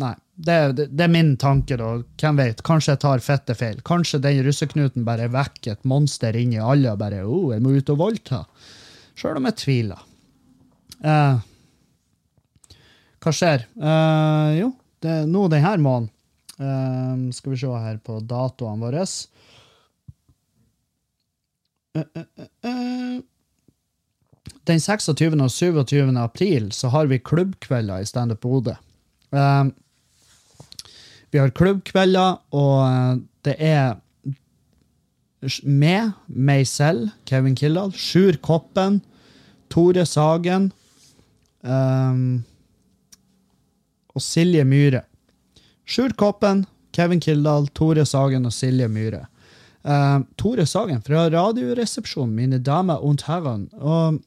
nei, 0.00 0.14
det, 0.34 0.56
det, 0.78 0.86
det, 0.94 1.04
er 1.04 1.12
min 1.12 1.34
tanke, 1.40 1.76
da. 1.76 1.90
Hvem 2.20 2.40
vet? 2.40 2.62
Kanskje 2.66 2.94
jeg 2.94 3.02
tar 3.04 3.24
fette 3.24 3.56
feil. 3.58 3.80
Kanskje 3.86 4.22
den 4.24 4.40
russeknuten 4.46 5.06
bare 5.08 5.28
vekker 5.32 5.74
et 5.74 5.88
monster 5.88 6.36
inni 6.38 6.60
alle 6.62 6.94
og 6.94 7.00
bare 7.02 7.24
oh, 7.26 7.50
jeg 7.52 7.64
må 7.64 7.74
ut 7.76 7.92
og 7.94 8.00
voldta. 8.00 8.44
Sjøl 9.18 9.40
om 9.40 9.48
jeg 9.50 9.58
tviler. 9.64 10.04
Uh, 10.98 11.40
hva 13.22 13.34
skjer? 13.34 13.66
Uh, 13.78 14.50
jo, 14.56 14.70
det, 15.02 15.12
er 15.12 15.28
nå 15.30 15.44
denne 15.52 15.76
måneden 15.78 16.08
um, 16.58 17.28
Skal 17.30 17.52
vi 17.52 17.58
se 17.60 17.70
her 17.70 18.00
på 18.02 18.18
datoene 18.26 18.82
våre. 18.82 19.04
Uh, 21.98 22.22
uh, 22.66 23.18
den 24.68 24.82
26. 24.82 25.38
og 25.40 25.50
27. 25.50 26.10
april 26.20 26.70
så 26.76 26.90
har 26.92 27.08
vi 27.10 27.22
klubbkvelder 27.22 28.02
i 28.02 28.08
Standup 28.08 28.42
Bodø. 28.44 28.74
Um, 29.30 29.72
vi 31.30 31.38
har 31.38 31.52
klubbkvelder, 31.52 32.38
og 32.56 33.24
det 33.44 33.56
er 33.58 33.98
med 35.62 36.14
meg 36.26 36.66
selv, 36.66 37.12
Kevin 37.28 37.54
Kildahl, 37.58 37.92
Sjur 37.94 38.38
Koppen, 38.42 39.02
Tore 39.70 40.06
Sagen 40.08 40.70
um, 41.62 42.42
og 44.14 44.24
Silje 44.24 44.64
Myhre. 44.64 45.04
Sjur 45.88 46.16
Koppen, 46.18 46.64
Kevin 46.92 47.20
Kildahl, 47.20 47.68
Tore 47.76 48.06
Sagen 48.08 48.48
og 48.48 48.52
Silje 48.56 48.88
Myhre. 48.88 49.26
Uh, 49.84 50.24
Tore 50.40 50.66
Sagen 50.66 51.04
fra 51.04 51.28
Radioresepsjonen, 51.30 52.34
mine 52.34 52.58
damer 52.58 53.04
und 53.04 53.22
herren. 53.28 53.68
Og 53.72 54.18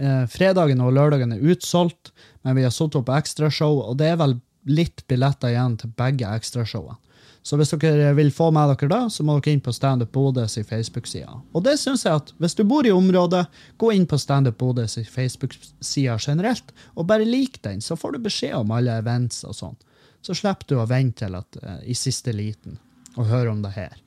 uh, 0.00 0.24
fredagen 0.30 0.80
og 0.84 0.94
lørdagen 0.96 1.34
er 1.34 1.44
utsolgt, 1.52 2.12
men 2.42 2.56
vi 2.58 2.64
har 2.66 2.74
satt 2.74 2.96
opp 2.98 3.12
ekstrashow, 3.12 3.82
og 3.84 3.98
det 4.00 4.12
er 4.12 4.20
vel 4.20 4.38
litt 4.70 5.02
billetter 5.10 5.52
igjen 5.52 5.76
til 5.80 5.92
begge 5.98 6.28
ekstrashowene. 6.28 6.98
Så 7.42 7.56
hvis 7.58 7.72
dere 7.74 8.12
vil 8.14 8.30
få 8.30 8.52
med 8.54 8.70
dere 8.70 8.88
da, 8.90 9.00
så 9.10 9.24
må 9.26 9.34
dere 9.40 9.56
inn 9.56 9.62
på 9.64 9.72
Standup 9.74 10.12
Bodøs 10.14 10.54
Facebook-side. 10.62 11.40
Og 11.50 11.64
det 11.66 11.74
synes 11.80 12.04
jeg 12.06 12.20
at 12.20 12.30
hvis 12.38 12.54
du 12.54 12.62
bor 12.62 12.86
i 12.86 12.94
området, 12.94 13.42
gå 13.82 13.90
inn 13.96 14.06
på 14.06 14.18
Standup 14.22 14.60
Bodøs 14.60 14.94
Facebook-side 15.10 16.20
generelt, 16.22 16.70
og 16.94 17.08
bare 17.10 17.26
lik 17.26 17.58
den, 17.66 17.82
så 17.82 17.98
får 17.98 18.14
du 18.14 18.22
beskjed 18.28 18.54
om 18.60 18.70
alle 18.70 18.94
events 19.02 19.42
og 19.42 19.58
sånn. 19.58 19.80
Så 20.22 20.38
slipper 20.38 20.70
du 20.70 20.76
å 20.78 20.86
vente 20.86 21.24
til 21.24 21.34
at, 21.34 21.58
uh, 21.66 21.80
i 21.82 21.98
siste 21.98 22.30
liten 22.30 22.78
og 23.18 23.26
høre 23.26 23.50
om 23.50 23.62
det 23.64 23.74
her. 23.74 23.98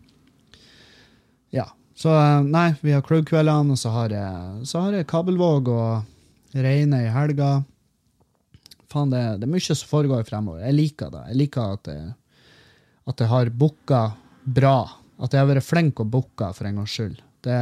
Ja. 1.53 1.67
Så 1.95 2.11
uh, 2.11 2.43
nei, 2.43 2.73
vi 2.83 2.91
har 2.91 3.05
klubbkveldene, 3.05 3.75
og 3.75 3.79
så 3.79 3.93
har 3.93 4.11
jeg, 4.11 4.65
så 4.67 4.83
har 4.83 4.97
jeg 4.97 5.07
Kabelvåg 5.07 5.71
og 5.71 6.59
Reine 6.65 7.05
i 7.05 7.13
helga. 7.13 7.61
Faen, 8.91 9.13
det, 9.13 9.23
det, 9.39 9.47
er 9.47 9.53
mye 9.53 9.63
som 9.63 9.89
foregår 9.89 10.27
fremover. 10.27 10.65
Jeg 10.67 10.75
liker 10.75 11.13
det. 11.13 11.23
Jeg 11.31 11.39
liker 11.39 11.77
at 11.77 11.89
jeg, 11.91 12.11
at 13.11 13.23
jeg 13.23 13.31
har 13.31 13.53
booka 13.63 14.03
bra. 14.43 14.77
At 15.23 15.33
jeg 15.33 15.43
har 15.43 15.49
vært 15.53 15.67
flink 15.67 16.03
å 16.03 16.07
booke 16.07 16.51
for 16.57 16.67
en 16.67 16.81
gangs 16.81 16.95
skyld. 16.95 17.23
Det, 17.45 17.59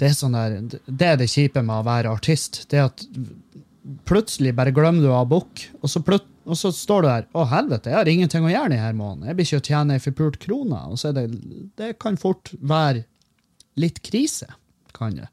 det, 0.00 0.08
er 0.08 0.16
sånn 0.16 0.36
der, 0.36 0.58
det 0.88 1.08
er 1.08 1.20
det 1.20 1.30
kjipe 1.32 1.60
med 1.64 1.82
å 1.82 1.86
være 1.86 2.12
artist. 2.16 2.64
Det 2.72 2.80
er 2.80 2.88
at 2.88 3.04
plutselig 4.08 4.54
bare 4.56 4.72
glemmer 4.74 5.04
du 5.04 5.12
å 5.12 5.24
booke, 5.28 5.68
og, 5.82 5.92
og, 6.44 6.56
så 6.58 6.72
står 6.74 7.04
du 7.04 7.08
der 7.08 7.28
Å, 7.36 7.44
helvete, 7.50 7.92
jeg 7.92 7.98
har 7.98 8.10
ingenting 8.10 8.46
å 8.46 8.52
gjøre 8.52 8.72
denne 8.74 8.92
måneden. 8.98 9.28
Jeg 9.28 9.38
blir 9.38 9.48
ikke 9.48 9.62
å 9.62 9.68
tjene 9.68 9.96
ei 9.96 10.02
forpult 10.02 10.40
krone. 10.42 10.80
Og 10.90 11.00
så 11.00 11.10
er 11.10 11.20
det, 11.20 11.26
det 11.78 11.92
kan 12.02 12.18
fort 12.20 12.52
være 12.58 13.04
litt 13.80 14.02
krise. 14.04 14.50
Kan 14.96 15.16
det. 15.20 15.28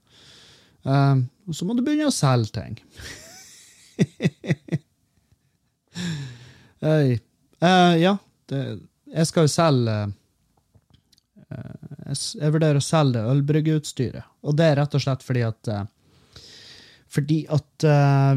Um, 0.87 1.25
og 1.49 1.57
så 1.57 1.67
må 1.67 1.75
du 1.75 1.83
begynne 1.83 2.11
å 2.11 2.15
selge 2.15 2.61
ting. 2.61 2.79
Hey. 6.79 7.17
Uh, 7.59 7.91
ja, 7.99 8.13
det, 8.47 8.59
jeg 9.11 9.27
skal 9.27 9.43
jo 9.43 9.49
selge 9.51 9.95
uh, 11.51 11.87
jeg, 12.05 12.15
jeg, 12.39 12.53
vurderer 12.53 12.79
å 12.79 12.85
selge 12.85 13.23
ølbryggeutstyret. 13.33 14.29
Og 14.47 14.55
det 14.55 14.69
er 14.69 14.79
rett 14.79 14.95
og 14.95 15.03
slett 15.03 15.25
fordi 15.25 15.43
at 15.43 15.71
uh, 15.73 15.81
fordi 17.09 17.39
at 17.49 17.85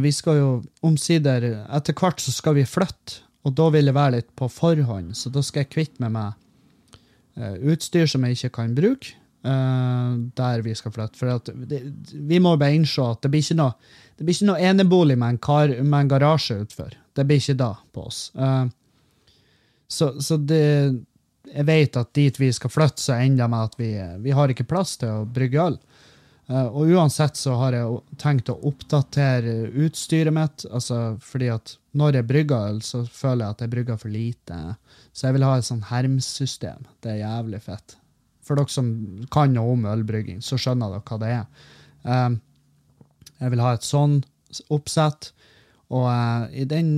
vi 0.00 0.12
skal 0.16 0.38
jo 0.38 0.50
omsider 0.86 1.44
Etter 1.76 1.92
hvert 1.92 2.22
så 2.24 2.32
skal 2.32 2.56
vi 2.56 2.62
flytte, 2.64 3.20
og 3.44 3.52
da 3.58 3.66
vil 3.74 3.90
jeg 3.90 3.96
være 3.96 4.14
litt 4.14 4.30
på 4.38 4.48
forhånd. 4.48 5.10
Så 5.18 5.28
da 5.28 5.42
skal 5.44 5.66
jeg 5.66 5.72
kvitte 5.74 6.00
med 6.00 6.14
meg 6.14 7.58
utstyr 7.68 8.08
som 8.08 8.24
jeg 8.24 8.38
ikke 8.38 8.54
kan 8.56 8.72
bruke. 8.76 9.12
der 9.42 10.62
vi 10.62 10.74
skal 10.74 10.92
flytte. 10.94 11.18
For 11.18 11.52
det, 11.68 11.82
vi 12.14 12.38
må 12.38 12.56
bare 12.56 12.78
innse 12.78 13.02
at 13.02 13.20
det 13.22 13.30
blir 13.32 13.44
ikke 13.44 13.58
noe 13.58 13.74
det 14.22 14.26
blir 14.26 14.36
ikke 14.36 14.50
noe 14.52 14.62
enebolig 14.62 15.16
med 15.18 15.34
en, 15.34 15.38
kar, 15.42 15.72
med 15.82 16.04
en 16.04 16.10
garasje 16.12 16.60
utfor. 16.62 16.92
Det 17.16 17.24
blir 17.26 17.40
ikke 17.40 17.58
da 17.58 17.72
på 17.90 18.04
oss. 18.06 18.20
Uh, 18.36 18.68
så, 19.90 20.12
så 20.22 20.36
det, 20.38 20.62
jeg 21.48 21.66
vet 21.68 21.98
at 21.98 22.12
dit 22.14 22.38
vi 22.38 22.50
skal 22.54 22.70
flytte, 22.70 23.02
så 23.02 23.18
ender 23.18 23.50
med 23.50 23.70
at 23.70 23.74
vi, 23.80 23.90
vi 24.22 24.36
har 24.36 24.52
ikke 24.52 24.68
plass 24.70 24.94
til 25.00 25.10
å 25.10 25.24
brygge 25.26 25.64
øl. 25.64 25.80
Uh, 26.52 26.68
og 26.68 26.90
uansett 26.92 27.38
så 27.38 27.54
har 27.56 27.72
jeg 27.72 28.00
tenkt 28.20 28.50
å 28.52 28.58
oppdatere 28.68 29.70
utstyret 29.86 30.34
mitt. 30.36 30.66
altså 30.68 31.16
fordi 31.24 31.48
at 31.54 31.76
når 31.96 32.18
jeg 32.18 32.28
brygger 32.28 32.68
øl, 32.72 32.80
så 32.84 33.04
føler 33.06 33.46
jeg 33.46 33.54
at 33.54 33.64
jeg 33.64 33.72
brygger 33.72 34.00
for 34.00 34.12
lite. 34.12 34.58
Så 35.12 35.26
jeg 35.26 35.36
vil 35.38 35.46
ha 35.48 35.54
et 35.56 35.68
sånn 35.68 35.84
hermsystem. 35.88 36.84
Det 37.00 37.14
er 37.14 37.22
jævlig 37.22 37.62
fett. 37.64 37.96
For 38.42 38.58
dere 38.58 38.74
som 38.74 38.90
kan 39.32 39.54
noe 39.54 39.76
om 39.76 39.88
ølbrygging, 39.88 40.42
så 40.44 40.58
skjønner 40.60 40.92
dere 40.92 41.06
hva 41.08 41.20
det 41.22 41.32
er. 41.38 41.64
Um, 42.02 42.38
jeg 43.38 43.54
vil 43.54 43.64
ha 43.64 43.72
et 43.76 43.86
sånn 43.88 44.20
oppsett. 44.74 45.32
Og 45.92 46.08
uh, 46.10 46.52
i 46.52 46.68
den 46.68 46.92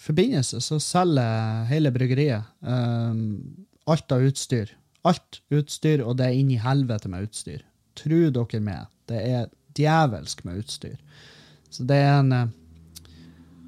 forbindelse 0.00 0.62
så 0.64 0.80
selger 0.82 1.66
hele 1.70 1.92
bryggeriet 1.94 2.48
alt 3.90 4.14
av 4.14 4.24
utstyr. 4.24 4.72
Alt 5.06 5.42
utstyr, 5.54 6.02
og 6.02 6.16
det 6.18 6.30
er 6.30 6.38
inn 6.40 6.50
i 6.54 6.62
helvete 6.62 7.10
med 7.12 7.28
utstyr. 7.28 7.60
Tru 7.98 8.30
dere 8.30 8.60
med. 8.64 8.86
Det 9.10 9.20
er 9.20 9.50
djevelsk 9.78 10.44
med 10.46 10.62
utstyr. 10.62 10.96
Så 11.70 11.86
det 11.86 11.98
er 12.02 12.16
en 12.18 12.32
eh, 12.34 12.48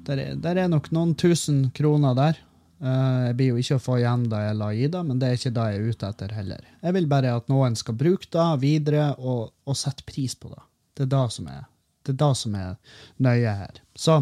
der 0.03 0.19
er, 0.19 0.33
der 0.35 0.59
er 0.59 0.71
nok 0.71 0.89
noen 0.91 1.13
tusen 1.15 1.69
kroner 1.75 2.15
der. 2.17 2.39
Uh, 2.83 3.29
jeg 3.29 3.35
blir 3.39 3.53
jo 3.53 3.61
ikke 3.61 3.77
å 3.79 3.83
få 3.85 3.93
igjen 4.01 4.25
da 4.27 4.41
jeg 4.41 4.57
la 4.59 4.65
i 4.75 4.87
det, 4.91 5.03
men 5.07 5.19
det 5.21 5.29
er 5.29 5.37
ikke 5.37 5.53
det 5.55 5.67
jeg 5.71 5.77
er 5.79 5.91
ute 5.93 6.09
etter 6.09 6.33
heller. 6.35 6.65
Jeg 6.83 6.95
vil 6.97 7.07
bare 7.07 7.35
at 7.39 7.47
noen 7.47 7.77
skal 7.79 7.95
bruke 7.95 8.27
det 8.27 8.47
videre 8.59 9.05
og, 9.15 9.53
og 9.63 9.77
sette 9.79 10.03
pris 10.03 10.35
på 10.35 10.51
det. 10.51 10.59
Det 10.91 11.05
er 11.05 11.13
det 11.13 11.23
som 11.37 11.47
er, 11.47 11.61
det 12.03 12.11
er, 12.11 12.19
det 12.19 12.31
som 12.41 12.57
er 12.59 12.97
nøye 13.23 13.55
her. 13.61 13.79
Så 13.95 14.19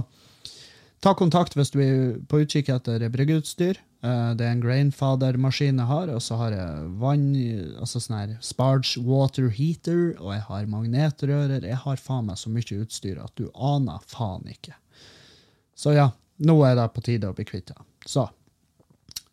Ta 1.01 1.15
kontakt 1.17 1.55
hvis 1.57 1.71
du 1.73 1.79
er 1.81 1.93
på 2.29 2.43
utkikk 2.43 2.69
etter 2.69 3.07
bryggeutstyr. 3.09 3.79
Eh, 4.01 4.31
det 4.33 4.45
er 4.45 4.55
en 4.55 4.63
Grainfather-maskin 4.63 5.77
jeg 5.77 5.89
har, 5.91 6.09
og 6.09 6.21
så 6.25 6.37
har 6.39 6.55
jeg 6.55 6.89
vann, 7.01 7.27
altså 7.77 8.01
sånn 8.01 8.17
her 8.17 8.33
Sparge 8.45 9.01
water 9.05 9.51
heater, 9.53 10.15
og 10.17 10.33
jeg 10.33 10.45
har 10.47 10.69
magnetrører. 10.71 11.67
Jeg 11.69 11.81
har 11.83 12.01
faen 12.01 12.29
meg 12.31 12.41
så 12.41 12.49
mye 12.53 12.81
utstyr 12.81 13.21
at 13.21 13.33
du 13.37 13.47
aner 13.53 14.01
faen 14.09 14.47
ikke. 14.49 14.73
Så 15.77 15.93
ja, 15.93 16.09
nå 16.41 16.57
er 16.65 16.77
det 16.77 16.91
på 16.95 17.05
tide 17.05 17.29
å 17.29 17.37
bli 17.37 17.45
kvitt 17.45 17.69
det. 17.69 17.77
Så 18.09 18.25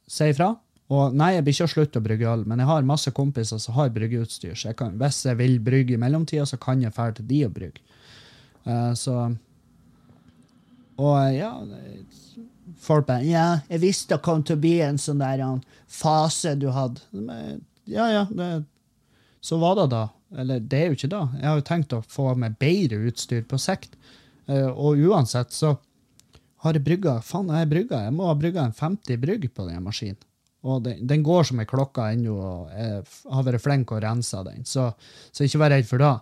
si 0.08 0.28
ifra. 0.32 0.52
Og 0.92 1.16
nei, 1.16 1.34
jeg 1.34 1.44
blir 1.44 1.56
ikke 1.56 1.66
å 1.68 1.72
slutte 1.72 2.00
å 2.00 2.04
brygge 2.04 2.28
øl, 2.30 2.46
men 2.48 2.62
jeg 2.62 2.68
har 2.70 2.86
masse 2.88 3.10
kompiser 3.12 3.60
som 3.60 3.76
har 3.76 3.90
bryggeutstyr, 3.92 4.54
så 4.56 4.70
jeg 4.70 4.78
kan, 4.78 4.94
hvis 5.00 5.18
jeg 5.26 5.36
vil 5.36 5.58
brygge 5.60 5.96
i 5.96 6.00
mellomtida, 6.00 6.46
så 6.48 6.56
kan 6.60 6.80
jeg 6.80 6.94
dra 6.96 7.10
til 7.12 7.26
de 7.28 7.42
og 7.44 7.52
brygge. 7.56 7.84
Uh, 8.64 8.92
så 8.96 9.16
Og 10.98 11.14
ja 11.32 11.52
Folk 12.82 13.06
bare 13.08 13.24
Ja, 13.26 13.46
jeg 13.70 13.82
visste 13.82 14.16
det 14.16 14.24
kom 14.26 14.42
til 14.46 14.58
å 14.58 14.62
bli 14.62 14.76
en 14.84 15.00
sånn 15.00 15.22
der 15.22 15.42
en 15.44 15.62
fase 15.88 16.54
du 16.58 16.68
hadde. 16.74 17.00
Ja, 17.88 18.08
ja, 18.12 18.24
det, 18.30 18.48
så 19.40 19.58
var 19.62 19.78
det 19.78 19.88
da. 19.94 20.04
Eller 20.36 20.60
det 20.60 20.78
er 20.78 20.90
jo 20.90 20.98
ikke 20.98 21.12
da. 21.12 21.22
Jeg 21.38 21.48
har 21.48 21.58
jo 21.58 21.66
tenkt 21.68 21.94
å 21.96 22.04
få 22.04 22.34
med 22.36 22.58
bedre 22.60 23.00
utstyr 23.08 23.46
på 23.48 23.60
sikt. 23.62 23.96
Eh, 24.48 24.68
og 24.68 25.00
uansett 25.00 25.54
så 25.56 25.76
har 26.64 26.74
jeg 26.74 26.84
brygga 26.84 27.20
Faen, 27.24 27.48
jeg 27.52 27.64
har 27.64 27.70
brygga. 27.70 28.02
Jeg 28.08 28.16
må 28.16 28.28
ha 28.28 28.34
brygga 28.36 28.66
en 28.66 28.76
50 28.76 29.20
brygg 29.22 29.46
på 29.54 29.68
den 29.68 29.84
maskinen. 29.84 30.20
Og 30.68 30.82
den, 30.84 31.04
den 31.06 31.22
går 31.22 31.46
som 31.46 31.60
ei 31.62 31.68
klokke 31.70 32.08
ennå, 32.12 32.34
og 32.34 32.70
jeg 32.74 33.02
har 33.30 33.44
vært 33.46 33.62
flink 33.62 33.92
å 33.94 34.00
rense 34.02 34.40
den. 34.48 34.64
Så, 34.66 34.88
så 35.30 35.46
ikke 35.46 35.60
vær 35.62 35.72
redd 35.76 35.86
for 35.86 36.02
det. 36.02 36.14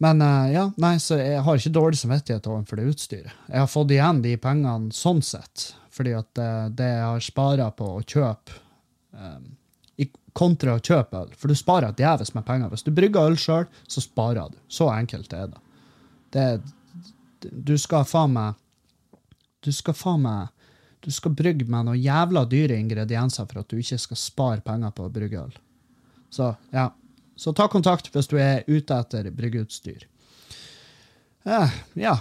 Men 0.00 0.22
uh, 0.24 0.48
ja, 0.48 0.64
nei, 0.80 0.94
så 1.02 1.18
jeg 1.20 1.42
har 1.44 1.60
ikke 1.60 1.76
dårlig 1.76 2.00
samvittighet 2.00 2.48
overfor 2.48 2.80
det 2.80 2.88
utstyret. 2.94 3.32
Jeg 3.50 3.60
har 3.60 3.68
fått 3.68 3.92
igjen 3.92 4.22
de 4.24 4.34
pengene 4.40 4.94
sånn 4.96 5.20
sett, 5.24 5.70
fordi 5.92 6.14
at 6.16 6.40
uh, 6.40 6.68
det 6.72 6.88
jeg 6.88 7.06
har 7.06 7.24
spara 7.24 7.70
på 7.76 7.88
å 7.98 8.04
kjøpe 8.04 8.60
um, 9.12 9.50
kontra 10.36 10.76
å 10.76 10.82
kjøpe 10.82 11.18
øl. 11.24 11.34
For 11.36 11.50
du 11.50 11.58
sparer 11.58 11.96
djevelsk 11.96 12.36
med 12.36 12.46
penger. 12.46 12.70
Hvis 12.72 12.86
du 12.86 12.92
brygger 12.94 13.30
øl 13.30 13.36
sjøl, 13.40 13.66
så 13.90 14.02
sparer 14.04 14.52
du. 14.52 14.58
Så 14.70 14.88
enkelt 14.92 15.34
er 15.36 15.50
det. 15.50 15.60
det 16.36 16.46
du 17.40 17.76
skal 17.80 18.04
faen 18.04 18.34
meg 18.34 18.58
Du 19.64 19.70
skal 19.72 19.96
faen 19.96 20.24
meg 20.24 20.48
du 21.00 21.08
skal 21.08 21.32
brygge 21.32 21.64
med 21.64 21.86
noen 21.88 22.00
jævla 22.00 22.42
dyre 22.44 22.76
ingredienser 22.76 23.46
for 23.48 23.62
at 23.62 23.70
du 23.72 23.78
ikke 23.80 23.96
skal 24.02 24.18
spare 24.20 24.60
penger 24.60 24.90
på 24.92 25.06
å 25.06 25.12
brygge 25.12 25.44
øl. 25.46 25.54
Så 26.28 26.50
ja, 26.76 26.90
så 27.40 27.54
ta 27.56 27.68
kontakt 27.72 28.10
hvis 28.12 28.28
du 28.28 28.36
er 28.36 28.66
ute 28.68 28.96
etter 29.00 29.30
bryggeutstyr. 29.32 30.04
Ja, 31.48 31.62
ja. 31.96 32.18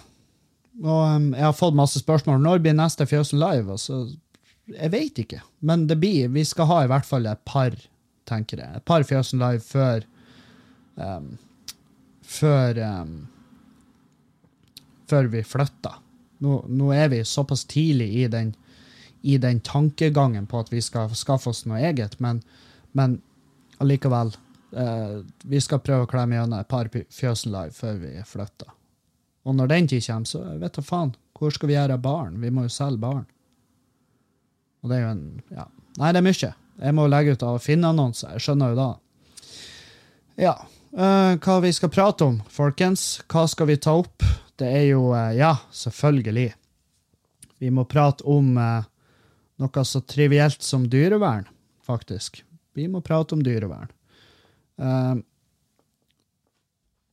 Og 0.80 1.02
um, 1.04 1.26
jeg 1.36 1.44
har 1.44 1.58
fått 1.58 1.76
masse 1.76 2.00
spørsmål. 2.00 2.40
Når 2.40 2.62
blir 2.64 2.78
neste 2.78 3.08
Fjøsen 3.10 3.42
live? 3.42 3.76
Altså, 3.76 4.06
jeg 4.72 4.94
vet 4.94 5.20
ikke. 5.26 5.42
Men 5.60 5.90
det 5.90 6.00
blir, 6.00 6.32
vi 6.32 6.46
skal 6.48 6.70
ha 6.72 6.80
i 6.84 6.92
hvert 6.92 7.08
fall 7.08 7.28
et 7.28 7.44
par, 7.44 7.76
tenker 8.30 8.64
jeg. 8.64 8.80
Et 8.80 8.88
par 8.88 9.04
Fjøsen 9.04 9.44
live 9.44 9.64
før 9.66 10.08
um, 10.96 11.34
Før 12.24 12.80
um, 12.86 13.14
Før 15.10 15.28
vi 15.34 15.44
flytter. 15.44 16.00
Nå, 16.40 16.62
nå, 16.72 16.94
er 16.96 17.10
vi 17.12 17.26
såpass 17.28 17.66
tidlig 17.68 18.14
i 18.22 18.28
den, 18.32 18.54
i 19.28 19.36
den 19.42 19.60
tankegangen 19.60 20.48
på 20.48 20.62
at 20.64 20.70
vi 20.72 20.80
skal 20.80 21.12
skaffe 21.12 21.52
oss 21.52 21.66
noe 21.68 21.82
eget, 21.84 22.16
men, 22.24 22.40
men 22.96 23.18
allikevel 23.84 24.32
Uh, 24.70 25.26
vi 25.50 25.62
skal 25.62 25.82
prøve 25.82 26.06
å 26.06 26.10
klemme 26.10 26.38
gjennom 26.38 26.62
et 26.62 26.70
par 26.70 26.90
Fjøsen 26.94 27.54
Live 27.54 27.74
før 27.74 27.98
vi 28.04 28.14
flytter. 28.28 28.70
Og 29.50 29.56
når 29.58 29.72
den 29.72 29.88
tid 29.90 30.06
kommer, 30.06 30.30
så 30.30 30.44
vet 30.62 30.78
du 30.78 30.86
faen, 30.86 31.14
hvor 31.38 31.54
skal 31.56 31.72
vi 31.72 31.78
gjøre 31.78 31.96
av 31.98 32.04
barn? 32.04 32.40
Vi 32.42 32.52
må 32.54 32.68
jo 32.68 32.74
selge 32.74 33.02
barn. 33.02 33.26
Og 34.84 34.92
det 34.92 35.00
er 35.00 35.06
jo 35.08 35.14
en 35.16 35.24
Ja. 35.56 35.66
Nei, 36.00 36.12
det 36.14 36.20
er 36.20 36.28
mye. 36.28 36.52
Jeg 36.80 36.96
må 36.96 37.08
legge 37.12 37.34
ut 37.34 37.44
av 37.44 37.58
å 37.58 37.64
finne 37.64 37.90
annonser. 37.90 38.36
Jeg 38.36 38.46
skjønner 38.46 38.72
jo 38.72 38.78
da. 38.78 38.90
Ja. 40.40 40.54
Uh, 40.94 41.36
hva 41.42 41.58
vi 41.66 41.74
skal 41.76 41.92
prate 41.92 42.28
om, 42.30 42.40
folkens? 42.50 43.20
Hva 43.28 43.48
skal 43.50 43.68
vi 43.68 43.80
ta 43.82 43.98
opp? 44.00 44.24
Det 44.60 44.70
er 44.70 44.86
jo 44.92 45.10
uh, 45.12 45.34
Ja, 45.36 45.58
selvfølgelig. 45.76 46.54
Vi 47.60 47.74
må 47.76 47.84
prate 47.90 48.24
om 48.24 48.54
noe 48.56 49.84
så 49.84 50.00
trivielt 50.08 50.62
som 50.64 50.86
dyrevern, 50.88 51.50
faktisk. 51.84 52.46
Vi 52.72 52.86
må 52.88 53.02
prate 53.04 53.36
om 53.36 53.42
dyrevern. 53.44 53.92
Uh, 54.80 55.20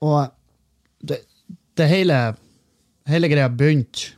og 0.06 0.28
det, 1.02 1.22
det, 1.78 1.88
hele, 1.90 2.18
hele 3.10 3.30
greia 3.32 3.48
begynte 3.50 4.14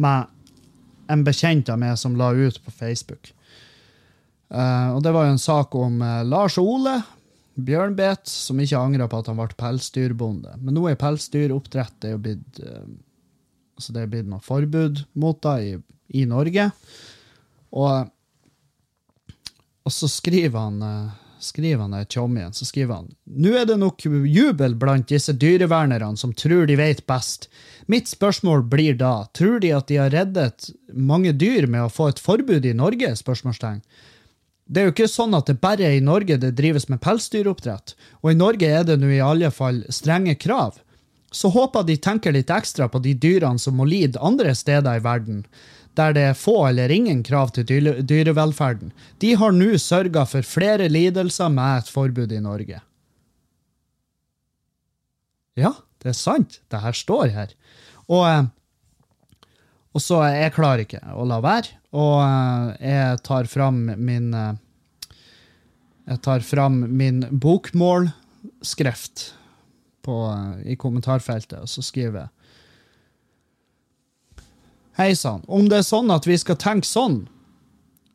med 0.00 0.32
en 1.12 1.24
bekjent 1.26 1.70
av 1.70 1.80
meg 1.80 1.96
som 2.00 2.16
la 2.18 2.32
ut 2.34 2.58
på 2.64 2.72
Facebook. 2.74 3.32
Uh, 4.52 4.94
og 4.94 5.02
det 5.02 5.12
var 5.14 5.26
jo 5.26 5.34
en 5.34 5.42
sak 5.42 5.74
om 5.78 6.00
uh, 6.02 6.22
Lars 6.26 6.58
Ole 6.62 7.00
Bjørnbet, 7.56 8.28
som 8.28 8.60
ikke 8.60 8.78
angra 8.78 9.08
på 9.10 9.22
at 9.22 9.30
han 9.30 9.38
ble 9.38 9.48
pelsdyrbonde. 9.58 10.54
Men 10.60 10.76
nå 10.76 10.86
er 10.90 10.98
pelsdyroppdrett 11.00 11.96
det 12.02 12.10
er 12.10 12.16
jo 12.16 12.22
blitt 12.28 12.60
uh, 12.62 12.86
altså 13.76 13.92
det 13.92 14.02
er 14.02 14.10
blitt 14.12 14.28
noe 14.30 14.44
forbud 14.44 15.02
mot 15.20 15.40
det 15.44 15.56
i, 15.64 15.72
i 16.20 16.24
Norge. 16.28 16.68
Og, 17.76 18.12
og 19.84 19.92
så 19.92 20.08
skriver 20.08 20.56
han 20.56 21.10
skriver 21.46 21.86
han 21.86 22.06
Tjommien, 22.10 22.52
så 22.52 22.66
skriver 22.66 23.00
han 23.00 23.12
Nå 23.24 23.54
er 23.56 23.68
det 23.68 23.78
nok 23.80 24.04
jubel 24.04 24.74
blant 24.78 25.08
disse 25.08 25.32
dyrevernerne 25.32 26.18
som 26.18 26.34
tror 26.34 26.66
de 26.66 26.76
vet 26.78 27.04
best. 27.06 27.48
Mitt 27.86 28.10
spørsmål 28.10 28.66
blir 28.70 28.98
da, 28.98 29.28
tror 29.36 29.60
de 29.62 29.72
at 29.76 29.88
de 29.88 30.00
har 30.02 30.12
reddet 30.14 30.70
mange 30.92 31.32
dyr 31.32 31.68
med 31.70 31.86
å 31.86 31.92
få 31.92 32.10
et 32.10 32.22
forbud 32.22 32.66
i 32.66 32.74
Norge? 32.76 33.14
spørsmålstegn. 33.16 33.80
Det 34.66 34.82
er 34.82 34.88
jo 34.88 34.94
ikke 34.96 35.06
sånn 35.10 35.36
at 35.38 35.46
det 35.46 35.60
bare 35.62 35.86
er 35.86 35.94
i 35.94 36.02
Norge 36.02 36.40
det 36.42 36.56
drives 36.58 36.88
med 36.90 36.98
pelsdyroppdrett, 37.04 37.94
og 38.24 38.32
i 38.32 38.38
Norge 38.38 38.66
er 38.66 38.82
det 38.88 38.98
nå 38.98 39.12
i 39.14 39.22
alle 39.22 39.52
fall 39.54 39.84
strenge 39.94 40.34
krav. 40.42 40.80
Så 41.30 41.52
håper 41.54 41.86
de 41.86 41.96
tenker 42.02 42.34
litt 42.34 42.50
ekstra 42.50 42.88
på 42.90 42.98
de 43.04 43.12
dyrene 43.14 43.62
som 43.62 43.78
må 43.78 43.86
lide 43.86 44.18
andre 44.18 44.54
steder 44.58 44.98
i 44.98 45.04
verden 45.04 45.44
der 45.96 46.16
det 46.16 46.24
er 46.30 46.36
få 46.36 46.58
eller 46.68 46.92
ingen 46.92 47.22
krav 47.24 47.52
til 47.56 47.66
dyrevelferden, 47.66 48.92
de 49.22 49.32
har 49.40 49.54
nå 49.54 49.76
sørga 49.80 50.26
for 50.28 50.46
flere 50.46 50.90
lidelser 50.92 51.52
med 51.52 51.82
et 51.82 51.92
forbud 51.92 52.32
i 52.32 52.42
Norge. 52.44 52.82
Ja, 55.56 55.72
det 56.04 56.12
er 56.12 56.18
sant. 56.18 56.60
Det 56.68 56.82
her 56.82 56.96
står 56.96 57.32
her. 57.32 57.54
Og, 58.06 58.26
eh, 58.28 58.44
og 59.96 60.02
så 60.04 60.20
Jeg 60.28 60.52
klarer 60.52 60.84
ikke 60.84 61.00
å 61.16 61.24
la 61.24 61.40
være. 61.40 61.72
Og 61.96 62.20
eh, 62.20 62.92
jeg 62.92 63.22
tar 63.24 63.48
fram 63.48 63.80
min 63.96 64.34
eh, 64.34 64.52
Jeg 66.06 66.20
tar 66.22 66.44
fram 66.46 66.84
min 66.92 67.24
bokmålskrift 67.32 69.32
i 70.06 70.76
kommentarfeltet, 70.78 71.58
og 71.58 71.66
så 71.66 71.82
skriver 71.82 72.20
jeg 72.20 72.35
Hei 74.96 75.16
sann. 75.16 75.42
Om 75.46 75.66
det 75.68 75.82
er 75.82 75.84
sånn 75.84 76.08
at 76.08 76.24
vi 76.24 76.38
skal 76.40 76.56
tenke 76.56 76.88
sånn, 76.88 77.26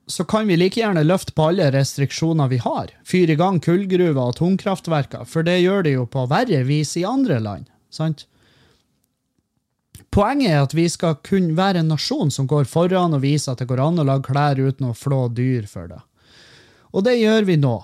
så 0.09 0.23
kan 0.25 0.47
vi 0.49 0.55
like 0.57 0.79
gjerne 0.79 1.03
løfte 1.05 1.35
på 1.37 1.51
alle 1.51 1.67
restriksjoner 1.75 2.49
vi 2.49 2.57
har. 2.63 2.89
Fyre 3.05 3.35
i 3.35 3.37
gang 3.37 3.59
kullgruver 3.61 4.17
og 4.17 4.31
atomkraftverker, 4.33 5.27
for 5.29 5.45
det 5.45 5.59
gjør 5.61 5.85
det 5.85 5.93
jo 5.93 6.07
på 6.09 6.25
verre 6.31 6.63
vis 6.65 6.95
i 6.97 7.05
andre 7.05 7.37
land. 7.39 7.67
sant? 7.93 8.25
Poenget 10.09 10.49
er 10.49 10.63
at 10.63 10.73
vi 10.73 10.87
skal 10.89 11.19
kunne 11.21 11.53
være 11.55 11.83
en 11.83 11.93
nasjon 11.93 12.33
som 12.33 12.47
går 12.49 12.65
foran 12.65 13.13
og 13.13 13.21
viser 13.21 13.53
at 13.53 13.61
det 13.61 13.69
går 13.69 13.79
an 13.79 14.01
å 14.01 14.07
lage 14.07 14.25
klær 14.27 14.57
uten 14.59 14.89
å 14.89 14.97
flå 14.97 15.27
dyr 15.29 15.69
for 15.69 15.85
det. 15.87 16.01
Og 16.97 17.05
det 17.05 17.19
gjør 17.21 17.45
vi 17.45 17.59
nå. 17.61 17.75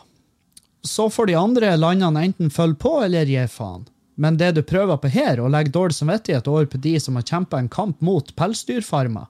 Så 0.81 1.05
får 1.13 1.29
de 1.29 1.37
andre 1.37 1.75
landene 1.77 2.25
enten 2.25 2.49
følge 2.49 2.81
på 2.81 2.97
eller 3.05 3.29
gi 3.29 3.45
faen. 3.45 3.85
Men 4.17 4.37
det 4.37 4.51
du 4.57 4.63
prøver 4.65 4.97
på 4.97 5.11
her, 5.13 5.37
å 5.37 5.49
legge 5.51 5.73
dårlig 5.75 5.93
samvittighet 5.99 6.47
over 6.49 6.65
på 6.65 6.79
de 6.81 6.95
som 7.01 7.19
har 7.19 7.25
kjempa 7.27 7.59
en 7.61 7.69
kamp 7.69 7.99
mot 8.01 8.31
pelsdyrfarmer, 8.35 9.27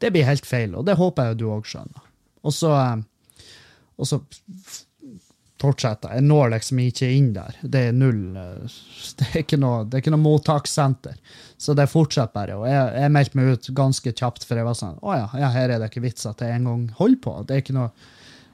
det 0.00 0.12
blir 0.14 0.24
helt 0.24 0.46
feil, 0.48 0.72
og 0.78 0.86
det 0.88 0.96
håper 0.96 1.28
jeg 1.28 1.40
du 1.42 1.50
òg 1.52 1.66
skjønner. 1.68 2.06
Og 2.48 2.54
så, 2.56 2.70
eh, 2.72 3.50
og 4.00 4.08
så 4.08 4.22
fortsetter 5.60 6.14
jeg. 6.14 6.24
når 6.24 6.54
liksom 6.54 6.80
ikke 6.80 7.10
inn 7.12 7.32
der. 7.36 7.58
Det 7.60 7.82
er 7.90 7.96
null 7.96 8.36
eh, 8.36 8.78
Det 9.18 9.28
er 9.28 9.42
ikke 9.42 9.60
noe, 9.60 9.82
det 9.84 9.98
er 9.98 10.04
ikke 10.04 10.14
noe 10.14 10.24
mottakssenter. 10.24 11.18
Så 11.60 11.76
det 11.76 11.90
fortsetter 11.92 12.32
bare. 12.38 12.56
Og 12.56 12.64
jeg, 12.70 12.86
jeg 13.02 13.14
meldte 13.16 13.40
meg 13.40 13.52
ut 13.52 13.70
ganske 13.76 14.14
kjapt, 14.22 14.48
for 14.48 14.60
jeg 14.60 14.68
var 14.70 14.78
sånn 14.78 14.96
Å 15.04 15.18
ja, 15.18 15.28
ja, 15.42 15.52
her 15.52 15.74
er 15.74 15.82
det 15.82 15.90
ikke 15.92 16.06
vits 16.06 16.24
at 16.28 16.40
jeg 16.40 16.56
engang 16.56 16.88
holder 16.96 17.20
på. 17.26 17.36
Det 17.44 17.58
er 17.58 17.64
ikke 17.66 17.76
noe 17.76 17.90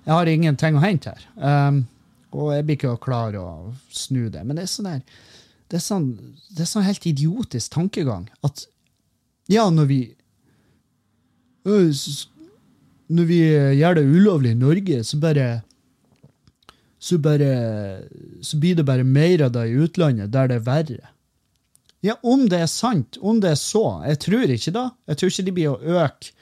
Jeg 0.03 0.15
har 0.15 0.33
ingenting 0.35 0.79
å 0.79 0.83
hente 0.83 1.15
her. 1.15 1.31
Um, 1.39 1.85
og 2.35 2.53
jeg 2.55 2.67
blir 2.67 2.77
ikke 2.81 2.99
klar 3.07 3.39
å 3.39 3.47
snu 3.95 4.27
det. 4.35 4.43
Men 4.43 4.59
det 4.59 4.67
er 4.67 4.75
sånn 4.75 4.91
der 4.91 5.25
det 5.71 5.81
er 5.81 5.83
sånn, 5.83 6.11
det 6.55 6.63
er 6.63 6.71
sånn 6.71 6.87
helt 6.87 7.07
idiotisk 7.09 7.75
tankegang 7.75 8.29
at 8.47 8.67
ja, 9.51 9.69
når 9.71 9.87
vi 9.91 10.01
Når 13.09 13.25
vi 13.27 13.39
gjør 13.79 13.95
det 13.95 14.03
ulovlig 14.07 14.51
i 14.55 14.59
Norge, 14.59 15.03
så 15.05 15.19
bare 15.19 15.63
så 16.99 17.19
bare 17.19 18.07
Så 18.43 18.59
blir 18.59 18.75
det 18.75 18.87
bare 18.87 19.05
mer 19.05 19.43
av 19.47 19.53
det 19.53 19.69
i 19.69 19.77
utlandet, 19.85 20.33
der 20.33 20.49
det 20.49 20.57
er 20.57 20.67
verre. 20.67 21.11
Ja, 22.03 22.17
om 22.23 22.49
det 22.49 22.61
er 22.61 22.71
sant, 22.71 23.19
om 23.21 23.41
det 23.41 23.51
er 23.51 23.59
så. 23.59 24.03
Jeg 24.07 24.19
tror 24.23 24.51
ikke 24.51 24.73
da. 24.75 24.91
Jeg 25.09 25.19
tror 25.19 25.31
ikke 25.33 25.47
de 25.47 25.55
blir 25.59 25.71
å 25.73 26.03
øke 26.03 26.33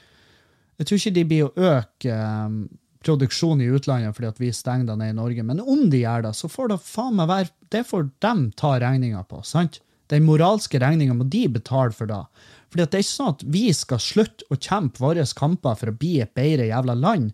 Jeg 0.77 0.87
tror 0.87 0.97
ikke 0.99 1.15
de 1.15 1.25
blir 1.25 1.45
å 1.45 1.53
øke 1.55 2.11
eh, 2.11 2.57
produksjon 3.05 3.61
i 3.63 3.69
utlandet 3.77 4.15
fordi 4.17 4.29
at 4.31 4.39
vi 4.41 4.49
stenger 4.55 4.89
det 4.89 4.97
ned 4.99 5.13
i 5.13 5.17
Norge, 5.19 5.43
men 5.45 5.61
om 5.61 5.85
de 5.93 6.01
gjør 6.03 6.25
det, 6.27 6.33
så 6.37 6.49
får 6.51 6.73
det 6.73 6.79
faen 6.83 7.15
meg 7.19 7.29
være 7.31 7.51
Det 7.75 7.83
får 7.87 8.09
dem 8.25 8.45
ta 8.57 8.75
regninga 8.81 9.23
på, 9.29 9.39
sant? 9.45 9.79
Den 10.11 10.25
moralske 10.27 10.79
regninga 10.81 11.15
må 11.17 11.25
de 11.33 11.45
betale 11.49 11.93
for 11.97 12.05
da. 12.09 12.23
Fordi 12.69 12.83
at 12.85 12.91
det 12.93 12.99
er 12.99 13.05
ikke 13.05 13.15
sånn 13.15 13.31
at 13.33 13.45
vi 13.55 13.63
skal 13.73 14.01
slutte 14.03 14.45
å 14.53 14.57
kjempe 14.61 15.01
våre 15.01 15.23
kamper 15.37 15.77
for 15.79 15.89
å 15.91 15.95
bli 15.97 16.19
et 16.21 16.33
bedre 16.37 16.67
jævla 16.69 16.93
land, 16.99 17.31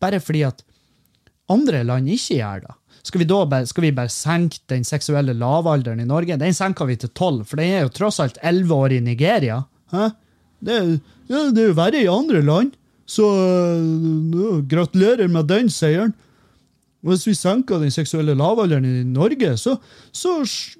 bare 0.00 0.20
fordi 0.24 0.44
at 0.48 0.62
andre 1.52 1.82
land 1.84 2.08
ikke 2.08 2.38
gjør 2.38 2.62
det. 2.64 2.74
Skal 3.04 3.20
vi 3.20 3.26
da 3.28 3.40
bare, 3.44 3.66
skal 3.68 3.84
vi 3.84 3.90
bare 3.92 4.12
senke 4.12 4.62
den 4.72 4.86
seksuelle 4.88 5.34
lavalderen 5.36 6.00
i 6.00 6.06
Norge? 6.08 6.38
Den 6.40 6.54
senker 6.56 6.88
vi 6.88 6.96
til 7.02 7.10
tolv, 7.12 7.44
for 7.50 7.60
den 7.60 7.74
er 7.74 7.84
jo 7.84 7.92
tross 7.92 8.20
alt 8.24 8.38
elleve 8.40 8.78
år 8.86 8.94
i 8.96 9.02
Nigeria. 9.04 9.58
Hæ? 9.92 10.06
Det, 10.64 10.78
er- 10.78 11.50
det 11.52 11.60
er 11.60 11.68
jo 11.68 11.76
verre 11.76 12.00
i 12.00 12.08
andre 12.08 12.40
land, 12.46 12.72
så 13.06 13.28
uh, 13.28 14.60
gratulerer 14.68 15.28
med 15.28 15.48
den 15.50 15.70
seieren. 15.70 16.14
Hvis 17.04 17.26
vi 17.28 17.34
senker 17.36 17.82
den 17.82 17.92
seksuelle 17.92 18.32
lavalderen 18.32 18.84
i 18.88 19.02
Norge, 19.04 19.56
så, 19.60 19.76
så, 20.12 20.38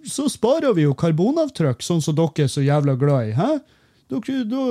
så 0.08 0.28
sparer 0.32 0.72
vi 0.72 0.86
jo 0.86 0.94
karbonavtrykk, 0.96 1.84
sånn 1.84 2.00
som 2.00 2.16
dere 2.16 2.46
er 2.46 2.48
så 2.48 2.64
jævla 2.64 2.94
glad 2.96 3.28
i. 3.28 3.34
Hæ? 3.36 3.50
Da, 4.08 4.20
da, 4.48 4.62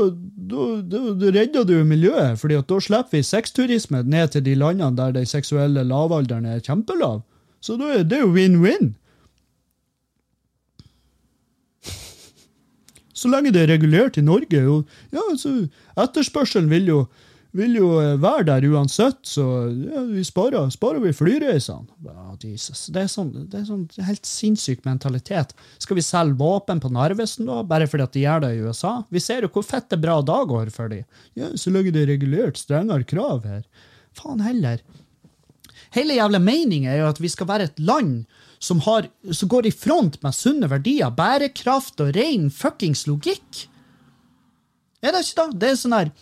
da, 0.81 0.99
da 1.19 1.29
redder 1.33 1.67
du 1.69 1.75
miljøet, 1.85 2.39
fordi 2.41 2.57
da 2.57 2.79
slipper 2.81 3.17
vi 3.17 3.21
sexturisme 3.25 4.01
ned 4.05 4.33
til 4.33 4.45
de 4.45 4.53
landene 4.57 4.97
der 4.97 5.13
den 5.13 5.29
seksuelle 5.29 5.85
lavalderen 5.85 6.45
er 6.49 6.61
kjempelav. 6.61 7.21
Så 7.61 7.77
da 7.77 7.93
er 7.99 8.03
det 8.07 8.21
jo 8.23 8.33
win-win. 8.33 8.95
Så 13.13 13.29
lenge 13.31 13.53
det 13.55 13.63
er 13.63 13.71
regulert 13.71 14.17
i 14.17 14.25
Norge. 14.25 14.59
jo, 14.59 14.83
ja, 15.13 15.21
etterspørselen 16.03 16.69
vil 16.69 16.87
jo, 16.87 17.05
vil 17.53 17.75
jo 17.77 17.89
eh, 18.01 18.15
være 18.21 18.47
der 18.47 18.65
uansett, 18.73 19.19
så 19.29 19.43
ja, 19.69 20.01
vi 20.09 20.23
sparer, 20.25 20.71
sparer 20.73 21.03
vi 21.03 21.13
flyreisene. 21.15 21.85
Ja, 22.07 22.33
Jesus. 22.41 22.87
Det 22.93 23.03
er, 23.05 23.11
sånn, 23.11 23.29
det 23.51 23.61
er 23.61 23.67
sånn 23.67 23.85
helt 24.07 24.27
sinnssyk 24.27 24.83
mentalitet. 24.87 25.53
Skal 25.83 25.99
vi 25.99 26.05
selge 26.05 26.39
våpen 26.39 26.81
på 26.83 26.91
Narvesen, 26.93 27.47
da, 27.49 27.61
bare 27.67 27.87
fordi 27.89 28.07
at 28.07 28.17
de 28.17 28.25
gjør 28.25 28.45
det 28.45 28.51
i 28.55 28.65
USA? 28.65 28.95
Vi 29.13 29.21
ser 29.23 29.45
jo 29.45 29.51
hvor 29.53 29.67
fett 29.67 29.89
det 29.93 30.01
bra 30.01 30.17
da 30.25 30.41
går 30.49 30.73
for 30.73 30.91
de. 30.91 31.03
Ja, 31.39 31.53
så 31.59 31.73
lenge 31.73 31.93
det 31.93 32.05
er 32.05 32.13
regulert, 32.15 32.59
strengere 32.61 33.05
krav 33.07 33.45
her. 33.49 33.63
Faen 34.17 34.41
heller. 34.45 34.81
Hele 35.93 36.17
jævla 36.17 36.41
meninga 36.41 36.89
er 36.89 37.03
jo 37.03 37.11
at 37.11 37.21
vi 37.21 37.29
skal 37.29 37.49
være 37.49 37.69
et 37.69 37.81
land 37.81 38.23
som, 38.63 38.79
har, 38.87 39.11
som 39.29 39.49
går 39.51 39.67
i 39.69 39.75
front 39.75 40.17
med 40.23 40.33
sunne 40.33 40.69
verdier, 40.71 41.13
bærekraft 41.13 42.01
og 42.01 42.15
ren 42.17 42.49
fuckings 42.53 43.05
logikk. 43.05 43.67
Er 45.03 45.13
det 45.13 45.27
ikke 45.27 45.41
da? 45.41 45.51
Det 45.59 45.69
er 45.69 45.77
sånn 45.77 45.97
her 45.99 46.13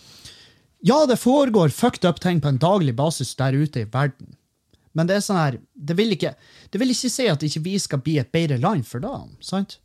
Ja, 0.81 1.05
det 1.05 1.19
foregår 1.21 1.69
fucked 1.69 2.05
up 2.09 2.19
ting 2.21 2.41
på 2.41 2.49
en 2.49 2.61
daglig 2.61 2.95
basis 2.97 3.35
der 3.37 3.53
ute 3.53 3.83
i 3.83 3.89
verden. 3.89 4.35
Men 4.97 5.07
det 5.07 5.15
er 5.15 5.23
sånn 5.23 5.39
her 5.39 5.57
Det 5.71 5.95
vil 5.95 6.11
ikke, 6.17 6.33
det 6.71 6.81
vil 6.81 6.91
ikke 6.91 7.11
si 7.13 7.27
at 7.31 7.43
ikke 7.47 7.63
vi 7.63 7.77
skal 7.79 8.01
bli 8.03 8.17
et 8.19 8.31
bedre 8.33 8.57
land 8.59 8.83
for 8.87 9.03
da, 9.03 9.21
sant? 9.39 9.77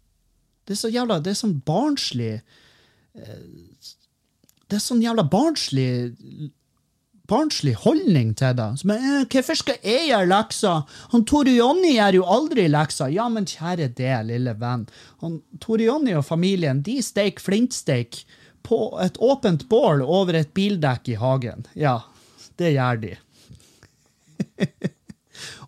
Det 0.66 0.74
er 0.74 0.80
så 0.80 0.90
jævla 0.90 1.20
Det 1.22 1.30
er 1.30 1.38
sånn 1.38 1.60
barnslig 1.66 2.32
eh, 2.34 3.42
Det 4.66 4.80
er 4.80 4.82
sånn 4.82 5.04
jævla 5.04 5.26
barnslig 5.30 5.90
barnslig 7.26 7.72
holdning 7.82 8.36
til 8.38 8.52
det. 8.54 8.66
Som 8.78 8.90
er, 8.90 8.98
eh, 9.02 9.24
'Hvorfor 9.24 9.56
skal 9.56 9.78
jeg 9.82 10.10
gjøre 10.10 10.28
lekser? 10.30 10.84
Han 11.10 11.24
Tore 11.24 11.56
Jonny 11.56 11.96
gjør 11.96 12.14
jo 12.14 12.22
aldri 12.22 12.68
lekser.' 12.68 13.12
Ja, 13.12 13.28
men 13.28 13.44
kjære 13.44 13.94
det, 13.94 14.26
lille 14.26 14.54
venn. 14.54 14.86
Han, 15.20 15.42
Tore 15.60 15.82
Jonny 15.82 16.14
og 16.14 16.24
familien 16.24 16.82
de 16.82 17.02
steker 17.02 17.42
flintsteik 17.42 18.24
på 18.66 18.80
et 19.02 19.16
åpent 19.22 19.64
bål 19.70 20.02
over 20.02 20.36
et 20.38 20.52
bildekk 20.56 21.12
i 21.14 21.20
hagen. 21.20 21.66
Ja, 21.78 22.00
det 22.60 22.74
gjør 22.74 23.02
de. 23.06 23.14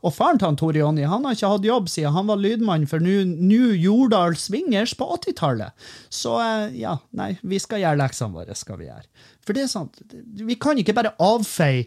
Og 0.07 0.14
faren 0.14 0.38
til 0.40 0.57
Tore 0.59 0.80
Jonny 0.80 1.05
han 1.09 1.26
har 1.26 1.36
ikke 1.36 1.51
hatt 1.53 1.66
jobb 1.66 1.88
siden 1.90 2.14
han 2.14 2.28
var 2.30 2.40
lydmann 2.40 2.86
for 2.90 3.03
New 3.03 3.70
Jordal 3.74 4.36
Swingers 4.38 4.94
på 4.99 5.09
80-tallet. 5.18 5.88
Så 6.12 6.36
eh, 6.42 6.78
ja, 6.82 6.96
nei, 7.18 7.32
vi 7.42 7.61
skal 7.62 7.82
gjøre 7.82 8.01
leksene 8.03 8.36
våre, 8.36 8.57
skal 8.59 8.80
vi 8.80 8.88
gjøre. 8.88 9.07
For 9.44 9.57
det 9.57 9.64
er 9.64 9.72
sant, 9.72 9.99
vi 10.12 10.59
kan 10.61 10.78
ikke 10.80 10.96
bare 10.96 11.16
avfeie 11.24 11.86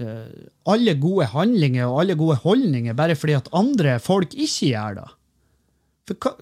eh, 0.00 0.48
alle 0.72 0.96
gode 1.02 1.28
handlinger 1.34 1.90
og 1.90 2.02
alle 2.04 2.18
gode 2.18 2.40
holdninger 2.44 2.96
bare 2.98 3.18
fordi 3.18 3.38
at 3.38 3.52
andre 3.56 3.98
folk 4.02 4.34
ikke 4.34 4.72
gjør 4.72 5.00
det. 5.02 5.08
For 6.06 6.22
hva, 6.22 6.36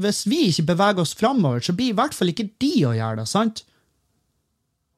hvis 0.00 0.24
vi 0.28 0.46
ikke 0.48 0.68
beveger 0.72 1.02
oss 1.04 1.16
framover, 1.18 1.62
så 1.64 1.74
blir 1.76 1.92
i 1.92 1.96
hvert 1.98 2.16
fall 2.16 2.32
ikke 2.32 2.50
de 2.62 2.72
å 2.88 2.94
gjøre 2.96 3.22
det, 3.22 3.28
sant? 3.30 3.64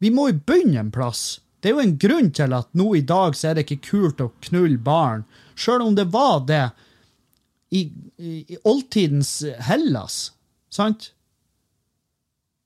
Vi 0.03 0.11
må 0.11 0.28
jo 0.30 0.40
begynne 0.46 0.80
en 0.82 0.94
plass. 0.94 1.40
Det 1.62 1.70
er 1.70 1.76
jo 1.76 1.84
en 1.84 1.98
grunn 2.03 2.30
til 2.34 2.55
at 2.57 2.70
nå 2.78 2.88
i 2.98 3.05
dag 3.07 3.36
så 3.38 3.50
er 3.50 3.59
det 3.59 3.66
ikke 3.66 3.90
kult 3.90 4.22
å 4.24 4.32
knulle 4.48 4.80
barn, 4.82 5.26
sjøl 5.55 5.84
om 5.84 5.94
det 5.98 6.09
var 6.11 6.40
det 6.48 6.64
i, 7.72 7.84
i, 8.18 8.32
i 8.50 8.59
oldtidens 8.68 9.36
Hellas, 9.68 10.32
sant? 10.72 11.12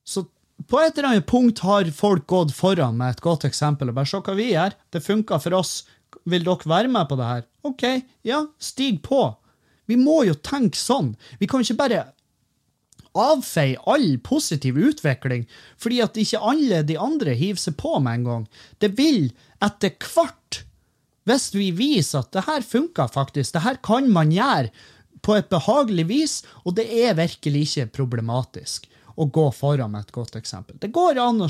Så 0.07 0.25
på 0.71 0.81
et 0.81 0.97
eller 0.97 1.11
annet 1.11 1.29
punkt 1.29 1.61
har 1.67 1.89
folk 1.95 2.25
gått 2.31 2.55
foran 2.57 2.97
med 2.97 3.15
et 3.15 3.25
godt 3.25 3.45
eksempel 3.45 3.91
og 3.91 3.99
bare 3.99 4.09
se 4.09 4.23
hva 4.25 4.35
vi 4.39 4.53
gjør. 4.55 4.75
Det 4.95 5.05
funka 5.05 5.39
for 5.43 5.59
oss. 5.59 5.83
Vil 6.25 6.47
dere 6.47 6.71
være 6.71 6.91
med 6.91 7.09
på 7.11 7.19
det 7.19 7.27
her? 7.29 7.45
OK, 7.67 7.85
ja, 8.27 8.41
stig 8.59 9.03
på. 9.05 9.21
Vi 9.87 9.99
må 10.01 10.23
jo 10.27 10.35
tenke 10.41 10.79
sånn. 10.79 11.13
Vi 11.39 11.47
kan 11.51 11.63
ikke 11.63 11.79
bare 11.83 12.05
avfeie 13.21 13.79
all 13.89 14.17
positiv 14.25 14.79
utvikling 14.79 15.47
fordi 15.81 16.03
at 16.05 16.19
ikke 16.21 16.43
alle 16.53 16.83
de 16.87 16.99
andre 17.01 17.37
hiver 17.39 17.61
seg 17.61 17.79
på 17.81 17.97
med 18.03 18.21
en 18.21 18.27
gang. 18.31 18.45
Det 18.83 18.93
vil 18.99 19.31
etter 19.65 19.95
hvert, 20.03 20.63
hvis 21.27 21.49
vi 21.57 21.71
viser 21.75 22.23
at 22.23 22.35
det 22.37 22.45
her 22.47 22.67
funker 22.67 23.11
faktisk, 23.13 23.57
det 23.57 23.65
her 23.65 23.81
kan 23.85 24.11
man 24.13 24.35
gjøre 24.35 24.71
på 25.27 25.35
et 25.35 25.49
behagelig 25.51 26.07
vis, 26.11 26.37
og 26.65 26.77
det 26.79 26.87
er 26.87 27.17
virkelig 27.19 27.67
ikke 27.67 27.91
problematisk 27.99 28.87
å 29.17 29.27
gå 29.33 29.49
foran 29.57 29.95
med 29.95 30.07
et 30.07 30.15
godt 30.15 30.37
eksempel. 30.39 30.77
Det 30.79 30.93
går 30.95 31.19
an 31.23 31.41
å, 31.47 31.49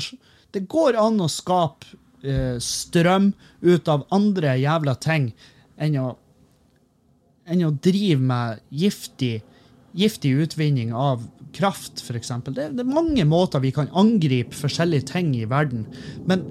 går 0.71 0.97
an 0.97 1.19
å 1.21 1.27
skape 1.29 1.97
eh, 2.23 2.55
strøm 2.63 3.33
ut 3.61 3.91
av 3.91 4.07
andre 4.15 4.55
jævla 4.61 4.95
ting 5.03 5.29
enn 5.77 5.99
å, 6.01 6.07
enn 7.45 7.65
å 7.67 7.73
drive 7.83 8.23
med 8.23 8.63
giftig, 8.69 9.41
giftig 9.97 10.35
utvinning 10.45 10.93
av 10.93 11.25
kraft, 11.57 12.03
f.eks. 12.03 12.31
Det, 12.45 12.69
det 12.77 12.83
er 12.83 12.89
mange 12.89 13.25
måter 13.27 13.63
vi 13.63 13.73
kan 13.75 13.89
angripe 13.97 14.55
forskjellige 14.55 15.09
ting 15.13 15.33
i 15.37 15.47
verden. 15.49 15.85
Men 16.29 16.45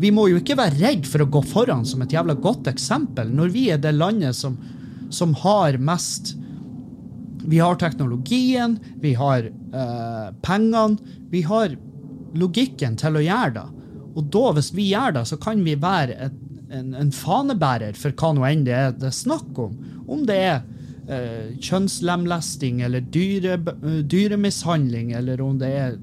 vi 0.00 0.12
må 0.14 0.26
jo 0.30 0.40
ikke 0.40 0.58
være 0.58 0.78
redd 0.80 1.08
for 1.08 1.24
å 1.24 1.30
gå 1.32 1.42
foran 1.48 1.84
som 1.88 2.02
et 2.04 2.14
jævla 2.14 2.36
godt 2.40 2.70
eksempel, 2.70 3.32
når 3.36 3.52
vi 3.54 3.66
er 3.72 3.80
det 3.82 3.92
landet 3.96 4.36
som, 4.36 4.58
som 5.12 5.34
har 5.44 5.80
mest 5.80 6.36
Vi 7.50 7.58
har 7.58 7.78
teknologien, 7.80 8.76
vi 9.00 9.14
har 9.16 9.46
eh, 9.48 10.26
pengene, 10.44 11.00
vi 11.32 11.40
har 11.42 11.72
logikken 12.36 12.98
til 13.00 13.16
å 13.16 13.22
gjøre 13.24 13.54
det. 13.56 13.64
Og 14.14 14.28
da, 14.30 14.42
hvis 14.54 14.68
vi 14.76 14.90
gjør 14.90 15.16
det, 15.16 15.22
så 15.26 15.38
kan 15.40 15.64
vi 15.64 15.74
være 15.80 16.18
et, 16.28 16.36
en, 16.70 16.92
en 17.00 17.10
fanebærer 17.10 17.96
for 17.98 18.12
hva 18.12 18.34
nå 18.36 18.44
enn 18.46 18.66
det 18.68 18.76
er 18.76 18.92
det 18.92 19.10
snakk 19.16 19.58
om. 19.58 19.72
Om 20.06 20.28
det 20.28 20.36
er 20.36 20.60
eh, 21.10 21.50
kjønnslemlesting 21.60 22.80
eller 22.86 23.04
dyre, 23.12 23.58
eh, 23.58 24.00
dyremishandling, 24.06 25.12
eller 25.18 25.42
om 25.44 25.58
det 25.60 25.72
er 25.82 25.98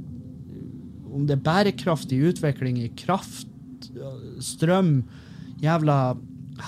om 1.17 1.25
det 1.25 1.37
er 1.37 1.45
bærekraftig 1.45 2.19
utvikling 2.29 2.77
i 2.83 2.91
kraft, 2.99 3.47
eh, 3.95 4.41
strøm, 4.43 5.01
jævla 5.63 6.17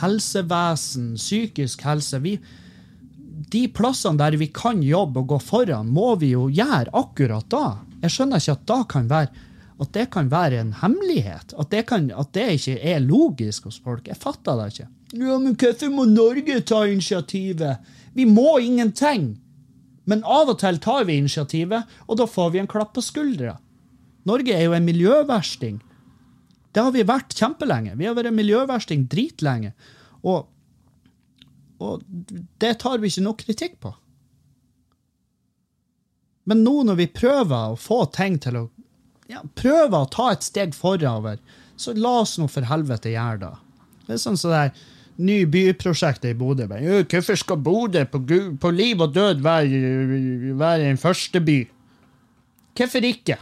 helsevesen, 0.02 1.14
psykisk 1.18 1.86
helse 1.86 2.20
vi, 2.24 2.40
De 3.50 3.68
plassene 3.72 4.20
der 4.20 4.36
vi 4.38 4.50
kan 4.54 4.82
jobbe 4.84 5.22
og 5.22 5.30
gå 5.32 5.38
foran, 5.42 5.88
må 5.90 6.12
vi 6.20 6.34
jo 6.34 6.50
gjøre 6.52 6.92
akkurat 6.94 7.48
da. 7.50 7.80
Jeg 8.04 8.12
skjønner 8.12 8.42
ikke 8.42 8.52
at, 8.52 8.66
da 8.68 8.78
kan 8.84 9.08
være, 9.10 9.46
at 9.80 9.94
det 9.96 10.06
kan 10.12 10.30
være 10.30 10.60
en 10.60 10.74
hemmelighet. 10.82 11.56
At 11.58 11.72
det, 11.72 11.86
kan, 11.88 12.12
at 12.12 12.34
det 12.36 12.46
ikke 12.58 12.76
er 12.84 13.00
logisk 13.00 13.70
hos 13.70 13.80
folk. 13.80 14.08
Jeg 14.12 14.20
fatter 14.20 14.60
det 14.60 14.68
ikke. 14.74 14.90
Ja, 15.14 15.40
men 15.40 15.56
hvorfor 15.56 15.90
må 15.90 16.06
Norge 16.06 16.60
ta 16.62 16.84
initiativet? 16.86 17.80
Vi 18.14 18.26
må 18.26 18.60
ingenting. 18.64 19.34
Men 20.10 20.24
av 20.26 20.50
og 20.50 20.60
til 20.62 20.80
tar 20.82 21.06
vi 21.06 21.20
initiativet, 21.20 21.90
og 22.08 22.18
da 22.18 22.26
får 22.30 22.54
vi 22.54 22.62
en 22.64 22.70
klapp 22.70 22.96
på 22.96 23.04
skuldra. 23.06 23.58
Norge 24.30 24.56
er 24.56 24.66
jo 24.66 24.76
en 24.78 24.88
miljøversting. 24.88 25.80
Det 26.74 26.84
har 26.86 26.94
vi 26.94 27.06
vært 27.06 27.36
kjempelenge. 27.38 27.96
Vi 27.98 28.08
har 28.08 28.18
vært 28.18 28.32
en 28.32 28.38
miljøversting 28.38 29.06
dritlenge. 29.10 29.74
Og, 30.22 30.50
og 31.82 32.04
det 32.62 32.76
tar 32.82 33.02
vi 33.02 33.12
ikke 33.12 33.26
nok 33.26 33.46
kritikk 33.46 33.80
på. 33.86 33.94
Men 36.50 36.64
nå 36.66 36.82
når 36.88 36.98
vi 36.98 37.10
prøver 37.14 37.74
å 37.74 37.80
få 37.80 38.04
ting 38.16 38.40
til 38.42 38.58
å 38.58 38.68
ja, 39.30 39.44
prøver 39.54 39.98
å 40.00 40.10
ta 40.10 40.32
et 40.34 40.46
steg 40.46 40.74
forover, 40.74 41.38
så 41.78 41.94
la 41.94 42.22
oss 42.24 42.40
nå 42.42 42.48
for 42.50 42.66
helvete 42.66 43.14
gjøre 43.14 43.44
det. 43.44 43.52
Det 44.08 44.16
er 44.16 44.22
sånn 44.24 44.40
som 44.40 44.50
det 44.50 44.64
der 44.64 44.88
ny 45.20 45.42
byprosjektet 45.52 46.32
i 46.32 46.38
Bodø. 46.38 46.68
Hvorfor 46.70 47.38
skal 47.40 47.60
Bodø 47.64 48.06
på, 48.08 48.22
på 48.62 48.72
liv 48.72 49.02
og 49.04 49.14
død 49.16 49.44
være, 49.44 50.54
være 50.60 50.90
en 50.90 51.02
første 51.02 51.42
by? 51.44 51.60
Hvorfor 52.78 53.08
ikke? 53.10 53.38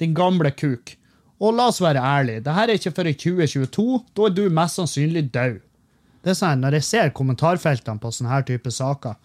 Din 0.00 0.14
gamle 0.14 0.50
kuk. 0.50 0.96
Og 1.40 1.54
la 1.54 1.68
oss 1.70 1.82
være 1.82 2.02
ærlige, 2.02 2.42
det 2.46 2.54
her 2.54 2.70
er 2.70 2.78
ikke 2.78 2.94
før 2.94 3.10
i 3.10 3.14
2022. 3.18 4.00
Da 4.16 4.26
er 4.26 4.34
du 4.34 4.42
mest 4.50 4.80
sannsynlig 4.80 5.28
død. 5.34 5.60
Det 6.24 6.32
er 6.32 6.38
sånn, 6.38 6.62
Når 6.64 6.78
jeg 6.78 6.88
ser 6.88 7.14
kommentarfeltene 7.16 8.00
på 8.00 8.12
sånne 8.14 8.32
her 8.32 8.44
type 8.48 8.72
saker 8.72 9.16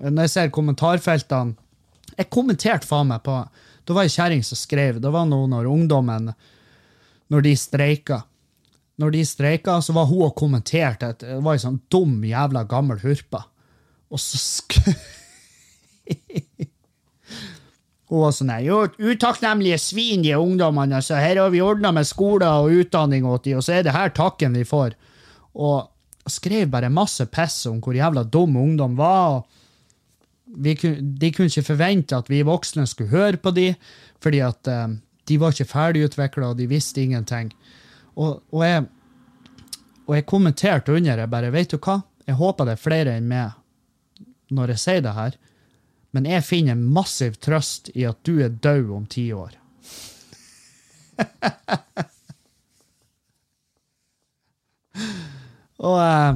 Når 0.00 0.26
jeg 0.26 0.32
ser 0.34 0.54
kommentarfeltene 0.54 1.54
Jeg 2.18 2.30
kommenterte 2.34 2.88
faen 2.88 3.12
meg 3.12 3.22
på 3.26 3.36
Da 3.86 3.96
var 3.96 4.08
ei 4.08 4.12
kjerring 4.12 4.42
som 4.46 4.58
skrev 4.58 4.98
Det 5.02 5.12
var 5.14 5.28
noe 5.30 5.46
når 5.50 5.70
ungdommen 5.70 6.32
Når 7.30 7.46
de 7.46 7.54
streika. 7.54 8.24
Når 9.00 9.14
de 9.14 9.22
streika, 9.24 9.78
så 9.80 9.94
var 9.96 10.08
hun 10.10 10.26
og 10.28 10.34
kommenterte. 10.36 11.14
at 11.14 11.22
Det 11.24 11.40
var 11.44 11.56
ei 11.56 11.62
sånn 11.62 11.80
dum 11.92 12.18
jævla 12.26 12.66
gammel 12.68 13.00
hurpa. 13.02 13.46
Og 14.10 14.20
så 14.20 14.40
sk... 14.40 14.80
Hun 18.10 18.24
var 18.24 18.32
sånn 18.34 18.50
jo, 18.64 18.80
utakknemlige 18.98 19.76
svin, 19.78 20.24
de 20.24 20.34
ungdommene. 20.34 20.98
Altså, 20.98 21.14
her 21.22 21.38
har 21.38 21.52
vi 21.54 21.60
ordna 21.62 21.92
med 21.94 22.08
skole 22.08 22.48
og 22.58 22.72
utdanning 22.82 23.22
åt 23.30 23.44
de, 23.46 23.54
og 23.54 23.62
så 23.62 23.76
er 23.76 23.86
det 23.86 23.94
her 23.94 24.10
takken 24.10 24.56
vi 24.58 24.64
får. 24.66 24.96
Og 25.54 25.86
skrev 26.30 26.66
bare 26.72 26.90
masse 26.90 27.22
piss 27.30 27.62
om 27.70 27.78
hvor 27.82 27.94
jævla 27.94 28.24
dum 28.26 28.58
ungdom 28.58 28.96
var. 28.98 29.44
vi, 30.44 30.74
De 30.74 31.30
kunne 31.30 31.46
ikke 31.46 31.62
forvente 31.70 32.18
at 32.18 32.30
vi 32.30 32.42
voksne 32.42 32.86
skulle 32.90 33.14
høre 33.14 33.38
på 33.38 33.54
de, 33.54 33.74
fordi 34.20 34.42
at 34.42 34.66
um, 34.66 34.98
de 35.30 35.38
var 35.38 35.54
ikke 35.54 35.70
ferdigutvikla, 35.70 36.50
og 36.50 36.58
de 36.58 36.66
visste 36.66 37.02
ingenting. 37.02 37.54
Og, 38.16 38.40
og, 38.50 38.62
jeg, 38.66 38.84
og 40.06 40.16
jeg 40.16 40.26
kommenterte 40.28 40.92
under 40.96 41.18
jeg 41.22 41.30
bare, 41.30 41.52
vet 41.54 41.70
du 41.70 41.78
hva, 41.78 42.00
jeg 42.26 42.34
håper 42.38 42.64
det 42.66 42.74
er 42.76 42.82
flere 42.82 43.16
enn 43.18 43.28
meg 43.30 43.46
når 44.50 44.66
jeg 44.74 44.82
sier 44.82 45.02
det 45.04 45.14
her, 45.14 45.32
men 46.10 46.26
jeg 46.26 46.42
finner 46.42 46.74
massiv 46.74 47.32
trøst 47.42 47.90
i 47.94 48.02
at 48.08 48.18
du 48.26 48.42
er 48.42 48.50
død 48.50 48.90
om 48.96 49.06
ti 49.06 49.32
år. 49.34 49.52
og 55.86 55.98
eh, 56.02 56.34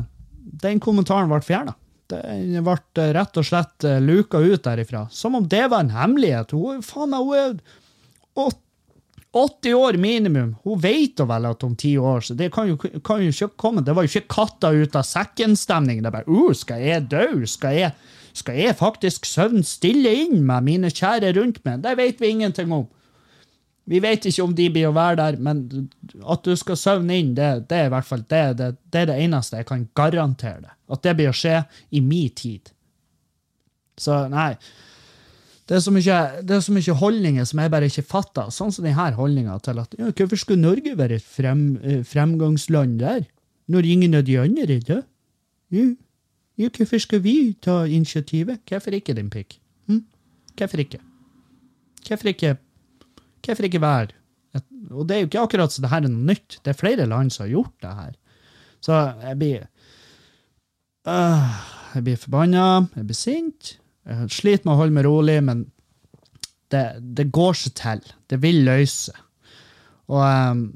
den 0.64 0.78
kommentaren 0.82 1.28
ble 1.32 1.40
fjerna. 1.42 1.74
Den 2.12 2.62
ble 2.62 2.76
eh, 3.02 3.12
rett 3.16 3.36
og 3.40 3.46
slett 3.48 3.84
eh, 3.88 4.00
luka 4.04 4.38
ut 4.38 4.62
derifra. 4.66 5.08
Som 5.10 5.34
om 5.40 5.48
det 5.48 5.66
var 5.72 5.80
en 5.82 5.96
hemmelighet. 5.96 6.50
Hun, 6.54 6.82
faen 6.86 7.10
meg, 7.10 7.20
hun 7.26 7.34
er 7.40 7.54
80 9.34 9.74
år 9.74 9.96
minimum. 9.98 10.56
Hun 10.62 10.80
vet 10.80 11.16
da 11.18 11.26
vel 11.26 11.48
at 11.48 11.64
om 11.66 11.76
ti 11.76 11.96
år, 11.98 12.20
så 12.22 12.36
det 12.38 12.52
kan 12.54 12.68
jo, 12.70 12.76
kan 12.78 13.22
jo, 13.22 13.32
ikke 13.34 13.56
komme. 13.58 13.82
Det 13.82 13.94
var 13.96 14.06
jo 14.06 14.12
ikke 14.12 14.34
katta 14.34 14.70
ut 14.70 14.94
av 14.94 15.06
sekken-stemning. 15.08 16.02
Det 16.02 16.10
er 16.10 16.14
bare 16.14 16.30
uh, 16.30 16.52
skal 16.54 16.84
jeg 16.84 17.08
dø? 17.10 17.26
Skal 17.50 17.78
jeg, 17.78 17.94
skal 18.36 18.60
jeg 18.60 18.76
faktisk 18.78 19.26
søvne 19.26 19.64
stille 19.66 20.12
inn 20.24 20.44
med 20.46 20.68
mine 20.68 20.92
kjære 20.92 21.34
rundt 21.38 21.58
meg? 21.66 21.82
Det 21.82 21.96
vet 21.98 22.22
vi 22.22 22.30
ingenting 22.36 22.72
om. 22.74 22.86
Vi 23.84 24.00
vet 24.00 24.24
ikke 24.24 24.46
om 24.46 24.54
de 24.56 24.70
blir 24.72 24.88
å 24.88 24.94
være 24.96 25.18
der, 25.20 25.36
men 25.44 25.64
at 26.24 26.46
du 26.46 26.54
skal 26.56 26.78
søvne 26.80 27.18
inn, 27.20 27.34
det, 27.36 27.66
det 27.68 27.82
er 27.82 27.90
i 27.90 27.92
hvert 27.92 28.08
fall 28.08 28.22
det, 28.30 28.44
det, 28.60 28.70
det, 28.88 29.02
er 29.02 29.10
det 29.10 29.18
eneste 29.26 29.60
jeg 29.60 29.68
kan 29.68 29.84
garantere 29.98 30.62
deg. 30.62 30.78
At 30.94 31.04
det 31.04 31.18
blir 31.18 31.32
å 31.32 31.36
skje 31.36 31.58
i 31.92 32.00
min 32.04 32.32
tid. 32.32 32.70
Så 34.00 34.24
nei. 34.32 34.54
Det 35.64 35.78
er, 35.78 35.80
så 35.80 35.92
mye, 35.94 36.16
det 36.44 36.56
er 36.58 36.60
så 36.60 36.72
mye 36.76 36.94
holdninger 37.00 37.46
som 37.48 37.60
jeg 37.62 37.72
bare 37.72 37.88
ikke 37.88 38.04
fatter. 38.04 38.50
Sånn 38.52 38.72
som 38.74 38.84
denne 38.84 39.06
holdninga 39.16 39.56
til 39.64 39.78
at 39.80 39.94
ja, 39.96 40.10
hvorfor 40.10 40.36
skulle 40.36 40.60
Norge 40.60 40.92
være 40.98 41.16
et 41.16 41.24
frem, 41.24 41.62
fremgangsland 42.04 42.98
der, 43.00 43.22
når 43.72 43.88
ingen 43.88 44.16
av 44.18 44.26
de 44.28 44.36
andre 44.42 44.66
er 44.68 44.82
det? 44.84 44.98
Ja. 45.72 45.86
ja, 46.60 46.68
hvorfor 46.68 47.00
skal 47.00 47.22
vi 47.24 47.54
ta 47.64 47.78
initiativet? 47.88 48.60
Hvorfor 48.68 48.92
ikke, 48.98 49.16
din 49.16 49.30
pikk? 49.32 49.56
Hm? 49.88 50.02
Hvorfor 50.58 50.84
ikke? 50.84 51.00
Hvorfor 52.04 52.28
ikke 52.34 52.56
Hvorfor 53.44 53.64
ikke 53.64 53.80
være 53.80 54.12
Og 54.90 55.08
det 55.08 55.16
er 55.16 55.20
jo 55.22 55.28
ikke 55.30 55.40
akkurat 55.40 55.72
så 55.72 55.82
det 55.82 55.90
her 55.90 56.04
er 56.04 56.12
noe 56.12 56.28
nytt. 56.28 56.58
Det 56.60 56.74
er 56.74 56.76
flere 56.76 57.06
land 57.08 57.32
som 57.32 57.46
har 57.46 57.54
gjort 57.54 57.72
det 57.82 57.94
her. 57.96 58.12
Så 58.84 58.98
jeg 59.24 59.38
blir 59.40 59.64
uh, 61.08 61.56
Jeg 61.94 62.04
blir 62.04 62.20
forbanna, 62.20 62.66
jeg 62.96 63.08
blir 63.08 63.16
sint. 63.16 63.78
Jeg 64.04 64.32
sliter 64.36 64.66
med 64.66 64.74
å 64.74 64.80
holde 64.82 64.96
meg 64.96 65.06
rolig, 65.06 65.36
men 65.44 65.62
det, 66.72 66.84
det 67.16 67.30
går 67.32 67.56
seg 67.56 67.76
til. 67.78 68.02
Det 68.30 68.40
vil 68.42 68.64
løse. 68.66 69.14
Og 70.12 70.24
um, 70.24 70.66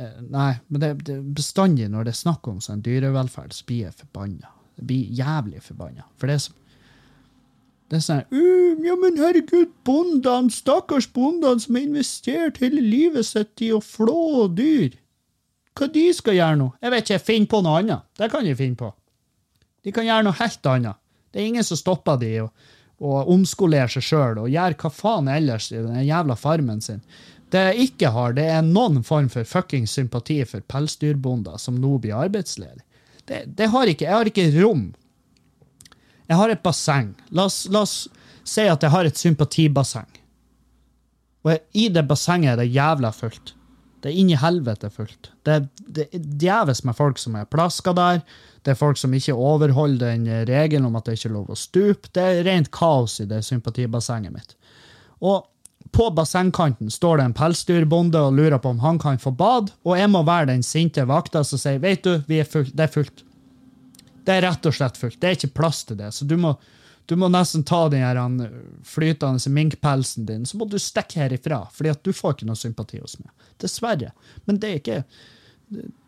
Nei, 0.00 0.54
men 0.72 0.80
det, 0.80 0.88
det 1.04 1.18
bestandig 1.36 1.90
når 1.92 2.06
det 2.06 2.14
er 2.14 2.22
snakk 2.22 2.46
om 2.48 2.60
sånn 2.64 2.80
dyrevelferd, 2.80 3.52
så 3.52 3.66
blir 3.68 3.82
jeg 3.90 3.98
forbanna. 3.98 4.48
Jeg 4.80 4.86
blir 4.88 5.18
jævlig 5.18 5.60
forbanna. 5.60 6.06
For 6.16 6.30
det 6.30 6.38
er 6.38 6.42
som 6.46 6.56
det 7.90 7.98
er 7.98 8.04
sånn 8.06 8.22
uh, 8.30 8.80
Ja, 8.86 8.94
men 8.96 9.18
herregud, 9.18 9.72
bondene, 9.84 10.52
stakkars 10.54 11.08
bondene 11.10 11.60
som 11.60 11.76
har 11.76 11.84
investert 11.88 12.60
hele 12.62 12.80
livet 12.84 13.26
sitt 13.28 13.60
i 13.66 13.72
å 13.74 13.82
flå 13.84 14.46
dyr. 14.54 14.94
Hva 15.76 15.88
de 15.90 16.06
skal 16.14 16.38
gjøre 16.38 16.58
nå? 16.60 16.70
Jeg 16.80 16.94
vet 16.94 17.10
ikke, 17.10 17.24
finne 17.26 17.50
på 17.50 17.60
noe 17.66 17.82
annet. 17.82 18.06
Det 18.18 18.30
kan 18.32 18.46
de 18.46 18.54
finne 18.56 18.78
på. 18.78 18.92
De 19.84 19.92
kan 19.96 20.06
gjøre 20.06 20.26
noe 20.28 20.38
helt 20.38 20.70
annet. 20.70 20.99
Det 21.30 21.40
er 21.40 21.50
ingen 21.50 21.66
som 21.66 21.78
stopper 21.78 22.20
de 22.20 22.32
å 22.42 23.18
omskolere 23.32 23.88
seg 23.88 24.04
sjøl 24.04 24.42
og 24.42 24.50
gjøre 24.52 24.76
hva 24.82 24.92
faen 24.92 25.30
ellers 25.32 25.70
i 25.72 25.78
den 25.78 26.02
jævla 26.04 26.36
farmen 26.36 26.82
sin. 26.84 27.00
Det 27.50 27.62
jeg 27.70 27.90
ikke 27.90 28.12
har, 28.14 28.34
det 28.36 28.46
er 28.52 28.62
noen 28.66 29.02
form 29.06 29.30
for 29.32 29.48
fuckings 29.48 29.96
sympati 29.96 30.42
for 30.46 30.62
pelsdyrbonder 30.70 31.58
som 31.58 31.80
nå 31.80 31.96
blir 32.02 32.18
arbeidsledige. 32.18 32.86
Det, 33.26 33.44
det 33.58 33.70
har 33.72 33.90
ikke, 33.90 34.06
jeg 34.06 34.16
har 34.16 34.30
ikke 34.30 34.50
rom 34.58 34.90
jeg 36.30 36.38
har 36.38 36.52
et 36.52 36.62
basseng. 36.62 37.10
La 37.34 37.48
oss, 37.48 37.64
la 37.66 37.82
oss 37.82 38.04
si 38.46 38.62
at 38.70 38.84
jeg 38.84 38.94
har 38.94 39.08
et 39.08 39.18
sympatibasseng. 39.18 40.10
Og 41.42 41.56
i 41.74 41.88
det 41.90 42.04
bassenget 42.06 42.52
er 42.52 42.60
det 42.60 42.70
jævla 42.70 43.10
fullt. 43.14 43.56
Det 44.00 44.10
er 44.10 44.16
inni 44.16 44.36
helvete 44.40 44.88
fullt. 44.92 45.30
Det, 45.44 45.56
er 46.00 46.24
djevelsk 46.40 46.86
med 46.88 46.96
folk 46.96 47.20
som 47.20 47.36
er 47.36 47.48
plaska 47.50 47.92
der. 47.96 48.22
Det 48.64 48.72
er 48.72 48.80
folk 48.80 48.98
som 49.00 49.12
ikke 49.16 49.36
overholder 49.36 50.14
den 50.14 50.46
regelen 50.48 50.88
om 50.88 50.96
at 50.96 51.08
det 51.08 51.18
ikke 51.18 51.28
er 51.28 51.36
lov 51.36 51.52
å 51.52 51.58
stupe. 51.58 52.12
Det 52.16 52.24
er 52.24 52.44
rent 52.48 52.70
kaos 52.72 53.18
i 53.20 53.28
det 53.28 53.42
sympatibassenget 53.44 54.32
mitt. 54.32 54.56
Og 55.20 55.44
på 55.92 56.10
bassengkanten 56.14 56.90
står 56.92 57.18
det 57.18 57.24
en 57.28 57.36
pelsdyrbonde 57.36 58.20
og 58.22 58.36
lurer 58.38 58.60
på 58.62 58.72
om 58.72 58.82
han 58.84 59.00
kan 59.02 59.18
få 59.18 59.32
bad, 59.34 59.72
og 59.84 59.98
jeg 59.98 60.10
må 60.12 60.22
være 60.26 60.52
den 60.52 60.62
sinte 60.64 61.04
vakta 61.08 61.42
som 61.46 61.60
sier 61.60 61.80
vet 61.82 62.04
du, 62.06 62.12
er 62.30 62.48
fullt, 62.48 62.72
det 62.76 62.86
er 62.86 62.92
fullt. 62.94 63.24
Det 64.24 64.36
er 64.36 64.44
rett 64.46 64.68
og 64.68 64.76
slett 64.76 65.00
fullt. 65.00 65.18
Det 65.20 65.28
er 65.28 65.38
ikke 65.38 65.56
plass 65.56 65.82
til 65.88 65.98
det. 65.98 66.12
Så 66.14 66.28
du 66.28 66.36
må, 66.38 66.54
du 67.10 67.16
må 67.18 67.26
nesten 67.26 67.64
ta 67.66 67.88
den 67.90 68.44
flytende 68.86 69.50
minkpelsen 69.50 70.28
din, 70.28 70.44
så 70.46 70.60
må 70.60 70.68
du 70.70 70.78
stikke 70.78 71.24
herifra. 71.24 71.64
fordi 71.74 71.94
du 72.06 72.12
får 72.14 72.36
ikke 72.36 72.46
noe 72.46 72.58
sympati 72.58 73.00
hos 73.02 73.16
meg. 73.18 73.32
Dessverre. 73.58 74.12
Men 74.46 74.60
det 74.62 74.68
er 74.68 74.78
ikke 74.78 75.02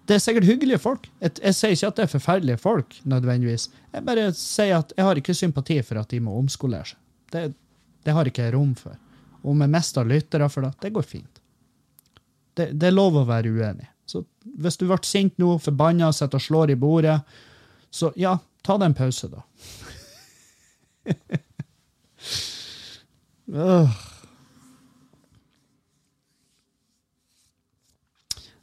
Det 0.06 0.16
er 0.16 0.18
sikkert 0.18 0.46
hyggelige 0.46 0.78
folk. 0.82 1.08
Jeg, 1.22 1.36
jeg 1.42 1.54
sier 1.54 1.74
ikke 1.74 1.88
at 1.88 1.96
det 1.96 2.02
er 2.04 2.10
forferdelige 2.10 2.58
folk, 2.58 2.96
nødvendigvis. 3.06 3.68
Jeg 3.92 4.04
bare 4.06 4.32
sier 4.34 4.78
at 4.78 4.94
jeg 4.96 5.06
har 5.06 5.18
ikke 5.18 5.34
sympati 5.34 5.76
for 5.82 6.00
at 6.00 6.10
de 6.10 6.18
må 6.20 6.34
omskolere 6.38 6.88
seg. 6.90 6.98
Det, 7.30 7.42
det 8.02 8.14
har 8.14 8.26
ikke 8.26 8.46
jeg 8.46 8.54
rom 8.54 8.74
for. 8.78 8.96
Om 9.42 9.62
jeg 9.62 9.70
mister 9.74 10.06
lyttere 10.06 10.48
for 10.50 10.66
det, 10.66 10.72
det 10.82 10.92
går 10.94 11.06
fint. 11.06 11.42
Det, 12.54 12.72
det, 12.72 12.90
er 12.90 12.94
lov 12.94 13.18
å 13.18 13.26
være 13.26 13.54
uenig. 13.54 13.86
Så 14.06 14.24
hvis 14.42 14.78
du 14.78 14.88
ble 14.88 14.98
sint 15.06 15.38
nå, 15.38 15.54
forbanna, 15.62 16.10
sitter 16.12 16.38
og 16.38 16.46
slår 16.46 16.74
i 16.74 16.78
bordet, 16.78 17.18
så 17.90 18.10
ja, 18.18 18.36
ta 18.62 18.78
deg 18.78 18.90
en 18.90 18.98
pause, 18.98 19.30
da. 19.30 19.46
Uh. 23.52 23.90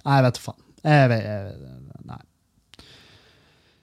Nei, 0.06 0.22
vet 0.24 0.36
du 0.36 0.42
faen. 0.42 0.62
Jeg 0.80 1.10
vet, 1.12 1.24
jeg, 1.26 1.56
nei. 2.08 2.22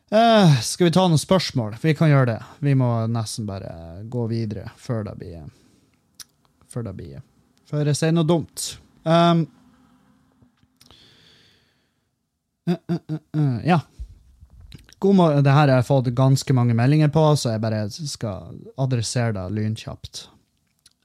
Uh, 0.06 0.54
skal 0.64 0.88
vi 0.88 0.94
ta 0.94 1.04
noen 1.06 1.20
spørsmål? 1.20 1.76
Vi 1.82 1.94
kan 1.98 2.10
gjøre 2.10 2.30
det. 2.32 2.40
Vi 2.64 2.74
må 2.78 2.88
nesten 3.10 3.46
bare 3.48 4.02
gå 4.08 4.26
videre 4.30 4.70
før 4.80 5.04
det 5.10 5.16
blir 5.20 5.44
Før 6.70 6.82
det 6.88 6.94
blir 6.98 7.20
Før 7.66 7.86
jeg 7.90 7.98
sier 7.98 8.14
noe 8.14 8.26
dumt. 8.26 8.78
Um, 9.02 9.46
uh, 12.70 13.60
ja. 13.66 13.80
God 14.98 15.14
morgen. 15.14 15.44
Det 15.44 15.50
her 15.50 15.68
har 15.68 15.76
jeg 15.76 15.88
fått 15.90 16.06
ganske 16.16 16.54
mange 16.56 16.74
meldinger 16.74 17.10
på, 17.12 17.24
så 17.36 17.52
jeg 17.52 17.60
bare 17.60 17.82
skal 17.92 18.56
adressere 18.80 19.34
det 19.36 19.44
lynkjapt. 19.52 20.28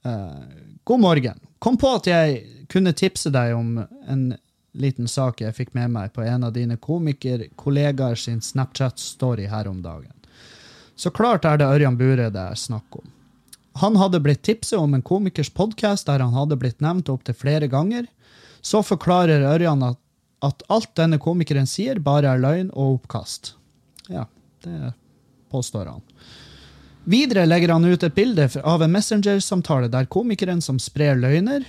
Uh, 0.06 0.48
god 0.84 1.00
morgen. 1.00 1.42
Kom 1.58 1.76
på 1.78 1.90
at 1.98 2.08
jeg 2.08 2.40
kunne 2.72 2.94
tipse 2.96 3.30
deg 3.30 3.52
om 3.54 3.76
en 3.84 4.32
liten 4.72 5.08
sak 5.08 5.42
jeg 5.44 5.54
fikk 5.54 5.74
med 5.76 5.92
meg 5.92 6.14
på 6.16 6.24
en 6.24 6.48
av 6.48 6.54
dine 6.56 6.78
komikerkollegaer 6.80 8.16
sin 8.16 8.40
Snapchat-story 8.40 9.50
her 9.52 9.68
om 9.68 9.82
dagen. 9.84 10.12
Så 10.96 11.12
klart 11.12 11.44
er 11.44 11.60
det 11.60 11.68
Ørjan 11.68 12.00
Bure 12.00 12.30
det 12.32 12.40
er 12.40 12.56
snakk 12.56 12.96
om. 12.96 13.12
Han 13.80 13.96
hadde 13.96 14.20
blitt 14.24 14.42
tipset 14.44 14.78
om 14.80 14.94
en 14.94 15.04
komikers 15.04 15.52
podkast 15.52 16.08
der 16.08 16.24
han 16.24 16.34
hadde 16.36 16.58
blitt 16.60 16.80
nevnt 16.80 17.12
opptil 17.12 17.36
flere 17.36 17.68
ganger. 17.68 18.08
Så 18.64 18.80
forklarer 18.84 19.44
Ørjan 19.52 19.84
at, 19.84 20.00
at 20.44 20.64
alt 20.72 20.92
denne 20.96 21.20
komikeren 21.20 21.68
sier, 21.68 22.00
bare 22.00 22.32
er 22.32 22.40
løgn 22.40 22.72
og 22.72 23.02
oppkast. 23.02 23.54
Ja, 24.08 24.26
det 24.64 24.92
påstår 25.50 25.86
han. 25.86 26.02
Videre 27.04 27.46
legger 27.46 27.68
han 27.74 27.84
ut 27.84 28.02
et 28.02 28.14
bilde 28.14 28.48
av 28.62 28.82
en 28.82 28.92
Messenger-samtale 28.94 29.90
der 29.90 30.06
komikeren 30.06 30.62
som 30.62 30.78
sprer 30.78 31.18
løgner, 31.18 31.64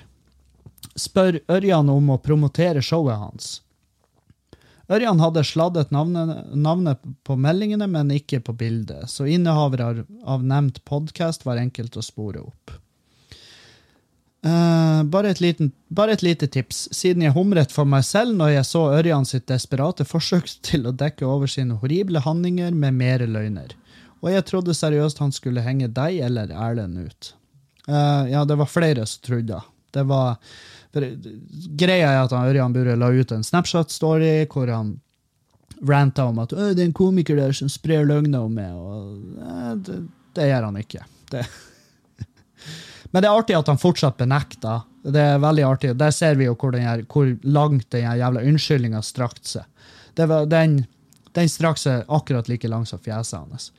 spør 0.95 1.39
Ørjan 1.49 1.89
om 1.89 2.11
å 2.13 2.21
promotere 2.21 2.83
showet 2.85 3.17
hans. 3.17 3.53
Ørjan 4.91 5.21
hadde 5.23 5.45
sladdet 5.47 5.93
navnet, 5.95 6.51
navnet 6.53 7.01
på 7.23 7.37
meldingene, 7.39 7.87
men 7.87 8.11
ikke 8.13 8.41
på 8.43 8.53
bildet, 8.59 9.09
så 9.09 9.25
innehaver 9.25 9.81
av, 9.87 10.43
nevnt 10.43 10.83
podkast 10.85 11.47
var 11.47 11.61
enkelt 11.61 11.97
å 11.97 12.03
spore 12.03 12.43
opp. 12.43 12.75
Eh, 14.45 15.03
bare, 15.03 15.29
et 15.29 15.39
liten, 15.39 15.71
bare 15.87 16.17
et 16.17 16.23
lite 16.23 16.49
tips, 16.51 16.89
siden 16.91 17.23
jeg 17.23 17.31
humret 17.31 17.71
for 17.71 17.87
meg 17.87 18.03
selv 18.03 18.35
når 18.35 18.57
jeg 18.57 18.67
så 18.67 18.81
Ørjan 18.97 19.27
sitt 19.27 19.45
desperate 19.47 20.03
forsøk 20.03 20.49
til 20.67 20.89
å 20.89 20.91
dekke 20.91 21.23
over 21.23 21.47
sine 21.47 21.77
horrible 21.79 22.19
handlinger 22.25 22.75
med 22.75 22.97
mere 22.99 23.29
løgner. 23.29 23.71
Og 24.19 24.33
jeg 24.33 24.45
trodde 24.49 24.75
seriøst 24.75 25.21
han 25.23 25.31
skulle 25.35 25.63
henge 25.63 25.87
deg 25.95 26.19
eller 26.27 26.51
Erlend 26.51 26.99
ut. 26.99 27.31
Uh, 27.87 28.27
ja, 28.31 28.43
det 28.47 28.59
var 28.59 28.71
flere 28.71 29.07
som 29.07 29.23
trodde. 29.23 29.63
Det 29.93 30.03
var 30.07 30.39
Greia 30.93 32.11
er 32.11 32.19
at 32.21 32.35
Ørjan 32.35 32.73
Burre 32.75 32.93
la 32.99 33.09
ut 33.09 33.31
en 33.33 33.43
Snapchat-story 33.43 34.45
hvor 34.51 34.69
han 34.69 34.93
ranta 35.83 36.27
om 36.29 36.37
at 36.43 36.51
det 36.53 36.83
er 36.83 36.85
en 36.85 36.95
komiker 36.95 37.39
der 37.39 37.55
som 37.55 37.71
sprer 37.71 38.05
løgner 38.07 38.43
om 38.43 38.59
meg. 38.59 38.75
Og, 38.75 39.39
uh, 39.39 39.71
det, 39.79 40.03
det 40.35 40.51
gjør 40.51 40.67
han 40.67 40.83
ikke. 40.83 41.07
Det 41.31 41.47
men 43.13 43.21
det 43.21 43.29
er 43.29 43.37
artig 43.37 43.55
at 43.55 43.69
han 43.69 43.77
fortsatt 43.77 44.17
benekter. 44.17 44.81
Det 45.05 45.21
er 45.21 45.41
veldig 45.41 45.65
artig. 45.67 45.91
Der 45.99 46.13
ser 46.15 46.39
vi 46.39 46.47
jo 46.47 46.55
hvor, 46.57 46.73
her, 46.73 47.03
hvor 47.13 47.27
langt 47.45 47.91
den 47.93 48.07
jævla 48.17 48.41
unnskyldninga 48.41 49.03
strakte 49.05 49.51
seg. 49.51 49.91
Var, 50.17 50.47
den, 50.49 50.79
den 51.37 51.51
strakk 51.51 51.77
seg 51.77 52.09
akkurat 52.09 52.49
like 52.49 52.69
langt 52.71 52.89
som 52.89 53.01
fjeset 53.03 53.37
hans. 53.37 53.69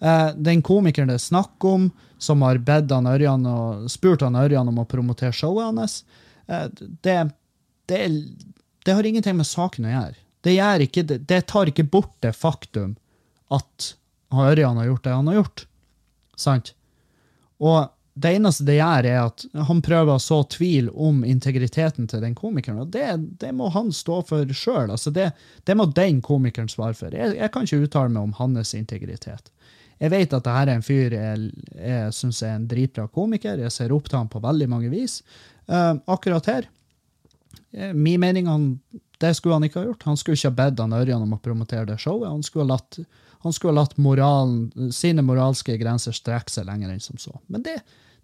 Eh, 0.00 0.32
den 0.34 0.62
komikeren 0.66 1.12
det 1.12 1.20
er 1.20 1.22
snakk 1.22 1.68
om, 1.70 1.86
som 2.18 2.42
har 2.42 2.58
bedt 2.66 2.90
han 2.90 3.06
Ørjan 3.06 3.46
og 3.46 3.86
spurt 3.92 4.24
han 4.26 4.38
Ørjan 4.40 4.72
om 4.72 4.82
å 4.82 4.88
promotere 4.90 5.36
showet 5.38 5.70
hans, 5.70 6.00
eh, 6.48 6.66
det, 7.04 7.18
det, 7.86 8.00
det, 8.82 8.90
har 8.90 9.06
ingenting 9.06 9.38
med 9.38 9.48
saken 9.48 9.86
å 9.86 9.94
gjøre. 9.94 10.18
Det, 10.42 10.56
ikke, 10.88 11.04
det 11.04 11.40
tar 11.52 11.70
ikke 11.70 11.86
bort 11.86 12.16
det 12.24 12.34
faktum 12.34 12.96
at 13.54 13.92
Ørjan 14.34 14.82
har 14.82 14.90
gjort 14.90 15.06
det 15.06 15.14
han 15.14 15.30
har 15.30 15.40
gjort. 15.42 15.66
Sant? 16.34 16.74
Og 17.60 17.90
det 18.14 18.32
eneste 18.34 18.64
det 18.66 18.76
gjør, 18.80 19.06
er 19.06 19.20
at 19.22 19.44
han 19.68 19.80
prøver 19.84 20.16
å 20.16 20.22
så 20.22 20.40
tvil 20.50 20.88
om 20.90 21.22
integriteten 21.24 22.08
til 22.10 22.24
den 22.24 22.34
komikeren. 22.34 22.82
og 22.82 22.90
Det, 22.90 23.06
det 23.40 23.52
må 23.54 23.70
han 23.70 23.92
stå 23.94 24.20
for 24.26 24.50
sjøl. 24.50 24.90
Altså 24.90 25.12
det, 25.14 25.30
det, 25.64 25.76
må 25.78 25.86
den 25.94 26.18
komikeren 26.24 26.68
svare 26.68 26.96
for. 26.98 27.14
Jeg, 27.14 27.36
jeg, 27.38 27.52
kan 27.54 27.68
ikke 27.68 27.86
uttale 27.86 28.12
meg 28.12 28.26
om 28.26 28.34
hans 28.40 28.74
integritet. 28.74 29.52
Jeg 30.00 30.10
vet 30.10 30.32
at 30.32 30.42
dette 30.42 30.56
er 30.56 30.72
en 30.72 30.82
fyr 30.82 31.14
jeg, 31.14 31.48
jeg 31.76 32.12
syns 32.16 32.42
er 32.42 32.56
en 32.56 32.66
dritbra 32.68 33.06
komiker. 33.12 33.60
Jeg 33.62 33.72
ser 33.74 33.94
opp 33.94 34.08
til 34.08 34.18
ham 34.18 34.30
på 34.32 34.42
veldig 34.42 34.68
mange 34.72 34.90
vis. 34.92 35.20
Uh, 35.70 35.94
akkurat 36.10 36.48
her, 36.50 36.68
eh, 37.76 37.92
min 37.94 38.20
mening, 38.20 38.48
han, 38.50 38.72
det 39.22 39.34
skulle 39.36 39.60
han 39.60 39.68
ikke 39.68 39.84
ha 39.84 39.90
gjort. 39.90 40.06
Han 40.08 40.18
skulle 40.18 40.40
ikke 40.40 40.50
ha 40.50 40.60
bedt 40.64 40.82
han 40.82 40.96
Ørjan 40.96 41.22
om 41.28 41.36
å 41.36 41.42
promotere 41.44 41.86
det 41.92 42.00
showet. 42.02 42.32
Han 42.32 42.42
skulle 42.42 42.66
ha 42.66 42.74
latt, 42.74 42.98
skulle 43.56 43.72
ha 43.72 43.80
latt 43.80 43.96
moralen, 43.96 44.92
sine 44.92 45.24
moralske 45.24 45.78
grenser 45.80 46.12
strekke 46.16 46.52
seg 46.52 46.66
lenger 46.68 46.92
enn 46.92 47.00
som 47.00 47.20
så. 47.20 47.32
Men 47.48 47.64
det, 47.64 47.78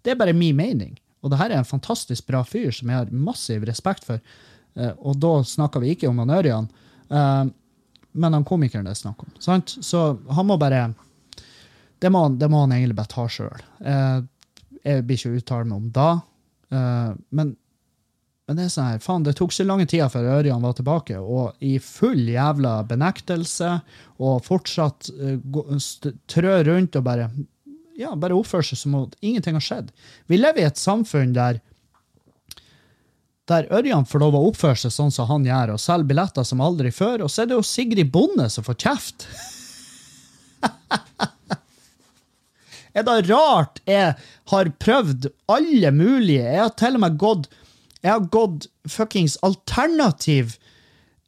det 0.05 0.13
er 0.13 0.19
bare 0.19 0.35
min 0.37 0.57
mening. 0.57 0.97
Og 1.25 1.31
det 1.33 1.39
her 1.39 1.51
er 1.51 1.61
en 1.61 1.67
fantastisk 1.67 2.27
bra 2.29 2.43
fyr 2.45 2.69
som 2.75 2.91
jeg 2.91 3.01
har 3.01 3.09
massiv 3.13 3.65
respekt 3.67 4.05
for. 4.07 4.21
Uh, 4.77 4.93
og 5.01 5.17
da 5.21 5.33
snakker 5.47 5.81
vi 5.81 5.95
ikke 5.95 6.09
om 6.11 6.21
han 6.21 6.35
Ørjan, 6.37 6.69
uh, 7.09 7.49
men 8.17 8.37
han 8.37 8.45
komikeren 8.45 8.85
det 8.85 8.93
er 8.93 9.01
snakk 9.01 9.25
om. 9.25 9.33
Sant? 9.41 9.73
Så 9.81 10.07
han 10.33 10.47
må 10.49 10.57
bare 10.61 10.91
Det 11.97 12.09
må, 12.13 12.27
det 12.29 12.49
må 12.53 12.61
han 12.61 12.75
egentlig 12.75 12.95
bare 12.97 13.09
ta 13.09 13.23
sjøl. 13.25 13.61
Eh, 13.81 14.19
jeg 14.83 15.05
blir 15.05 15.17
ikke 15.17 15.39
uttale 15.39 15.65
meg 15.65 15.77
om 15.79 15.87
da, 15.89 16.09
men, 17.33 17.55
men 18.47 18.55
det 18.55 18.63
er 18.63 18.71
sånn 18.71 18.91
her, 18.93 18.99
faen, 19.03 19.25
det 19.27 19.33
tok 19.35 19.51
så 19.51 19.65
lange 19.67 19.85
tida 19.91 20.07
før 20.11 20.29
Ørjan 20.37 20.63
var 20.63 20.75
tilbake, 20.77 21.17
og 21.19 21.57
i 21.59 21.73
full 21.83 22.21
jævla 22.31 22.77
benektelse, 22.87 23.73
og 24.23 24.45
fortsatt 24.45 25.09
trø 26.31 26.53
rundt 26.69 26.95
og 26.95 27.03
bare 27.03 27.27
ja, 27.97 28.13
bare 28.15 28.37
oppføre 28.37 28.69
seg 28.69 28.79
som 28.79 28.95
om 28.95 29.09
ingenting 29.19 29.57
har 29.57 29.65
skjedd. 29.65 29.91
Vi 30.31 30.39
lever 30.39 30.63
i 30.63 30.69
et 30.69 30.79
samfunn 30.79 31.35
der 31.35 31.59
der 33.47 33.63
Ørjan 33.71 34.03
får 34.07 34.19
lov 34.19 34.35
å 34.35 34.47
oppføre 34.49 34.75
seg 34.75 34.91
sånn 34.91 35.11
som 35.13 35.27
han 35.29 35.45
gjør, 35.47 35.71
og 35.75 35.79
selge 35.79 36.07
billetter 36.09 36.43
som 36.47 36.61
aldri 36.63 36.91
før, 36.91 37.21
og 37.23 37.29
så 37.31 37.41
er 37.43 37.47
det 37.47 37.55
jo 37.55 37.63
Sigrid 37.63 38.11
Bonde 38.11 38.49
som 38.51 38.63
får 38.67 38.75
kjeft. 38.83 39.27
er 42.97 43.03
det 43.07 43.29
rart 43.29 43.79
jeg 43.87 44.15
har 44.51 44.65
prøvd 44.81 45.27
alle 45.53 45.91
mulige 45.93 46.43
Jeg 46.43 46.63
har 46.63 46.73
til 46.79 46.95
og 46.97 47.01
med 47.03 47.17
gått 47.21 47.45
jeg 48.07 48.13
har 48.15 48.31
gått 48.31 48.69
fuckings 48.87 49.35
alternativ 49.43 50.55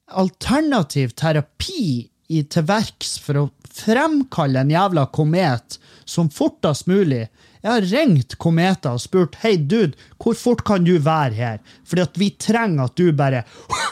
alternativ 0.09 1.13
terapi 1.19 2.09
i, 2.29 2.43
til 2.43 2.65
verks 2.69 3.17
for 3.21 3.41
å 3.41 3.45
fremkalle 3.69 4.63
en 4.63 4.73
jævla 4.73 5.05
komet 5.13 5.77
som 6.09 6.29
fortest 6.33 6.87
mulig. 6.89 7.27
Jeg 7.61 7.71
har 7.71 7.87
ringt 7.91 8.37
Kometa 8.41 8.93
og 8.95 9.03
spurt 9.03 9.37
hei 9.43 9.57
dude, 9.57 9.97
hvor 10.21 10.37
fort 10.37 10.63
kan 10.67 10.85
du 10.87 10.95
være 11.03 11.35
her? 11.35 11.59
Fordi 11.85 12.05
at 12.05 12.19
vi 12.21 12.29
trenger 12.39 12.87
at 12.87 12.95
du 12.97 13.11
bare 13.13 13.43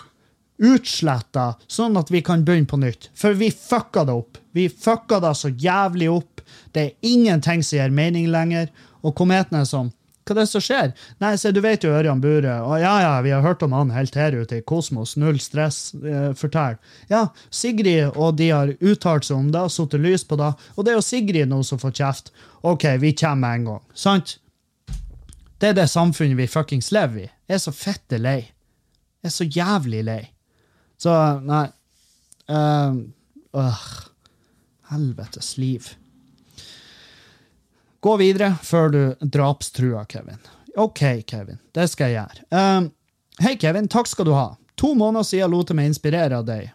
utsletta, 0.72 1.52
sånn 1.70 2.00
at 2.00 2.12
vi 2.14 2.24
kan 2.26 2.46
begynne 2.48 2.70
på 2.70 2.80
nytt. 2.82 3.10
For 3.18 3.38
vi 3.38 3.52
fucka 3.54 4.06
det 4.08 4.16
opp. 4.18 4.40
Vi 4.56 4.70
fucka 4.72 5.20
det 5.24 5.36
så 5.38 5.52
jævlig 5.52 6.10
opp. 6.14 6.42
Det 6.74 6.86
er 6.86 7.12
ingenting 7.12 7.66
som 7.66 7.82
gir 7.82 7.94
mening 7.94 8.32
lenger. 8.34 8.72
Og 9.04 9.14
kometen 9.18 9.60
er 9.60 9.68
sånn 9.70 9.92
hva 10.28 10.36
er 10.36 10.40
det 10.42 10.48
som 10.52 10.64
skjer? 10.64 10.92
Nei, 11.24 11.32
se, 11.40 11.52
du 11.56 11.62
vet 11.64 11.86
jo 11.86 11.94
Ørjan 11.96 12.22
Bure. 12.24 12.58
Å, 12.68 12.74
ja, 12.82 12.94
ja, 13.04 13.14
vi 13.26 13.32
har 13.32 13.46
hørt 13.46 13.64
om 13.64 13.76
han 13.78 13.94
helt 13.96 14.18
her 14.20 14.36
ute 14.36 14.60
i 14.60 14.66
kosmos. 14.68 15.16
Null 15.20 15.40
stress. 15.44 15.94
Eh, 15.96 16.34
fortell. 16.38 16.76
Ja, 17.12 17.28
Sigrid 17.50 18.12
og 18.16 18.36
de 18.42 18.52
har 18.52 18.74
uttalt 18.78 19.28
seg 19.28 19.40
om 19.40 19.52
det, 19.56 19.64
satt 19.74 19.96
lys 19.98 20.28
på 20.28 20.40
det. 20.40 20.52
Og 20.76 20.86
det 20.86 20.94
er 20.94 21.00
jo 21.00 21.06
Sigrid 21.06 21.50
nå 21.52 21.62
som 21.68 21.82
får 21.82 21.96
kjeft. 22.02 22.34
OK, 22.68 22.90
vi 23.02 23.16
kommer 23.16 23.44
med 23.46 23.62
en 23.62 23.72
gang. 23.72 23.88
Sant? 23.96 24.38
Det 25.58 25.72
er 25.72 25.80
det 25.80 25.88
samfunnet 25.90 26.38
vi 26.38 26.50
fuckings 26.52 26.92
lever 26.94 27.26
i. 27.26 27.30
Jeg 27.48 27.58
er 27.58 27.64
så 27.64 27.74
fette 27.74 28.20
lei. 28.22 28.40
Jeg 29.24 29.32
er 29.32 29.34
så 29.34 29.48
jævlig 29.48 30.04
lei. 30.06 30.22
Så, 31.02 31.14
nei 31.46 31.66
uh, 32.52 32.98
øh, 33.54 33.88
Helvetes 34.92 35.58
liv. 35.58 35.90
Gå 38.08 38.14
videre 38.22 38.54
før 38.64 38.94
du 38.94 39.02
drapstruer 39.20 40.06
Kevin. 40.08 40.38
OK, 40.80 41.02
Kevin. 41.28 41.58
Det 41.76 41.90
skal 41.92 42.14
jeg 42.14 42.22
gjøre. 42.22 42.46
Um, 42.56 42.86
Hei, 43.44 43.58
Kevin. 43.60 43.90
Takk 43.92 44.08
skal 44.08 44.30
du 44.30 44.32
ha. 44.32 44.54
To 44.80 44.94
måneder 44.96 45.26
siden 45.28 45.52
lot 45.52 45.74
jeg 45.74 45.76
meg 45.76 45.90
inspirere 45.92 46.40
av 46.40 46.46
deg, 46.48 46.70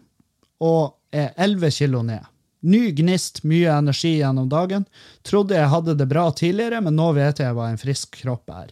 og 0.61 0.99
er 1.15 1.33
11 1.41 1.73
kilo 1.79 2.03
ned. 2.05 2.29
Ny 2.69 2.83
gnist, 3.01 3.41
mye 3.49 3.73
energi 3.73 4.13
gjennom 4.19 4.51
dagen. 4.53 4.85
Trodde 5.25 5.57
jeg 5.57 5.73
hadde 5.73 5.97
det 5.99 6.11
bra 6.11 6.29
tidligere, 6.37 6.83
men 6.85 6.99
nå 7.01 7.09
vet 7.17 7.41
jeg 7.41 7.57
hva 7.57 7.71
en 7.71 7.81
frisk 7.81 8.21
kropp 8.21 8.53
er. 8.53 8.71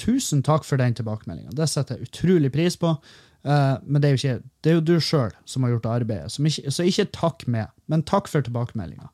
Tusen 0.00 0.40
takk 0.46 0.64
for 0.64 0.80
den 0.80 0.96
tilbakemeldinga. 0.96 1.52
Det 1.58 1.68
setter 1.68 1.98
jeg 1.98 2.08
utrolig 2.08 2.54
pris 2.54 2.80
på. 2.80 2.96
Uh, 3.44 3.76
men 3.84 4.00
det 4.00 4.08
er 4.08 4.16
jo 4.16 4.22
ikke, 4.22 4.52
det 4.64 4.72
er 4.72 4.80
jo 4.80 4.88
du 4.88 4.98
sjøl 5.02 5.36
som 5.44 5.66
har 5.66 5.76
gjort 5.76 5.94
arbeidet, 6.00 6.32
ikke, 6.38 6.70
så 6.72 6.86
ikke 6.86 7.10
takk 7.12 7.42
med, 7.50 7.68
men 7.90 8.06
takk 8.06 8.30
for 8.30 8.46
tilbakemeldinga. 8.46 9.10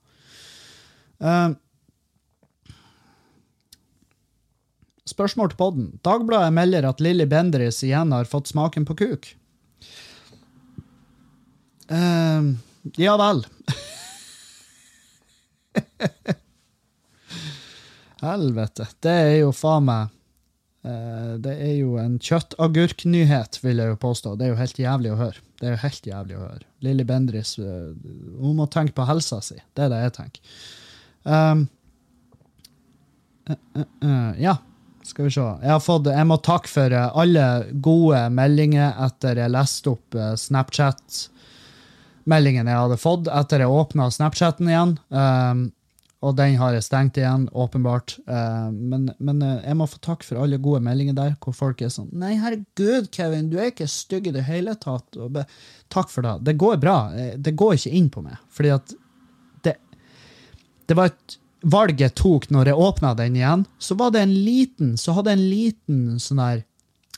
Uh, 1.19 1.57
Spørsmål 5.09 5.53
til 5.53 5.59
podden. 5.59 5.87
Dagbladet 6.05 6.53
melder 6.53 6.85
at 6.89 7.01
Lilly 7.01 7.25
Bendriss 7.29 7.81
igjen 7.87 8.13
har 8.13 8.29
fått 8.29 8.51
smaken 8.51 8.85
på 8.89 8.95
kuk. 8.99 9.29
Uh, 11.89 12.53
ja 13.01 13.15
vel. 13.17 13.41
Helvete. 18.21 18.87
Det 19.01 19.15
er 19.15 19.37
jo 19.39 19.53
faen 19.57 19.87
meg 19.87 20.11
uh, 20.85 21.35
Det 21.41 21.55
er 21.55 21.75
jo 21.79 21.97
en 22.03 22.19
kjøttagurknyhet, 22.21 23.61
vil 23.65 23.81
jeg 23.81 23.89
jo 23.95 24.03
påstå. 24.05 24.35
Det 24.37 24.45
er 24.45 24.53
jo 24.53 24.61
helt 24.61 24.83
jævlig 24.85 25.11
å 25.15 25.21
høre. 25.23 25.41
Det 25.59 25.65
er 25.71 25.73
jo 25.77 25.85
helt 25.87 26.05
jævlig 26.13 26.37
å 26.37 26.45
høre. 26.45 26.65
Lilly 26.85 27.05
Bendriss 27.09 27.57
uh, 27.63 27.97
hun 28.43 28.61
må 28.61 28.69
tenke 28.69 28.93
på 28.99 29.09
helsa 29.09 29.41
si. 29.45 29.57
Det 29.73 29.83
er 29.87 29.91
det 29.95 30.05
jeg 30.05 30.17
tenker. 30.21 30.41
Um, 31.25 31.61
ja. 34.37 34.59
Skal 35.09 35.25
vi 35.25 35.31
se. 35.33 35.41
Jeg, 35.41 35.73
har 35.73 35.81
fått, 35.81 36.05
jeg 36.13 36.27
må 36.29 36.37
takke 36.45 36.69
for 36.69 36.93
eh, 36.93 37.17
alle 37.17 37.65
gode 37.85 38.31
meldinger 38.35 38.93
etter 39.07 39.37
jeg 39.41 39.51
leste 39.55 39.91
opp 39.95 40.15
eh, 40.15 40.35
Snapchat-meldingen 40.37 42.67
jeg 42.69 42.81
hadde 42.83 42.97
fått 43.01 43.29
etter 43.33 43.61
jeg 43.65 43.71
åpna 43.73 44.11
Snapchaten 44.13 44.69
igjen. 44.69 44.99
Um, 45.09 45.73
og 46.19 46.35
den 46.37 46.59
har 46.61 46.75
jeg 46.75 46.83
stengt 46.85 47.17
igjen, 47.17 47.49
åpenbart. 47.57 48.19
Uh, 48.29 48.69
men, 48.75 49.11
men 49.17 49.41
uh, 49.41 49.63
jeg 49.63 49.77
må 49.81 49.87
få 49.89 49.99
takk 50.05 50.25
for 50.27 50.37
alle 50.43 50.59
gode 50.61 50.85
meldinger 50.85 51.15
der, 51.17 51.33
hvor 51.41 51.55
folk 51.57 51.81
er 51.81 51.89
sånn 51.95 52.13
Nei, 52.19 52.35
herregud, 52.43 53.09
Kevin, 53.15 53.49
du 53.49 53.57
er 53.57 53.69
ikke 53.73 53.89
stygg 53.89 54.27
i 54.29 54.37
det 54.37 54.45
hele 54.51 54.75
tatt. 54.83 55.09
Be, 55.33 55.43
takk 55.95 56.09
for 56.13 56.21
det. 56.27 56.35
Det 56.51 56.57
går 56.61 56.77
bra. 56.85 56.99
Det 57.39 57.53
går 57.57 57.73
ikke 57.79 57.97
inn 57.97 58.11
på 58.13 58.21
meg. 58.29 58.37
Fordi 58.53 58.71
at 58.77 58.87
det, 59.65 59.75
det 60.85 60.95
var 60.99 61.07
et 61.15 61.39
valget 61.63 62.15
tok 62.19 62.49
når 62.55 62.71
jeg 62.71 62.87
åpna 62.87 63.15
den 63.19 63.37
igjen, 63.37 63.65
så 63.79 63.97
var 63.99 64.13
det 64.15 64.23
en 64.23 64.35
liten 64.45 64.97
så 65.01 65.17
hadde 65.17 65.35
en 65.35 65.47
liten 65.51 66.03
sånn 66.23 66.43
der 66.43 66.65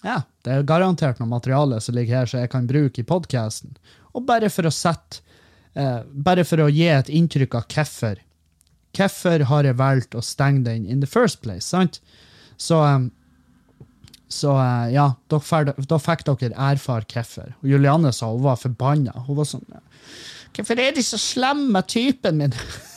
ja, 0.01 0.22
det 0.45 0.53
er 0.55 0.64
garantert 0.64 1.18
noe 1.20 1.28
materiale 1.28 1.80
som 1.84 1.97
ligger 1.97 2.22
her 2.22 2.30
som 2.30 2.41
jeg 2.41 2.51
kan 2.53 2.68
bruke 2.68 3.03
i 3.03 3.05
podkasten. 3.05 3.74
Og 4.16 4.24
bare 4.24 4.49
for 4.49 4.64
å 4.64 4.72
sette 4.72 5.20
eh, 5.76 6.01
Bare 6.09 6.45
for 6.49 6.64
å 6.64 6.70
gi 6.72 6.88
et 6.88 7.11
inntrykk 7.12 7.59
av 7.59 7.66
hvorfor. 7.68 8.22
Hvorfor 8.97 9.45
har 9.53 9.68
jeg 9.68 9.78
valgt 9.78 10.16
å 10.16 10.24
stenge 10.24 10.64
den 10.66 10.86
in 10.88 11.05
the 11.05 11.11
first 11.11 11.43
place, 11.45 11.68
sant? 11.68 12.01
Så, 12.57 12.80
um, 12.80 13.11
så 14.28 14.57
uh, 14.57 14.88
ja, 14.91 15.07
da 15.30 15.38
fikk 15.38 16.26
dere 16.26 16.57
erfare 16.57 17.07
hvorfor. 17.07 17.53
Og 17.61 17.70
Julianne 17.70 18.12
sa 18.16 18.32
hun 18.32 18.43
var 18.49 18.59
forbanna. 18.61 19.14
Hun 19.28 19.38
var 19.38 19.53
sånn 19.53 19.68
Hvorfor 20.51 20.80
er 20.82 20.97
de 20.97 21.05
så 21.07 21.20
slemme 21.20 21.68
med 21.76 21.86
typen 21.93 22.41
min? 22.41 22.57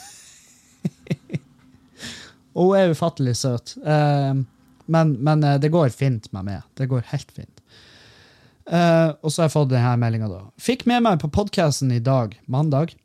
hun 2.58 2.78
er 2.78 2.94
ufattelig 2.94 3.36
søt. 3.40 3.76
Uh, 3.86 4.44
men, 4.86 5.16
men 5.24 5.44
uh, 5.44 5.58
det 5.62 5.72
går 5.74 5.90
fint 5.96 6.30
med 6.36 6.50
meg. 6.50 6.62
Det 6.78 6.90
går 6.92 7.06
helt 7.14 7.32
fint. 7.34 7.64
Uh, 8.70 9.12
og 9.22 9.32
så 9.32 9.44
har 9.44 9.50
jeg 9.50 9.56
fått 9.58 9.74
denne 9.74 9.98
meldinga, 10.00 10.30
da. 10.32 10.46
Fikk 10.62 10.86
med 10.90 11.04
meg 11.08 11.20
på 11.24 11.32
podkasten 11.34 11.92
i 11.92 12.04
dag, 12.04 12.38
mandag, 12.46 12.96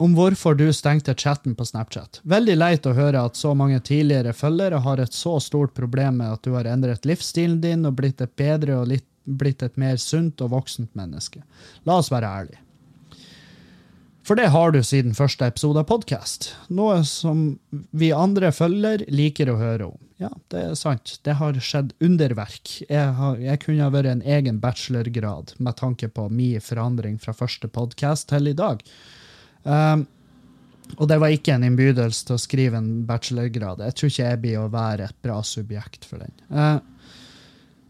om 0.00 0.14
hvorfor 0.16 0.56
du 0.56 0.70
stengte 0.72 1.12
chatten 1.14 1.52
på 1.54 1.66
Snapchat. 1.68 2.22
Veldig 2.24 2.54
leit 2.56 2.86
å 2.88 2.94
høre 2.96 3.20
at 3.28 3.36
så 3.36 3.52
mange 3.54 3.76
tidligere 3.84 4.32
følgere 4.32 4.80
har 4.86 5.02
et 5.02 5.12
så 5.12 5.36
stort 5.40 5.74
problem 5.76 6.22
med 6.22 6.32
at 6.32 6.46
du 6.46 6.54
har 6.56 6.68
endret 6.70 7.04
livsstilen 7.04 7.60
din 7.60 7.84
og 7.84 7.98
blitt 8.00 8.24
et 8.24 8.32
bedre 8.40 8.80
og 8.80 8.88
litt, 8.90 9.06
blitt 9.24 9.62
et 9.62 9.76
mer 9.80 10.00
sunt 10.00 10.40
og 10.40 10.54
voksent 10.56 10.96
menneske. 10.96 11.44
La 11.84 12.00
oss 12.00 12.10
være 12.12 12.32
ærlige. 12.40 12.63
For 14.24 14.40
det 14.40 14.46
har 14.54 14.72
du 14.72 14.78
siden 14.80 15.12
første 15.12 15.44
episode 15.52 15.82
av 15.82 15.84
podkast. 15.90 16.54
Noe 16.72 17.02
som 17.04 17.58
vi 17.92 18.08
andre 18.16 18.48
følger 18.56 19.04
liker 19.12 19.50
å 19.52 19.58
høre 19.60 19.88
om. 19.90 19.98
Ja, 20.16 20.30
det 20.48 20.62
er 20.62 20.78
sant. 20.80 21.18
Det 21.28 21.34
har 21.36 21.58
skjedd 21.60 21.92
underverk. 22.00 22.70
Jeg, 22.86 23.10
har, 23.18 23.36
jeg 23.36 23.60
kunne 23.60 23.84
ha 23.84 23.92
vært 23.92 24.08
en 24.14 24.24
egen 24.24 24.62
bachelorgrad 24.62 25.52
med 25.60 25.76
tanke 25.76 26.08
på 26.08 26.30
min 26.32 26.64
forandring 26.64 27.20
fra 27.20 27.36
første 27.36 27.68
podkast 27.68 28.30
til 28.32 28.48
i 28.48 28.56
dag. 28.56 28.80
Um, 29.68 30.06
og 30.96 31.08
det 31.12 31.20
var 31.20 31.34
ikke 31.34 31.58
en 31.58 31.68
innbydelse 31.68 32.24
til 32.24 32.38
å 32.38 32.40
skrive 32.40 32.80
en 32.80 32.90
bachelorgrad. 33.08 33.84
Jeg 33.84 33.98
tror 33.98 34.12
ikke 34.14 34.30
jeg 34.30 34.42
blir 34.46 34.60
å 34.62 34.70
være 34.72 35.10
et 35.10 35.20
bra 35.24 35.42
subjekt 35.44 36.08
for 36.08 36.24
den. 36.24 36.32
Uh, 36.48 36.80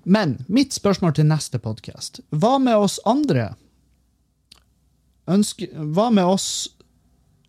men 0.02 0.40
mitt 0.50 0.74
spørsmål 0.74 1.14
til 1.16 1.30
neste 1.30 1.56
podkast 1.62 2.18
Hva 2.34 2.58
med 2.60 2.76
oss 2.76 2.98
andre? 3.08 3.52
Ønsker, 5.30 5.70
hva 5.96 6.10
med 6.12 6.26
oss, 6.28 6.48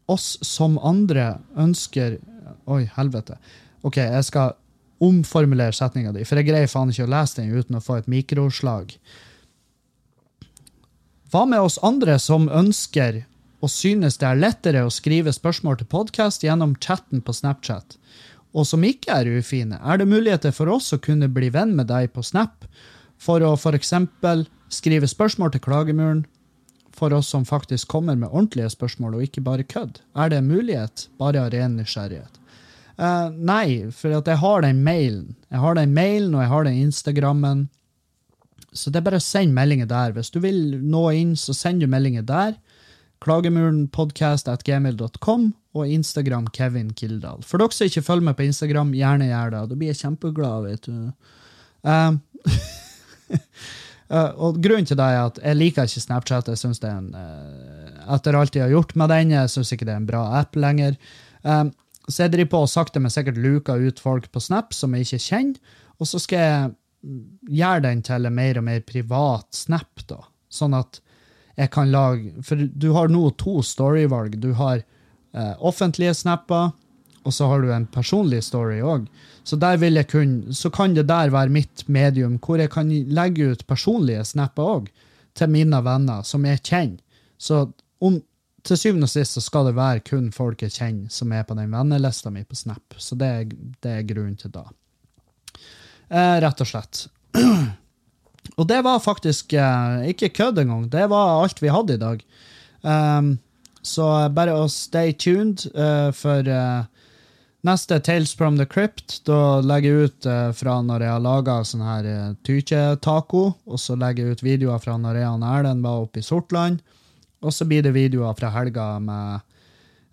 oss 0.07 0.35
som 0.45 0.79
andre 0.79 1.35
ønsker 1.59 2.19
Oi, 2.69 2.85
helvete. 2.95 3.35
OK, 3.85 3.97
jeg 3.99 4.25
skal 4.25 4.53
omformulere 5.03 5.73
setninga 5.75 6.13
di, 6.15 6.23
for 6.25 6.39
jeg 6.39 6.47
greier 6.47 6.69
faen 6.71 6.91
ikke 6.93 7.05
å 7.05 7.11
lese 7.11 7.41
den 7.41 7.53
uten 7.53 7.77
å 7.77 7.83
få 7.83 7.99
et 7.99 8.09
mikroslag. 8.09 8.95
Hva 11.33 11.43
med 11.49 11.65
oss 11.65 11.77
andre 11.85 12.17
som 12.21 12.47
ønsker 12.47 13.23
og 13.65 13.71
synes 13.73 14.19
det 14.21 14.27
er 14.29 14.39
lettere 14.39 14.83
å 14.85 14.93
skrive 14.93 15.33
spørsmål 15.33 15.79
til 15.79 15.89
podkast 15.89 16.45
gjennom 16.45 16.75
chatten 16.81 17.23
på 17.25 17.33
Snapchat, 17.33 17.97
og 18.55 18.67
som 18.69 18.85
ikke 18.87 19.13
er 19.13 19.31
ufine? 19.39 19.79
Er 19.81 19.99
det 19.99 20.09
muligheter 20.09 20.53
for 20.55 20.71
oss 20.71 20.93
å 20.95 21.01
kunne 21.01 21.29
bli 21.33 21.49
venn 21.51 21.73
med 21.75 21.89
deg 21.91 22.13
på 22.13 22.23
Snap 22.23 22.67
for 23.17 23.43
å 23.43 23.55
f.eks. 23.57 23.93
skrive 24.73 25.09
spørsmål 25.09 25.53
til 25.53 25.63
Klagemuren, 25.65 26.25
for 26.95 27.13
oss 27.13 27.27
som 27.33 27.45
faktisk 27.45 27.87
kommer 27.91 28.15
med 28.15 28.29
ordentlige 28.31 28.69
spørsmål, 28.73 29.15
og 29.15 29.23
ikke 29.27 29.41
bare 29.45 29.63
kødd? 29.67 29.95
Er 30.15 30.29
det 30.31 30.37
en 30.39 30.49
mulighet? 30.49 30.95
Bare 31.19 31.41
av 31.43 31.49
ren 31.53 31.77
nysgjerrighet. 31.79 32.33
Uh, 32.95 33.27
nei, 33.35 33.91
for 33.91 34.09
jeg 34.15 34.37
har 34.39 34.61
den 34.63 34.83
mailen. 34.83 35.35
Jeg 35.51 35.59
har 35.59 35.75
den 35.75 35.93
mailen, 35.95 36.35
og 36.35 36.41
jeg 36.45 36.51
har 36.53 36.63
den 36.67 36.77
Instagrammen. 36.85 37.59
Så 38.75 38.89
det 38.91 38.97
er 38.99 39.07
bare 39.07 39.19
å 39.19 39.23
sende 39.23 39.55
meldinger 39.55 39.87
der. 39.91 40.11
Hvis 40.15 40.31
du 40.31 40.39
vil 40.43 40.79
nå 40.83 41.11
inn, 41.15 41.35
så 41.39 41.53
send 41.55 41.81
du 41.83 41.87
meldinger 41.91 42.23
der. 42.27 42.51
Klagemurenpodcast.gmail.com 43.23 45.53
og 45.75 45.83
Instagram 45.91 46.47
Kevin 46.55 46.89
Kildahl. 46.95 47.43
For 47.43 47.57
dere 47.59 47.71
som 47.75 47.85
ikke 47.89 48.05
følger 48.05 48.25
med 48.29 48.37
på 48.37 48.47
Instagram, 48.47 48.89
gjerne 48.95 49.31
gjør 49.31 49.49
det. 49.53 49.61
Da 49.71 49.75
blir 49.79 49.89
jeg 49.91 50.01
kjempeglad, 50.03 50.59
vet 50.69 50.83
du. 50.87 50.95
Uh, 51.85 52.13
og 54.13 54.59
Grunnen 54.61 54.85
til 54.85 54.99
det 54.99 55.05
er 55.05 55.23
at 55.23 55.39
jeg 55.41 55.57
liker 55.57 55.89
ikke 55.89 56.03
Snapchat. 56.03 56.47
jeg 56.47 56.61
synes 56.61 56.79
det 56.79 56.89
er 56.89 56.97
en, 56.99 57.15
uh, 57.15 58.13
Etter 58.13 58.37
alt 58.37 58.55
jeg 58.55 58.67
har 58.67 58.73
gjort 58.73 58.95
med 58.95 59.09
den, 59.09 59.31
jeg 59.33 59.49
syns 59.49 59.73
ikke 59.73 59.85
det 59.87 59.95
er 59.95 60.01
en 60.03 60.09
bra 60.09 60.23
app 60.39 60.55
lenger. 60.55 60.97
Um, 61.41 61.71
så 62.07 62.23
jeg 62.23 62.35
driver 62.35 62.51
på 62.51 62.61
og 62.67 62.69
sakte, 62.69 63.01
men 63.01 63.09
sikkert 63.09 63.41
luker 63.41 63.81
ut 63.81 63.99
folk 63.99 64.29
på 64.29 64.39
Snap 64.39 64.75
som 64.77 64.93
jeg 64.93 65.07
ikke 65.07 65.23
kjenner. 65.25 65.73
Og 65.97 66.09
så 66.09 66.21
skal 66.21 66.43
jeg 66.43 66.71
gjøre 67.61 67.85
den 67.87 68.03
til 68.05 68.29
en 68.29 68.35
mer 68.35 68.59
og 68.61 68.67
mer 68.67 68.85
privat 68.85 69.47
Snap, 69.57 70.05
da. 70.05 70.21
Sånn 70.53 70.77
at 70.77 71.01
jeg 71.55 71.71
kan 71.71 71.89
lage 71.89 72.43
For 72.43 72.59
du 72.59 72.91
har 72.93 73.09
nå 73.09 73.29
to 73.39 73.61
storyvalg. 73.63 74.37
Du 74.43 74.53
har 74.59 74.83
offentlige 75.59 76.13
snapper, 76.15 76.69
og 77.25 77.33
så 77.33 77.47
har 77.49 77.63
du 77.63 77.71
en 77.73 77.87
personlig 77.89 78.43
story 78.45 78.79
òg. 78.85 79.07
Så, 79.45 79.57
så 79.57 80.69
kan 80.73 80.93
det 80.93 81.07
der 81.09 81.33
være 81.33 81.53
mitt 81.53 81.83
medium, 81.89 82.37
hvor 82.39 82.61
jeg 82.61 82.71
kan 82.73 82.89
legge 82.89 83.51
ut 83.51 83.65
personlige 83.67 84.23
snapper 84.25 84.71
òg 84.77 84.87
til 85.35 85.51
mine 85.51 85.81
venner 85.85 86.23
som 86.25 86.45
jeg 86.45 86.63
kjenner. 86.63 87.01
Så 87.37 87.65
om, 87.99 88.19
til 88.65 88.79
syvende 88.79 89.09
og 89.09 89.13
sist 89.13 89.37
så 89.37 89.43
skal 89.43 89.69
det 89.69 89.75
være 89.77 90.05
kun 90.07 90.31
folk 90.33 90.61
jeg 90.63 90.73
kjenner, 90.77 91.09
som 91.13 91.33
er 91.33 91.45
på 91.47 91.57
den 91.57 91.73
vennelista 91.73 92.31
mi 92.33 92.45
på 92.45 92.57
Snap. 92.57 92.97
Så 92.97 93.17
det, 93.19 93.31
det 93.83 93.99
er 93.99 94.07
grunnen 94.07 94.37
til 94.39 94.53
det. 94.53 94.65
Eh, 96.09 96.37
rett 96.45 96.61
og 96.61 96.69
slett. 96.69 97.05
og 98.59 98.67
det 98.69 98.81
var 98.85 99.03
faktisk 99.03 99.53
eh, 99.57 100.11
ikke 100.13 100.33
kødd 100.37 100.61
engang. 100.61 100.87
Det 100.93 101.09
var 101.11 101.41
alt 101.41 101.61
vi 101.61 101.73
hadde 101.73 101.97
i 101.97 102.01
dag. 102.05 102.25
Um, 102.85 103.35
så 103.85 104.05
bare 104.33 104.53
å 104.57 104.65
stay 104.69 105.13
tuned 105.13 105.67
uh, 105.73 106.09
for 106.13 106.45
uh, 106.49 106.85
Neste 107.65 107.99
Tales 107.99 108.33
from 108.33 108.57
the 108.57 108.65
Crypt. 108.65 109.25
Da 109.25 109.61
legger 109.61 109.89
jeg 109.89 110.09
ut 110.09 110.25
uh, 110.29 110.51
fra 110.53 110.75
når 110.85 111.01
jeg 111.01 111.09
har 111.15 111.21
laga 111.23 111.53
sånn 111.65 111.81
her 111.81 112.05
uh, 112.05 112.33
tykje-taco. 112.45 113.41
Og 113.65 113.79
så 113.81 113.95
legger 113.97 114.27
jeg 114.27 114.35
ut 114.35 114.43
videoer 114.45 114.83
fra 114.83 114.99
når 115.01 115.17
jeg 115.17 115.29
og 115.31 115.45
Erlend 115.49 115.81
var 115.81 116.03
oppe 116.03 116.21
i 116.21 116.25
Sortland. 116.25 116.83
Og 117.41 117.55
så 117.55 117.65
blir 117.65 117.81
det 117.81 117.95
videoer 117.95 118.37
fra 118.37 118.51
helga 118.53 118.85
med 119.01 119.41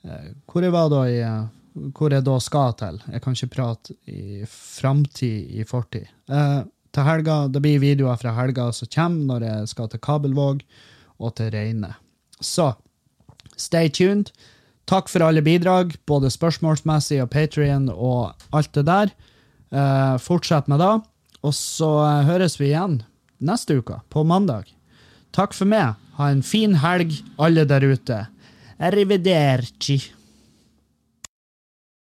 uh, 0.08 0.30
Hvor 0.48 0.64
jeg 0.64 0.72
var 0.72 0.88
da 0.94 1.02
i 1.10 1.18
Hvor 1.98 2.16
jeg 2.16 2.24
da 2.24 2.38
skal 2.40 2.72
til. 2.80 3.02
Jeg 3.12 3.24
kan 3.26 3.36
ikke 3.36 3.50
prate 3.58 3.98
i 4.08 4.48
framtid 4.48 5.52
i 5.52 5.68
fortid. 5.68 6.08
til 6.92 7.04
helga, 7.04 7.48
Det 7.48 7.60
blir 7.60 7.84
videoer 7.84 8.16
fra 8.16 8.32
helga 8.32 8.70
som 8.72 8.88
kommer, 8.88 9.26
når 9.34 9.46
jeg 9.48 9.68
skal 9.68 9.88
til 9.88 10.00
Kabelvåg 10.00 10.64
og 11.18 11.36
til 11.36 11.52
Reine. 11.52 11.94
Så 12.40 12.72
stay 13.56 13.88
tuned. 13.88 14.32
Takk 14.90 15.08
for 15.08 15.24
alle 15.24 15.42
bidrag, 15.44 15.94
både 16.08 16.30
spørsmålsmessig 16.32 17.20
og 17.22 17.30
Patrion 17.32 17.88
og 17.92 18.34
alt 18.52 18.72
det 18.76 18.86
der. 18.88 19.12
Uh, 19.72 20.18
fortsett 20.20 20.68
med 20.68 20.82
det. 20.82 20.94
Og 21.42 21.54
så 21.56 21.90
høres 22.26 22.58
vi 22.60 22.70
igjen 22.70 23.00
neste 23.42 23.78
uke, 23.80 23.98
på 24.12 24.22
mandag. 24.26 24.68
Takk 25.34 25.54
for 25.56 25.68
meg. 25.68 25.96
Ha 26.18 26.28
en 26.30 26.42
fin 26.46 26.76
helg, 26.82 27.14
alle 27.40 27.64
der 27.66 27.86
ute. 27.88 28.18
Arrivederci. 28.82 29.98